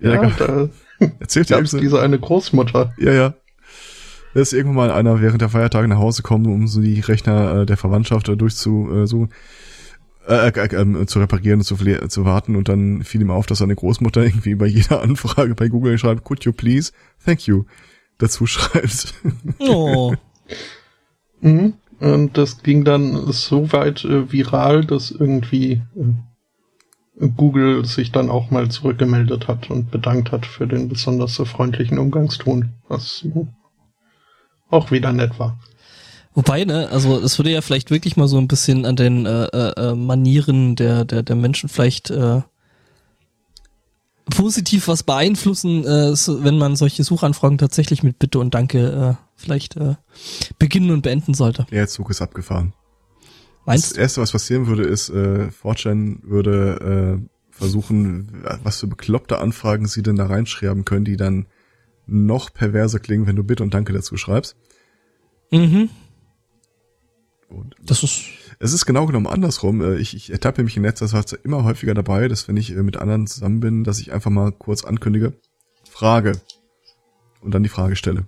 Ja, 0.00 0.22
ja 0.22 0.30
da 0.36 0.68
erzählt 1.20 1.50
dir 1.50 1.62
diese 1.62 2.00
eine 2.00 2.18
Großmutter. 2.18 2.94
Ja, 2.98 3.12
ja. 3.12 3.34
Da 4.34 4.40
ist 4.40 4.54
irgendwann 4.54 4.88
mal 4.88 4.90
einer 4.90 5.20
während 5.20 5.42
der 5.42 5.50
Feiertage 5.50 5.86
nach 5.88 5.98
Hause 5.98 6.22
gekommen, 6.22 6.46
um 6.46 6.66
so 6.66 6.80
die 6.80 7.00
Rechner 7.00 7.60
äh, 7.60 7.66
der 7.66 7.76
Verwandtschaft 7.76 8.28
durchzusuchen. 8.28 9.28
Äh, 9.28 9.30
äh, 10.28 10.48
äh, 10.48 11.06
zu 11.06 11.18
reparieren 11.18 11.60
und 11.60 11.64
zu, 11.64 11.76
zu 11.76 12.24
warten 12.24 12.56
und 12.56 12.68
dann 12.68 13.02
fiel 13.02 13.20
ihm 13.20 13.30
auf, 13.30 13.46
dass 13.46 13.58
seine 13.58 13.74
Großmutter 13.74 14.22
irgendwie 14.24 14.54
bei 14.54 14.66
jeder 14.66 15.02
Anfrage 15.02 15.54
bei 15.54 15.68
Google 15.68 15.98
schreibt, 15.98 16.24
could 16.24 16.44
you 16.44 16.52
please, 16.52 16.92
thank 17.24 17.46
you, 17.46 17.64
dazu 18.18 18.46
schreibt. 18.46 19.14
Oh. 19.58 20.14
mhm. 21.40 21.74
Und 22.00 22.36
das 22.36 22.64
ging 22.64 22.84
dann 22.84 23.30
so 23.32 23.72
weit 23.72 24.04
äh, 24.04 24.32
viral, 24.32 24.84
dass 24.84 25.12
irgendwie 25.12 25.82
äh, 25.94 27.28
Google 27.36 27.84
sich 27.84 28.10
dann 28.10 28.28
auch 28.28 28.50
mal 28.50 28.70
zurückgemeldet 28.70 29.46
hat 29.46 29.70
und 29.70 29.90
bedankt 29.90 30.32
hat 30.32 30.46
für 30.46 30.66
den 30.66 30.88
besonders 30.88 31.36
freundlichen 31.36 31.98
Umgangston, 31.98 32.70
was 32.88 33.24
auch 34.68 34.90
wieder 34.90 35.12
nett 35.12 35.38
war. 35.38 35.60
Wobei, 36.34 36.64
ne, 36.64 36.88
also 36.90 37.20
es 37.20 37.38
würde 37.38 37.50
ja 37.50 37.60
vielleicht 37.60 37.90
wirklich 37.90 38.16
mal 38.16 38.28
so 38.28 38.38
ein 38.38 38.48
bisschen 38.48 38.86
an 38.86 38.96
den 38.96 39.26
äh, 39.26 39.44
äh, 39.44 39.90
äh, 39.90 39.94
Manieren 39.94 40.76
der, 40.76 41.04
der, 41.04 41.22
der 41.22 41.36
Menschen 41.36 41.68
vielleicht 41.68 42.10
äh, 42.10 42.40
positiv 44.30 44.88
was 44.88 45.02
beeinflussen, 45.02 45.84
äh, 45.84 46.14
wenn 46.42 46.56
man 46.56 46.76
solche 46.76 47.04
Suchanfragen 47.04 47.58
tatsächlich 47.58 48.02
mit 48.02 48.18
Bitte 48.18 48.38
und 48.38 48.54
Danke 48.54 49.18
äh, 49.18 49.24
vielleicht 49.36 49.76
äh, 49.76 49.96
beginnen 50.58 50.90
und 50.90 51.02
beenden 51.02 51.34
sollte. 51.34 51.66
Der 51.70 51.88
Zug 51.88 52.08
ist 52.10 52.22
abgefahren. 52.22 52.72
Meinst 53.66 53.92
das 53.92 53.98
Erste, 53.98 54.20
was 54.22 54.32
passieren 54.32 54.66
würde, 54.66 54.84
ist, 54.84 55.10
äh, 55.10 55.50
Fortune 55.50 56.18
würde 56.22 57.20
äh, 57.20 57.28
versuchen, 57.50 58.42
was 58.62 58.80
für 58.80 58.86
bekloppte 58.86 59.38
Anfragen 59.38 59.86
sie 59.86 60.02
denn 60.02 60.16
da 60.16 60.26
reinschreiben 60.26 60.84
können, 60.84 61.04
die 61.04 61.16
dann 61.16 61.46
noch 62.06 62.52
perverser 62.52 62.98
klingen, 62.98 63.26
wenn 63.26 63.36
du 63.36 63.44
Bitte 63.44 63.62
und 63.62 63.74
Danke 63.74 63.92
dazu 63.92 64.16
schreibst. 64.16 64.56
Mhm. 65.50 65.90
Und 67.52 67.76
das 67.82 68.02
ist 68.02 68.22
es 68.58 68.72
ist 68.72 68.86
genau 68.86 69.06
genommen 69.06 69.26
andersrum. 69.26 69.80
Äh, 69.80 69.96
ich, 69.96 70.14
ich 70.14 70.30
ertappe 70.30 70.62
mich 70.62 70.76
in 70.76 70.84
letzter 70.84 71.08
Zeit 71.08 71.32
immer 71.44 71.64
häufiger 71.64 71.94
dabei, 71.94 72.28
dass 72.28 72.48
wenn 72.48 72.56
ich 72.56 72.70
äh, 72.70 72.82
mit 72.82 72.96
anderen 72.96 73.26
zusammen 73.26 73.60
bin, 73.60 73.84
dass 73.84 73.98
ich 73.98 74.12
einfach 74.12 74.30
mal 74.30 74.52
kurz 74.52 74.84
ankündige, 74.84 75.34
Frage 75.90 76.40
und 77.40 77.52
dann 77.52 77.62
die 77.62 77.68
Frage 77.68 77.96
stelle. 77.96 78.26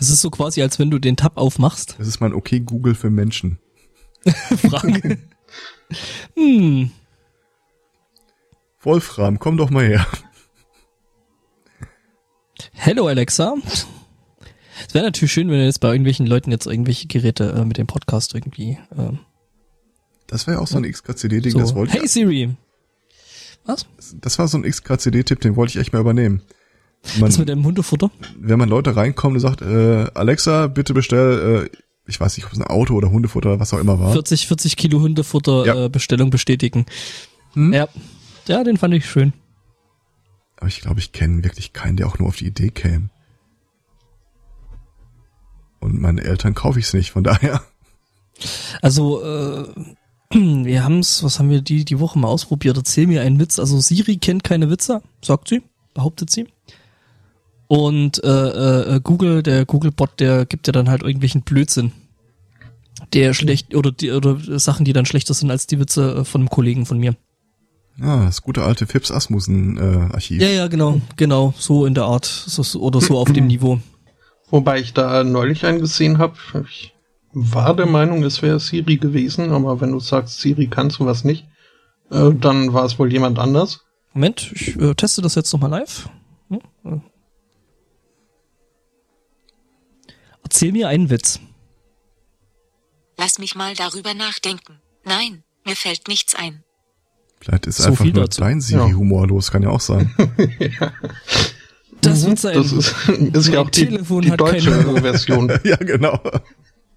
Es 0.00 0.10
ist 0.10 0.20
so 0.20 0.30
quasi, 0.30 0.62
als 0.62 0.78
wenn 0.78 0.90
du 0.90 0.98
den 0.98 1.16
Tab 1.16 1.36
aufmachst. 1.36 1.96
Es 1.98 2.08
ist 2.08 2.20
mein 2.20 2.32
Okay 2.32 2.60
Google 2.60 2.94
für 2.94 3.10
Menschen. 3.10 3.58
Frage. 4.24 5.18
hm. 6.34 6.90
Wolfram, 8.80 9.38
komm 9.38 9.56
doch 9.56 9.70
mal 9.70 9.84
her. 9.84 10.06
Hello 12.72 13.08
Alexa. 13.08 13.54
Es 14.86 14.94
wäre 14.94 15.04
natürlich 15.04 15.32
schön, 15.32 15.50
wenn 15.50 15.60
jetzt 15.60 15.80
bei 15.80 15.88
irgendwelchen 15.88 16.26
Leuten 16.26 16.50
jetzt 16.50 16.66
irgendwelche 16.66 17.08
Geräte 17.08 17.52
äh, 17.52 17.64
mit 17.64 17.78
dem 17.78 17.86
Podcast 17.86 18.34
irgendwie. 18.34 18.78
Äh, 18.96 19.16
das 20.26 20.46
wäre 20.46 20.60
auch 20.60 20.66
so 20.66 20.76
ein 20.76 20.84
XKCD-Ding, 20.84 21.52
so. 21.52 21.58
das 21.58 21.74
wollte 21.74 21.94
ich. 21.94 22.00
Hey 22.00 22.08
Siri. 22.08 22.56
Was? 23.64 23.86
Das 24.20 24.38
war 24.38 24.48
so 24.48 24.58
ein 24.58 24.62
XKCD-Tipp, 24.62 25.40
den 25.40 25.56
wollte 25.56 25.72
ich 25.72 25.76
echt 25.78 25.92
mal 25.92 26.00
übernehmen. 26.00 26.42
Man, 27.18 27.30
das 27.30 27.38
mit 27.38 27.48
dem 27.48 27.64
Hundefutter? 27.64 28.10
Wenn 28.38 28.58
man 28.58 28.68
Leute 28.68 28.96
reinkommt 28.96 29.34
und 29.34 29.40
sagt, 29.40 29.62
äh, 29.62 30.06
Alexa, 30.14 30.66
bitte 30.66 30.94
bestell, 30.94 31.68
äh, 31.70 31.78
ich 32.06 32.18
weiß 32.18 32.36
nicht, 32.36 32.46
ob 32.46 32.52
es 32.52 32.58
ein 32.58 32.66
Auto 32.66 32.94
oder 32.94 33.10
Hundefutter 33.10 33.50
oder 33.50 33.60
was 33.60 33.72
auch 33.72 33.78
immer 33.78 34.00
war. 34.00 34.12
40, 34.12 34.48
40 34.48 34.76
Kilo 34.76 35.00
Hundefutter 35.00 35.66
ja. 35.66 35.84
äh, 35.84 35.88
Bestellung 35.88 36.30
bestätigen. 36.30 36.86
Hm? 37.52 37.72
Ja. 37.72 37.88
Ja, 38.46 38.64
den 38.64 38.78
fand 38.78 38.94
ich 38.94 39.08
schön. 39.08 39.32
Aber 40.56 40.68
ich 40.68 40.80
glaube, 40.80 41.00
ich 41.00 41.12
kenne 41.12 41.44
wirklich 41.44 41.72
keinen, 41.72 41.96
der 41.96 42.06
auch 42.06 42.18
nur 42.18 42.28
auf 42.28 42.36
die 42.36 42.46
Idee 42.46 42.70
käme. 42.70 43.10
Und 45.80 46.00
meinen 46.00 46.18
Eltern 46.18 46.54
kaufe 46.54 46.78
ich 46.78 46.86
es 46.86 46.94
nicht, 46.94 47.12
von 47.12 47.24
daher. 47.24 47.62
Also, 48.82 49.22
äh, 49.22 49.64
wir 50.32 50.84
haben's, 50.84 51.22
was 51.22 51.38
haben 51.38 51.50
wir 51.50 51.62
die, 51.62 51.84
die 51.84 52.00
Woche 52.00 52.18
mal 52.18 52.28
ausprobiert? 52.28 52.76
Erzähl 52.76 53.06
mir 53.06 53.22
einen 53.22 53.40
Witz. 53.40 53.58
Also 53.58 53.80
Siri 53.80 54.16
kennt 54.16 54.44
keine 54.44 54.70
Witze, 54.70 55.02
sagt 55.22 55.48
sie, 55.48 55.62
behauptet 55.94 56.30
sie. 56.30 56.46
Und 57.68 58.22
äh, 58.24 58.96
äh, 58.96 59.00
Google, 59.02 59.42
der 59.42 59.66
Google-Bot, 59.66 60.20
der 60.20 60.46
gibt 60.46 60.66
ja 60.66 60.72
dann 60.72 60.88
halt 60.88 61.02
irgendwelchen 61.02 61.42
Blödsinn. 61.42 61.92
Der 63.12 63.34
schlecht, 63.34 63.74
oder 63.74 63.92
die, 63.92 64.10
oder 64.10 64.38
Sachen, 64.58 64.84
die 64.84 64.92
dann 64.92 65.06
schlechter 65.06 65.34
sind 65.34 65.50
als 65.50 65.66
die 65.66 65.78
Witze 65.78 66.16
äh, 66.16 66.24
von 66.24 66.40
einem 66.40 66.50
Kollegen 66.50 66.86
von 66.86 66.98
mir. 66.98 67.14
Ah, 68.00 68.24
das 68.24 68.42
gute 68.42 68.62
alte 68.62 68.86
Fips 68.86 69.10
Asmussen 69.10 69.76
äh, 69.76 70.14
Archiv. 70.14 70.40
Ja, 70.40 70.48
ja, 70.48 70.68
genau, 70.68 71.00
genau, 71.16 71.52
so 71.58 71.84
in 71.84 71.94
der 71.94 72.04
Art, 72.04 72.24
so, 72.24 72.80
oder 72.80 73.00
so 73.00 73.18
auf 73.18 73.32
dem 73.32 73.46
Niveau. 73.48 73.80
Wobei 74.50 74.80
ich 74.80 74.94
da 74.94 75.24
neulich 75.24 75.66
einen 75.66 75.80
gesehen 75.80 76.18
habe. 76.18 76.36
Ich 76.68 76.94
war 77.32 77.76
der 77.76 77.86
Meinung, 77.86 78.22
es 78.22 78.42
wäre 78.42 78.58
Siri 78.60 78.96
gewesen, 78.96 79.52
aber 79.52 79.80
wenn 79.80 79.92
du 79.92 80.00
sagst, 80.00 80.40
Siri 80.40 80.66
kannst 80.68 80.98
du 80.98 81.06
was 81.06 81.24
nicht, 81.24 81.46
äh, 82.10 82.30
dann 82.32 82.72
war 82.72 82.84
es 82.84 82.98
wohl 82.98 83.12
jemand 83.12 83.38
anders. 83.38 83.80
Moment, 84.14 84.50
ich 84.54 84.76
äh, 84.80 84.94
teste 84.94 85.20
das 85.20 85.34
jetzt 85.34 85.52
nochmal 85.52 85.70
live. 85.70 86.08
Hm? 86.48 87.02
Erzähl 90.42 90.72
mir 90.72 90.88
einen 90.88 91.10
Witz. 91.10 91.40
Lass 93.18 93.38
mich 93.38 93.54
mal 93.54 93.74
darüber 93.74 94.14
nachdenken. 94.14 94.80
Nein, 95.04 95.42
mir 95.66 95.76
fällt 95.76 96.08
nichts 96.08 96.34
ein. 96.34 96.64
Vielleicht 97.40 97.66
ist 97.66 97.76
so 97.78 97.90
einfach 97.90 98.04
nur 98.04 98.14
dazu. 98.14 98.40
dein 98.40 98.60
Siri-Humor 98.60 99.22
ja. 99.22 99.28
los, 99.28 99.50
kann 99.50 99.62
ja 99.62 99.68
auch 99.68 99.80
sein. 99.80 100.14
ja. 100.58 100.92
Das 102.00 102.22
mhm, 102.22 102.28
wird 102.28 102.38
sein. 102.38 102.54
Das 102.54 102.72
ist, 102.72 102.94
ist 103.32 103.48
ja 103.48 103.60
auch 103.60 103.70
die, 103.70 103.88
die 103.88 104.30
deutsche 104.36 104.70
Version. 104.70 105.52
ja, 105.64 105.76
genau. 105.76 106.20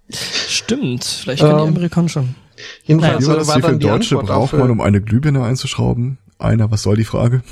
Stimmt, 0.08 1.04
vielleicht 1.04 1.40
kann 1.40 1.50
ähm, 1.50 1.56
die 1.56 1.68
amerikanische. 1.68 2.24
Jedenfalls 2.84 3.26
naja, 3.26 3.46
war 3.46 3.56
wie 3.56 3.62
viele 3.62 3.78
Deutsche 3.78 4.16
braucht 4.16 4.52
man, 4.52 4.70
um 4.70 4.80
eine 4.80 5.00
Glühbirne 5.00 5.42
einzuschrauben? 5.42 6.18
Einer, 6.38 6.70
was 6.70 6.82
soll 6.82 6.96
die 6.96 7.04
Frage? 7.04 7.42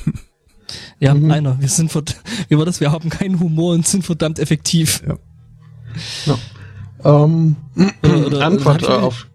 Ja, 0.99 1.15
mhm. 1.15 1.31
einer. 1.31 1.61
Wir 1.61 1.69
sind, 1.69 1.93
wie 2.49 2.59
war 2.59 2.65
das? 2.65 2.81
Wir 2.81 2.93
haben 2.93 3.09
keinen 3.09 3.41
Humor 3.41 3.75
und 3.75 3.87
sind 3.87 4.05
verdammt 4.05 4.39
effektiv. 4.39 5.03
Ja. 5.07 5.17
ja. 6.27 7.25
Ähm, 7.25 7.57
oder, 8.03 8.27
oder, 8.27 8.47
Antwort 8.47 8.83
oder 8.85 9.03
auf 9.03 9.27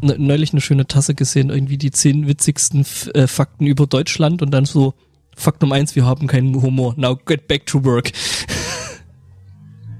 ne, 0.00 0.16
neulich 0.18 0.52
eine 0.52 0.60
schöne 0.60 0.86
Tasse 0.86 1.14
gesehen, 1.14 1.50
irgendwie 1.50 1.78
die 1.78 1.90
zehn 1.90 2.26
witzigsten 2.26 2.86
äh, 3.14 3.26
Fakten 3.26 3.66
über 3.66 3.86
Deutschland 3.86 4.42
und 4.42 4.50
dann 4.52 4.64
so 4.64 4.94
Fakt 5.36 5.62
Nummer 5.62 5.76
eins, 5.76 5.96
wir 5.96 6.04
haben 6.04 6.26
keinen 6.26 6.60
Humor. 6.60 6.94
Now 6.96 7.16
get 7.16 7.48
back 7.48 7.66
to 7.66 7.84
work. 7.84 8.12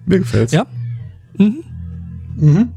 Mir 0.07 0.19
gefällt's. 0.19 0.53
Ja? 0.53 0.67
Mhm. 1.39 1.65
Mhm. 2.37 2.73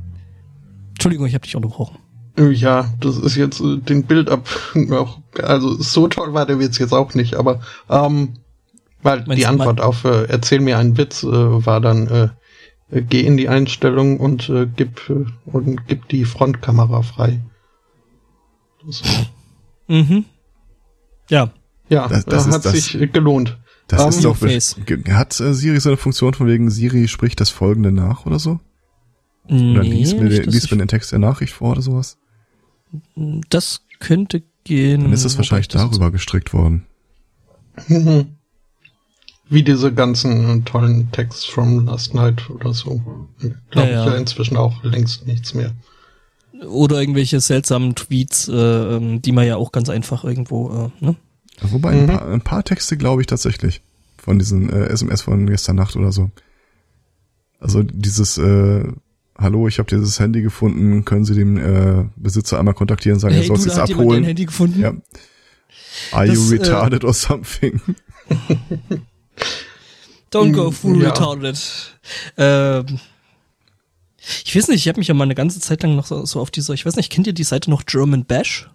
Entschuldigung, 0.90 1.26
ich 1.28 1.34
habe 1.34 1.44
dich 1.44 1.56
unterbrochen. 1.56 1.98
Ja, 2.38 2.92
das 3.00 3.18
ist 3.18 3.36
jetzt 3.36 3.60
äh, 3.60 3.78
den 3.78 4.04
Bild 4.04 4.30
ab. 4.30 4.48
Auch, 4.92 5.20
also 5.42 5.74
so 5.76 6.08
toll 6.08 6.34
war 6.34 6.46
der 6.46 6.60
Witz 6.60 6.80
jetzt 6.80 6.94
auch 6.94 7.14
nicht, 7.14 7.36
aber 7.36 7.62
ähm, 7.90 8.40
weil 9.04 9.24
Meinst 9.26 9.38
die 9.38 9.46
Antwort 9.46 9.82
auf 9.82 10.06
äh, 10.06 10.24
Erzähl 10.26 10.60
mir 10.60 10.78
einen 10.78 10.98
Witz 10.98 11.24
äh, 11.24 11.28
war 11.28 11.82
dann 11.82 12.08
äh, 12.08 12.30
äh, 12.90 13.02
geh 13.02 13.22
in 13.22 13.38
die 13.38 13.50
Einstellung 13.50 14.20
und 14.20 14.50
äh, 14.50 14.68
gib 14.68 15.10
äh, 15.10 15.26
und 15.46 15.88
gib 15.88 16.08
die 16.08 16.26
Frontkamera 16.26 17.02
frei. 17.02 17.42
Das, 18.86 19.02
Mhm. 19.88 20.26
Ja. 21.30 21.52
Ja, 21.94 22.08
Das- 22.08 22.26
das 22.26 22.48
ist 22.48 22.54
hat 22.54 22.66
das- 22.66 22.74
sich 22.74 23.12
gelohnt. 23.12 23.58
Das 23.88 24.02
Ähm, 24.02 24.10
ist 24.10 24.24
doch, 24.24 24.38
hat 25.14 25.40
äh, 25.40 25.54
Siri 25.54 25.80
so 25.80 25.90
eine 25.90 25.98
Funktion 25.98 26.34
von 26.34 26.48
wegen 26.48 26.70
Siri 26.70 27.08
spricht 27.08 27.40
das 27.42 27.50
folgende 27.50 27.92
nach 27.92 28.26
oder 28.26 28.40
so? 28.40 28.60
Oder 29.46 29.84
liest 29.84 30.18
mir, 30.18 30.24
nicht, 30.30 30.46
liest 30.46 30.72
mir 30.72 30.78
den 30.78 30.88
Text 30.88 31.12
der 31.12 31.20
Nachricht 31.20 31.54
vor 31.54 31.72
oder 31.72 31.82
sowas? 31.82 32.18
das 33.50 33.82
könnte 34.00 34.44
gehen. 34.64 35.02
Dann 35.04 35.14
ist 35.14 35.26
das 35.26 35.34
wobei 35.34 35.40
wahrscheinlich 35.40 35.66
ich 35.66 35.74
das- 35.74 35.82
darüber 35.90 36.12
gestrickt 36.12 36.54
worden. 36.54 36.86
Wie 39.50 39.64
diese 39.64 39.94
ganzen 39.94 40.64
tollen 40.66 41.12
Texts 41.12 41.46
from 41.46 41.86
Last 41.86 42.14
Night 42.14 42.50
oder 42.50 42.74
so. 42.74 43.02
Glaube 43.40 43.58
Ja, 43.74 43.84
ich 43.84 43.90
ja. 43.92 44.06
ja 44.08 44.16
inzwischen 44.16 44.58
auch 44.58 44.84
längst 44.84 45.28
nichts 45.28 45.54
mehr. 45.54 45.72
Oder 46.68 47.00
irgendwelche 47.02 47.40
seltsamen 47.42 47.94
Tweets, 47.96 48.48
äh, 48.48 48.54
ähm, 48.54 49.22
die 49.22 49.32
man 49.34 49.46
ja 49.46 49.58
auch 49.58 49.72
ganz 49.72 49.90
einfach 49.90 50.24
irgendwo, 50.24 50.92
äh, 51.02 51.06
ne? 51.06 51.16
Wobei 51.62 51.92
ein, 51.92 52.08
paar, 52.08 52.28
ein 52.28 52.42
paar 52.42 52.64
Texte 52.64 52.98
glaube 52.98 53.22
ich 53.22 53.28
tatsächlich. 53.28 53.82
Von 54.18 54.40
diesen 54.40 54.70
äh, 54.70 54.86
SMS 54.88 55.22
von 55.22 55.46
gestern 55.48 55.76
Nacht 55.76 55.96
oder 55.96 56.12
so. 56.12 56.32
Also 57.60 57.84
dieses 57.84 58.38
äh, 58.38 58.84
Hallo, 59.38 59.68
ich 59.68 59.80
habe 59.80 59.90
dieses 59.90 60.20
Handy 60.20 60.42
gefunden, 60.42 61.06
können 61.06 61.26
Sie 61.26 61.34
den 61.36 61.58
äh, 61.58 62.06
Besitzer 62.16 62.60
einmal 62.60 62.74
kontaktieren, 62.76 63.20
sagen, 63.20 63.34
er 63.34 63.42
Hey, 63.42 63.48
soll 63.48 63.58
du, 63.58 63.62
es 63.62 63.66
jetzt 63.68 63.78
hat 63.80 63.90
jemand 63.90 64.02
dein 64.04 64.08
abholen. 64.10 64.24
Handy 64.26 64.46
gefunden. 64.46 64.80
Ja. 64.80 64.94
Are 66.12 66.28
Das, 66.28 66.36
you 66.36 66.54
äh, 66.54 66.58
retarded 66.60 67.04
or 67.04 67.14
something? 67.14 67.82
Don't 70.32 70.54
go 70.54 70.72
full 70.72 71.02
Ja. 71.02 71.10
retarded. 71.10 71.60
Ähm, 72.38 73.00
ich 74.46 74.56
weiß 74.56 74.68
nicht, 74.70 74.78
ich 74.82 74.88
habe 74.88 75.00
mich 75.00 75.08
ja 75.08 75.14
mal 75.14 75.26
eine 75.26 75.36
ganze 75.36 75.60
Zeit 75.60 75.84
lang 75.84 75.96
noch 75.96 76.06
so, 76.06 76.26
so 76.26 76.40
auf 76.40 76.50
dieser, 76.52 76.74
ich 76.74 76.86
weiß 76.86 76.96
nicht, 76.96 77.12
kennt 77.12 77.28
ihr 77.28 77.34
die 77.34 77.44
Seite 77.44 77.70
noch 77.70 77.86
German 77.86 78.26
Bash? 78.26 78.70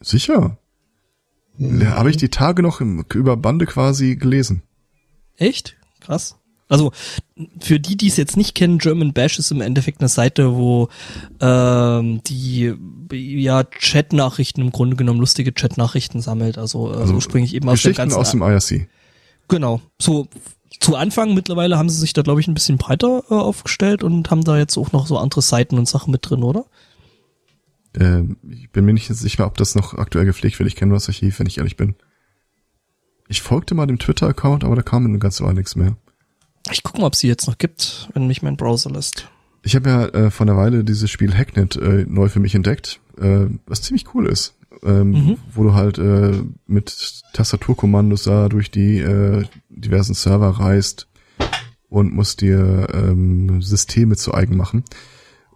Sicher. 0.00 0.56
Ja, 1.60 1.90
habe 1.96 2.10
ich 2.10 2.16
die 2.16 2.30
Tage 2.30 2.62
noch 2.62 2.80
im, 2.80 3.04
über 3.12 3.36
Bande 3.36 3.66
quasi 3.66 4.16
gelesen. 4.16 4.62
Echt? 5.36 5.76
Krass. 6.00 6.36
Also 6.70 6.92
für 7.58 7.80
die, 7.80 7.96
die 7.96 8.06
es 8.06 8.16
jetzt 8.16 8.36
nicht 8.36 8.54
kennen, 8.54 8.78
German 8.78 9.12
Bash 9.12 9.38
ist 9.38 9.50
im 9.50 9.60
Endeffekt 9.60 10.00
eine 10.00 10.08
Seite, 10.08 10.54
wo 10.56 10.88
ähm, 11.40 12.22
die 12.24 12.72
ja 13.12 13.64
Chat-Nachrichten 13.64 14.62
im 14.62 14.70
Grunde 14.70 14.96
genommen 14.96 15.18
lustige 15.18 15.52
Chat-Nachrichten 15.52 16.20
sammelt. 16.20 16.58
Also, 16.58 16.92
äh, 16.92 16.96
Also 16.96 17.14
ursprünglich 17.14 17.54
eben 17.54 17.68
aus 17.68 17.82
dem 17.82 17.92
ganzen 17.92 18.16
aus 18.16 18.30
dem 18.30 18.42
IRC. 18.42 18.88
Genau. 19.48 19.80
So 20.00 20.28
zu 20.78 20.94
Anfang 20.94 21.34
mittlerweile 21.34 21.76
haben 21.76 21.90
sie 21.90 21.98
sich 21.98 22.12
da 22.12 22.22
glaube 22.22 22.40
ich 22.40 22.46
ein 22.46 22.54
bisschen 22.54 22.78
breiter 22.78 23.24
äh, 23.28 23.34
aufgestellt 23.34 24.04
und 24.04 24.30
haben 24.30 24.44
da 24.44 24.56
jetzt 24.56 24.78
auch 24.78 24.92
noch 24.92 25.08
so 25.08 25.18
andere 25.18 25.42
Seiten 25.42 25.76
und 25.76 25.88
Sachen 25.88 26.12
mit 26.12 26.30
drin, 26.30 26.44
oder? 26.44 26.64
Ähm, 27.98 28.36
ich 28.48 28.70
bin 28.70 28.84
mir 28.84 28.92
nicht 28.92 29.08
sicher, 29.08 29.46
ob 29.46 29.56
das 29.56 29.74
noch 29.74 29.94
aktuell 29.94 30.24
gepflegt 30.24 30.58
wird. 30.58 30.68
Ich 30.68 30.76
kenne 30.76 30.90
nur 30.90 30.96
das 30.96 31.08
Archiv, 31.08 31.38
wenn 31.38 31.46
ich 31.46 31.58
ehrlich 31.58 31.76
bin. 31.76 31.94
Ich 33.28 33.42
folgte 33.42 33.74
mal 33.74 33.86
dem 33.86 33.98
Twitter-Account, 33.98 34.64
aber 34.64 34.76
da 34.76 34.82
kam 34.82 35.06
eine 35.06 35.18
ganze 35.18 35.44
Weile 35.44 35.54
nichts 35.54 35.76
mehr. 35.76 35.96
Ich 36.70 36.82
gucke 36.82 37.00
mal, 37.00 37.06
ob 37.06 37.14
sie 37.14 37.28
jetzt 37.28 37.46
noch 37.46 37.58
gibt, 37.58 38.08
wenn 38.12 38.26
mich 38.26 38.42
mein 38.42 38.56
Browser 38.56 38.90
lässt. 38.90 39.28
Ich 39.62 39.76
habe 39.76 39.88
ja 39.90 40.04
äh, 40.06 40.30
vor 40.30 40.46
einer 40.46 40.56
Weile 40.56 40.84
dieses 40.84 41.10
Spiel 41.10 41.34
Hacknet 41.34 41.76
äh, 41.76 42.04
neu 42.08 42.28
für 42.28 42.40
mich 42.40 42.54
entdeckt, 42.54 43.00
äh, 43.18 43.46
was 43.66 43.82
ziemlich 43.82 44.14
cool 44.14 44.26
ist. 44.26 44.54
Ähm, 44.82 45.10
Mhm. 45.10 45.36
Wo 45.52 45.62
du 45.64 45.74
halt 45.74 45.98
äh, 45.98 46.42
mit 46.66 47.22
Tastaturkommandos 47.34 48.24
da 48.24 48.48
durch 48.48 48.70
die 48.70 48.98
äh, 48.98 49.44
diversen 49.68 50.14
Server 50.14 50.48
reist 50.48 51.06
und 51.88 52.14
musst 52.14 52.40
dir 52.40 52.88
ähm, 52.94 53.60
Systeme 53.60 54.16
zu 54.16 54.32
eigen 54.32 54.56
machen. 54.56 54.84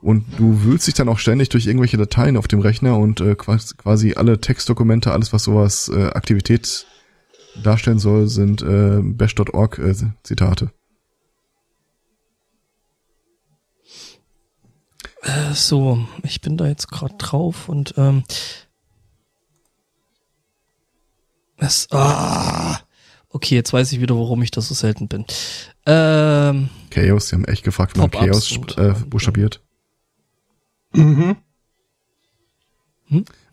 Und 0.05 0.39
du 0.39 0.63
wühlst 0.63 0.87
dich 0.87 0.93
dann 0.93 1.09
auch 1.09 1.19
ständig 1.19 1.49
durch 1.49 1.67
irgendwelche 1.67 1.97
Dateien 1.97 2.37
auf 2.37 2.47
dem 2.47 2.61
Rechner 2.61 2.99
und 2.99 3.23
äh, 3.23 3.35
quasi, 3.35 4.13
alle 4.13 4.39
Textdokumente, 4.39 5.11
alles 5.11 5.33
was 5.33 5.45
sowas 5.45 5.89
äh, 5.89 6.09
Aktivität 6.09 6.85
darstellen 7.63 7.99
soll, 7.99 8.29
sind 8.29 8.61
äh, 8.61 9.01
bash.org 9.03 9.79
äh, 9.79 9.95
Zitate. 10.23 10.73
Äh, 15.23 15.55
so, 15.55 16.07
ich 16.23 16.43
bin 16.43 16.59
da 16.59 16.67
jetzt 16.67 16.91
gerade 16.91 17.15
drauf 17.17 17.71
und 17.71 17.95
ähm, 17.97 18.25
es, 21.57 21.89
ah, 21.93 22.79
okay, 23.31 23.55
jetzt 23.55 23.73
weiß 23.73 23.91
ich 23.93 24.03
wieder, 24.03 24.17
warum 24.17 24.43
ich 24.43 24.51
das 24.51 24.69
so 24.69 24.75
selten 24.75 25.09
bin. 25.09 25.25
Ähm, 25.87 26.69
Chaos, 26.91 27.29
die 27.29 27.37
haben 27.37 27.47
echt 27.47 27.65
gefragt, 27.65 27.97
wie 27.97 28.01
man 28.01 28.11
Chaos 28.11 28.53
äh, 28.77 28.93
buchstabiert. 29.07 29.64
Mhm. 30.95 31.37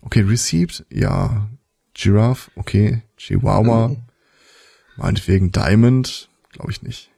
Okay, 0.00 0.20
Received, 0.22 0.84
ja. 0.90 1.48
Giraffe, 1.94 2.50
okay. 2.56 3.02
Chihuahua, 3.16 3.94
meinetwegen 4.96 5.52
Diamond, 5.52 6.30
glaube 6.50 6.70
ich 6.70 6.82
nicht. 6.82 7.10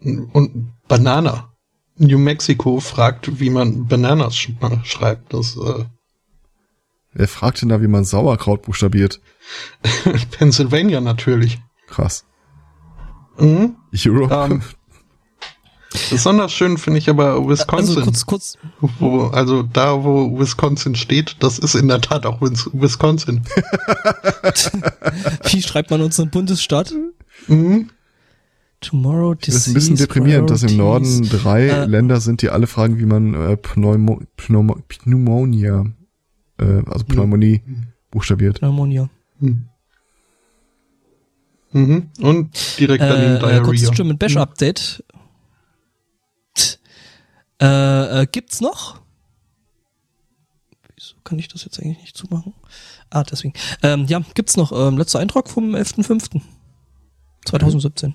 Und 0.00 0.72
Banana. 0.88 1.52
New 1.96 2.18
Mexico 2.18 2.80
fragt, 2.80 3.38
wie 3.38 3.50
man 3.50 3.86
Bananas 3.86 4.34
sch 4.34 4.50
schreibt. 4.84 5.32
Das 5.32 5.56
äh, 5.56 5.84
Wer 7.12 7.28
fragt 7.28 7.62
denn 7.62 7.68
da, 7.68 7.82
wie 7.82 7.86
man 7.86 8.04
Sauerkraut 8.04 8.62
buchstabiert? 8.62 9.20
Pennsylvania 10.32 11.00
natürlich. 11.00 11.60
Krass. 11.86 12.24
Mhm. 13.38 13.76
Europe, 13.94 14.34
Ähm, 14.34 14.62
Besonders 16.10 16.52
schön 16.52 16.78
finde 16.78 16.98
ich 16.98 17.08
aber 17.10 17.46
Wisconsin. 17.48 17.96
also 17.98 18.04
kurz, 18.10 18.26
kurz, 18.26 18.58
wo, 18.98 19.24
also 19.26 19.62
da, 19.62 20.02
wo 20.04 20.38
Wisconsin 20.38 20.94
steht, 20.94 21.36
das 21.40 21.58
ist 21.58 21.74
in 21.74 21.88
der 21.88 22.00
Tat 22.00 22.24
auch 22.26 22.40
Wis- 22.40 22.70
Wisconsin. 22.72 23.42
wie 25.50 25.62
schreibt 25.62 25.90
man 25.90 26.00
unseren 26.02 26.30
Bundesstaat? 26.30 26.92
Mhm. 27.48 27.90
Tomorrow 28.80 29.34
das 29.34 29.54
ist 29.54 29.68
ein 29.68 29.74
bisschen 29.74 29.94
Disease 29.94 30.08
deprimierend, 30.08 30.50
dass 30.50 30.62
im. 30.64 30.76
Norden 30.76 31.28
drei 31.28 31.68
Äh, 31.68 31.84
Länder 31.86 32.20
sind, 32.20 32.42
die 32.42 32.50
alle 32.50 32.66
fragen, 32.66 32.98
wie 32.98 33.06
man 33.06 33.34
äh, 33.34 33.56
Pneumo, 33.56 34.20
Pneumo, 34.36 34.76
Pneumonia, 34.88 35.86
äh, 36.58 36.82
also 36.86 37.04
Pneumonie 37.06 37.62
buchstabiert. 38.10 38.58
Pneumonia. 38.58 39.08
Mhm. 39.38 39.66
Mhm. 41.74 42.08
Und 42.20 42.78
direkt 42.78 43.02
daneben 43.02 43.44
Äh, 43.44 43.58
äh, 43.58 43.60
kurzes 43.60 43.82
Diarrhea. 43.82 43.96
German 43.96 44.18
Bash 44.18 44.36
Update. 44.36 45.04
Äh, 47.62 48.22
äh, 48.22 48.26
gibt's 48.26 48.60
noch? 48.60 49.00
Wieso 50.96 51.14
kann 51.22 51.38
ich 51.38 51.46
das 51.46 51.64
jetzt 51.64 51.78
eigentlich 51.78 52.00
nicht 52.00 52.16
zumachen? 52.16 52.54
Ah, 53.08 53.22
deswegen. 53.22 53.52
Ähm, 53.82 54.06
ja, 54.06 54.20
gibt's 54.34 54.56
noch. 54.56 54.72
Ähm, 54.72 54.98
letzter 54.98 55.20
Eintrag 55.20 55.48
vom 55.48 55.76
11.05.2017. 55.76 58.14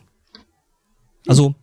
Also, 1.28 1.56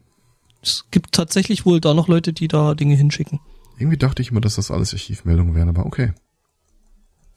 es 0.62 0.86
gibt 0.90 1.12
tatsächlich 1.12 1.66
wohl 1.66 1.78
da 1.80 1.92
noch 1.92 2.08
Leute, 2.08 2.32
die 2.32 2.48
da 2.48 2.74
Dinge 2.74 2.94
hinschicken. 2.94 3.40
Irgendwie 3.76 3.98
dachte 3.98 4.22
ich 4.22 4.30
immer, 4.30 4.40
dass 4.40 4.56
das 4.56 4.70
alles 4.70 4.94
Archivmeldungen 4.94 5.54
wären, 5.54 5.68
aber 5.68 5.84
okay. 5.84 6.14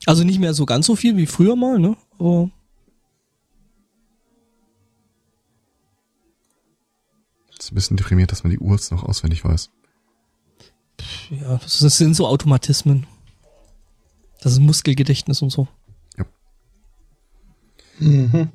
Also 0.06 0.24
nicht 0.24 0.40
mehr 0.40 0.54
so 0.54 0.66
ganz 0.66 0.86
so 0.86 0.96
viel 0.96 1.18
wie 1.18 1.26
früher 1.26 1.58
mal, 1.58 1.78
ne? 1.78 1.98
Aber 2.20 2.50
ist 7.60 7.74
ein 7.74 7.76
bisschen 7.76 7.98
deprimiert, 7.98 8.32
dass 8.32 8.44
man 8.44 8.52
die 8.52 8.60
Uhr 8.60 8.76
jetzt 8.76 8.92
noch 8.92 9.04
auswendig 9.04 9.44
weiß. 9.44 9.72
Ja, 11.30 11.58
das 11.58 11.80
sind 11.80 12.16
so 12.16 12.28
Automatismen. 12.28 13.06
Das 14.42 14.54
ist 14.54 14.60
Muskelgedächtnis 14.60 15.42
und 15.42 15.50
so. 15.52 15.68
Mhm. 18.00 18.50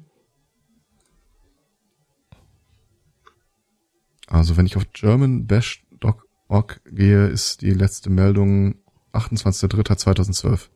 Also 4.28 4.56
wenn 4.56 4.66
ich 4.66 4.76
auf 4.76 4.84
germanbash.org 4.92 6.80
gehe, 6.90 7.26
ist 7.26 7.60
die 7.62 7.72
letzte 7.72 8.08
Meldung 8.10 8.76
28.03.2012. 9.12 10.68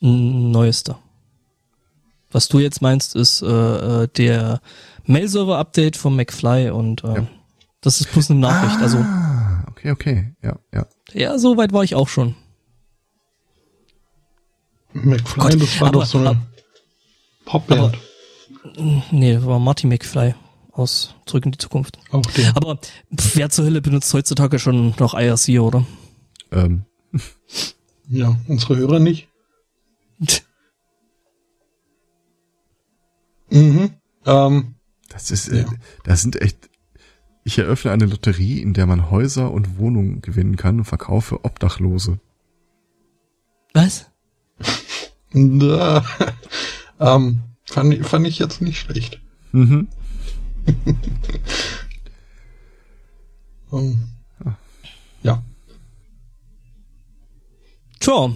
N- 0.00 0.50
Neuester. 0.50 0.98
Was 2.30 2.48
du 2.48 2.58
jetzt 2.58 2.82
meinst, 2.82 3.14
ist 3.16 3.40
äh, 3.42 3.46
äh, 4.02 4.08
der 4.08 4.60
Mail-Server-Update 5.06 5.96
vom 5.96 6.16
McFly 6.16 6.70
und 6.70 7.02
äh, 7.04 7.14
Ja. 7.14 7.26
das 7.80 8.00
ist 8.02 8.10
plus 8.10 8.30
eine 8.30 8.40
Nachricht. 8.40 8.82
Also 8.82 8.98
Ah, 8.98 9.17
okay, 9.78 9.90
okay, 9.92 10.34
ja, 10.42 10.58
ja. 10.74 10.86
ja, 11.12 11.38
so 11.38 11.56
weit 11.56 11.72
war 11.72 11.84
ich 11.84 11.94
auch 11.94 12.08
schon. 12.08 12.34
McFly, 14.92 15.42
Gott, 15.42 15.60
das 15.62 15.80
war 15.80 15.88
aber- 15.88 16.00
doch 16.00 16.06
so 16.06 16.18
eine 16.18 16.40
Popband. 17.44 17.96
Nee, 19.10 19.34
das 19.34 19.46
war 19.46 19.58
Marty 19.58 19.86
McFly 19.86 20.34
aus 20.72 21.14
Zurück 21.26 21.46
in 21.46 21.52
die 21.52 21.58
Zukunft. 21.58 21.98
Auch 22.10 22.22
den. 22.22 22.46
Aber 22.56 22.76
pf, 22.76 23.36
wer 23.36 23.50
zur 23.50 23.64
Hölle 23.66 23.80
benutzt 23.80 24.12
heutzutage 24.14 24.58
schon 24.58 24.94
noch 24.98 25.14
IRC, 25.14 25.60
oder? 25.60 25.86
Ähm, 26.52 26.84
Ja, 28.08 28.36
unsere 28.48 28.76
Hörer 28.76 28.98
nicht. 28.98 29.28
Mhm. 33.50 33.94
Ähm, 34.26 34.74
Das 35.08 35.30
ist, 35.30 35.48
äh, 35.48 35.62
Ja. 35.62 35.66
das 36.04 36.20
sind 36.20 36.36
echt. 36.42 36.67
Ich 37.48 37.56
eröffne 37.56 37.92
eine 37.92 38.04
Lotterie, 38.04 38.60
in 38.60 38.74
der 38.74 38.84
man 38.84 39.10
Häuser 39.10 39.50
und 39.50 39.78
Wohnungen 39.78 40.20
gewinnen 40.20 40.56
kann 40.56 40.80
und 40.80 40.84
verkaufe 40.84 41.46
Obdachlose. 41.46 42.18
Was? 43.72 44.10
da, 45.32 46.04
ähm, 47.00 47.40
fand, 47.64 47.94
ich- 47.94 48.06
fand 48.06 48.26
ich 48.26 48.38
jetzt 48.38 48.60
nicht 48.60 48.78
schlecht. 48.80 49.22
Mhm. 49.52 49.88
Ähm, 53.72 53.98
ja. 55.22 55.42
Tja, 58.00 58.26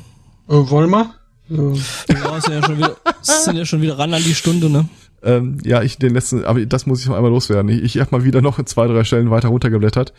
Äh, 0.49 0.53
wollen 0.71 0.91
wir? 0.91 1.15
Äh, 1.51 1.73
ja, 2.13 2.41
sind 2.41 2.53
ja 2.53 2.63
schon 2.67 2.77
wieder, 2.79 2.97
sind 3.23 3.57
ja 3.57 3.65
schon 3.65 3.81
wieder 3.81 3.99
ran 3.99 4.13
an 4.13 4.23
die 4.23 4.35
Stunde, 4.35 4.69
ne? 4.69 4.89
Ähm, 5.25 5.59
ja, 5.62 5.83
ich 5.83 5.99
den 5.99 6.14
letzten, 6.14 6.45
aber 6.45 6.64
das 6.66 6.87
muss 6.87 7.01
ich 7.01 7.07
noch 7.07 7.16
einmal 7.16 7.31
loswerden. 7.31 7.70
Ich, 7.70 7.83
ich 7.83 8.01
habe 8.01 8.16
mal 8.16 8.25
wieder 8.25 8.43
noch 8.43 8.62
zwei, 8.64 8.87
drei 8.87 9.05
Stellen 9.05 9.31
weiter 9.31 9.49
runtergeblättert. 9.49 10.12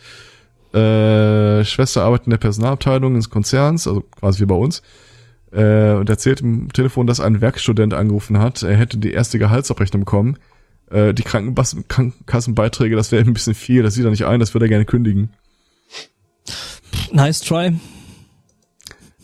Äh, 0.72 1.64
Schwester 1.64 2.02
arbeitet 2.02 2.26
in 2.26 2.30
der 2.30 2.38
Personalabteilung 2.38 3.14
des 3.14 3.30
Konzerns, 3.30 3.86
also 3.86 4.00
quasi 4.00 4.40
wie 4.40 4.46
bei 4.46 4.54
uns, 4.54 4.82
äh, 5.52 5.92
und 5.92 6.08
erzählt 6.08 6.40
im 6.40 6.72
Telefon, 6.72 7.06
dass 7.06 7.20
ein 7.20 7.40
Werkstudent 7.40 7.94
angerufen 7.94 8.38
hat, 8.38 8.62
er 8.62 8.76
hätte 8.76 8.98
die 8.98 9.12
erste 9.12 9.38
Gehaltsabrechnung 9.38 10.00
bekommen. 10.00 10.38
Äh, 10.90 11.14
die 11.14 11.22
Krankenbas 11.22 11.76
Krankenkassenbeiträge, 11.88 12.96
das 12.96 13.12
wäre 13.12 13.24
ein 13.24 13.34
bisschen 13.34 13.54
viel, 13.54 13.82
das 13.82 13.94
sieht 13.94 14.04
er 14.04 14.10
nicht 14.10 14.26
ein, 14.26 14.40
das 14.40 14.54
würde 14.54 14.66
er 14.66 14.70
gerne 14.70 14.84
kündigen. 14.84 15.30
Nice 17.12 17.40
try. 17.40 17.78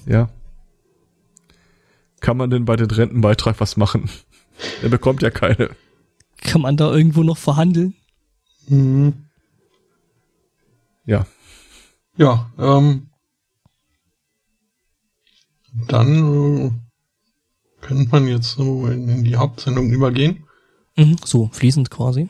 Ja. 0.06 0.28
Kann 2.20 2.36
man 2.36 2.50
denn 2.50 2.64
bei 2.64 2.76
den 2.76 2.90
Rentenbeitrag 2.90 3.60
was 3.60 3.76
machen? 3.76 4.08
Er 4.82 4.88
bekommt 4.88 5.22
ja 5.22 5.30
keine. 5.30 5.70
Kann 6.38 6.62
man 6.62 6.76
da 6.76 6.90
irgendwo 6.90 7.22
noch 7.22 7.38
verhandeln? 7.38 7.94
mhm. 8.68 9.26
Ja. 11.06 11.26
Ja, 12.16 12.52
ähm, 12.58 13.08
dann 15.88 16.66
äh, 16.66 16.70
könnte 17.80 18.08
man 18.10 18.28
jetzt 18.28 18.52
so 18.52 18.86
in, 18.86 19.08
in 19.08 19.24
die 19.24 19.36
Hauptsendung 19.36 19.90
übergehen. 19.90 20.44
Mhm, 20.96 21.16
so, 21.24 21.48
fließend 21.52 21.90
quasi. 21.90 22.28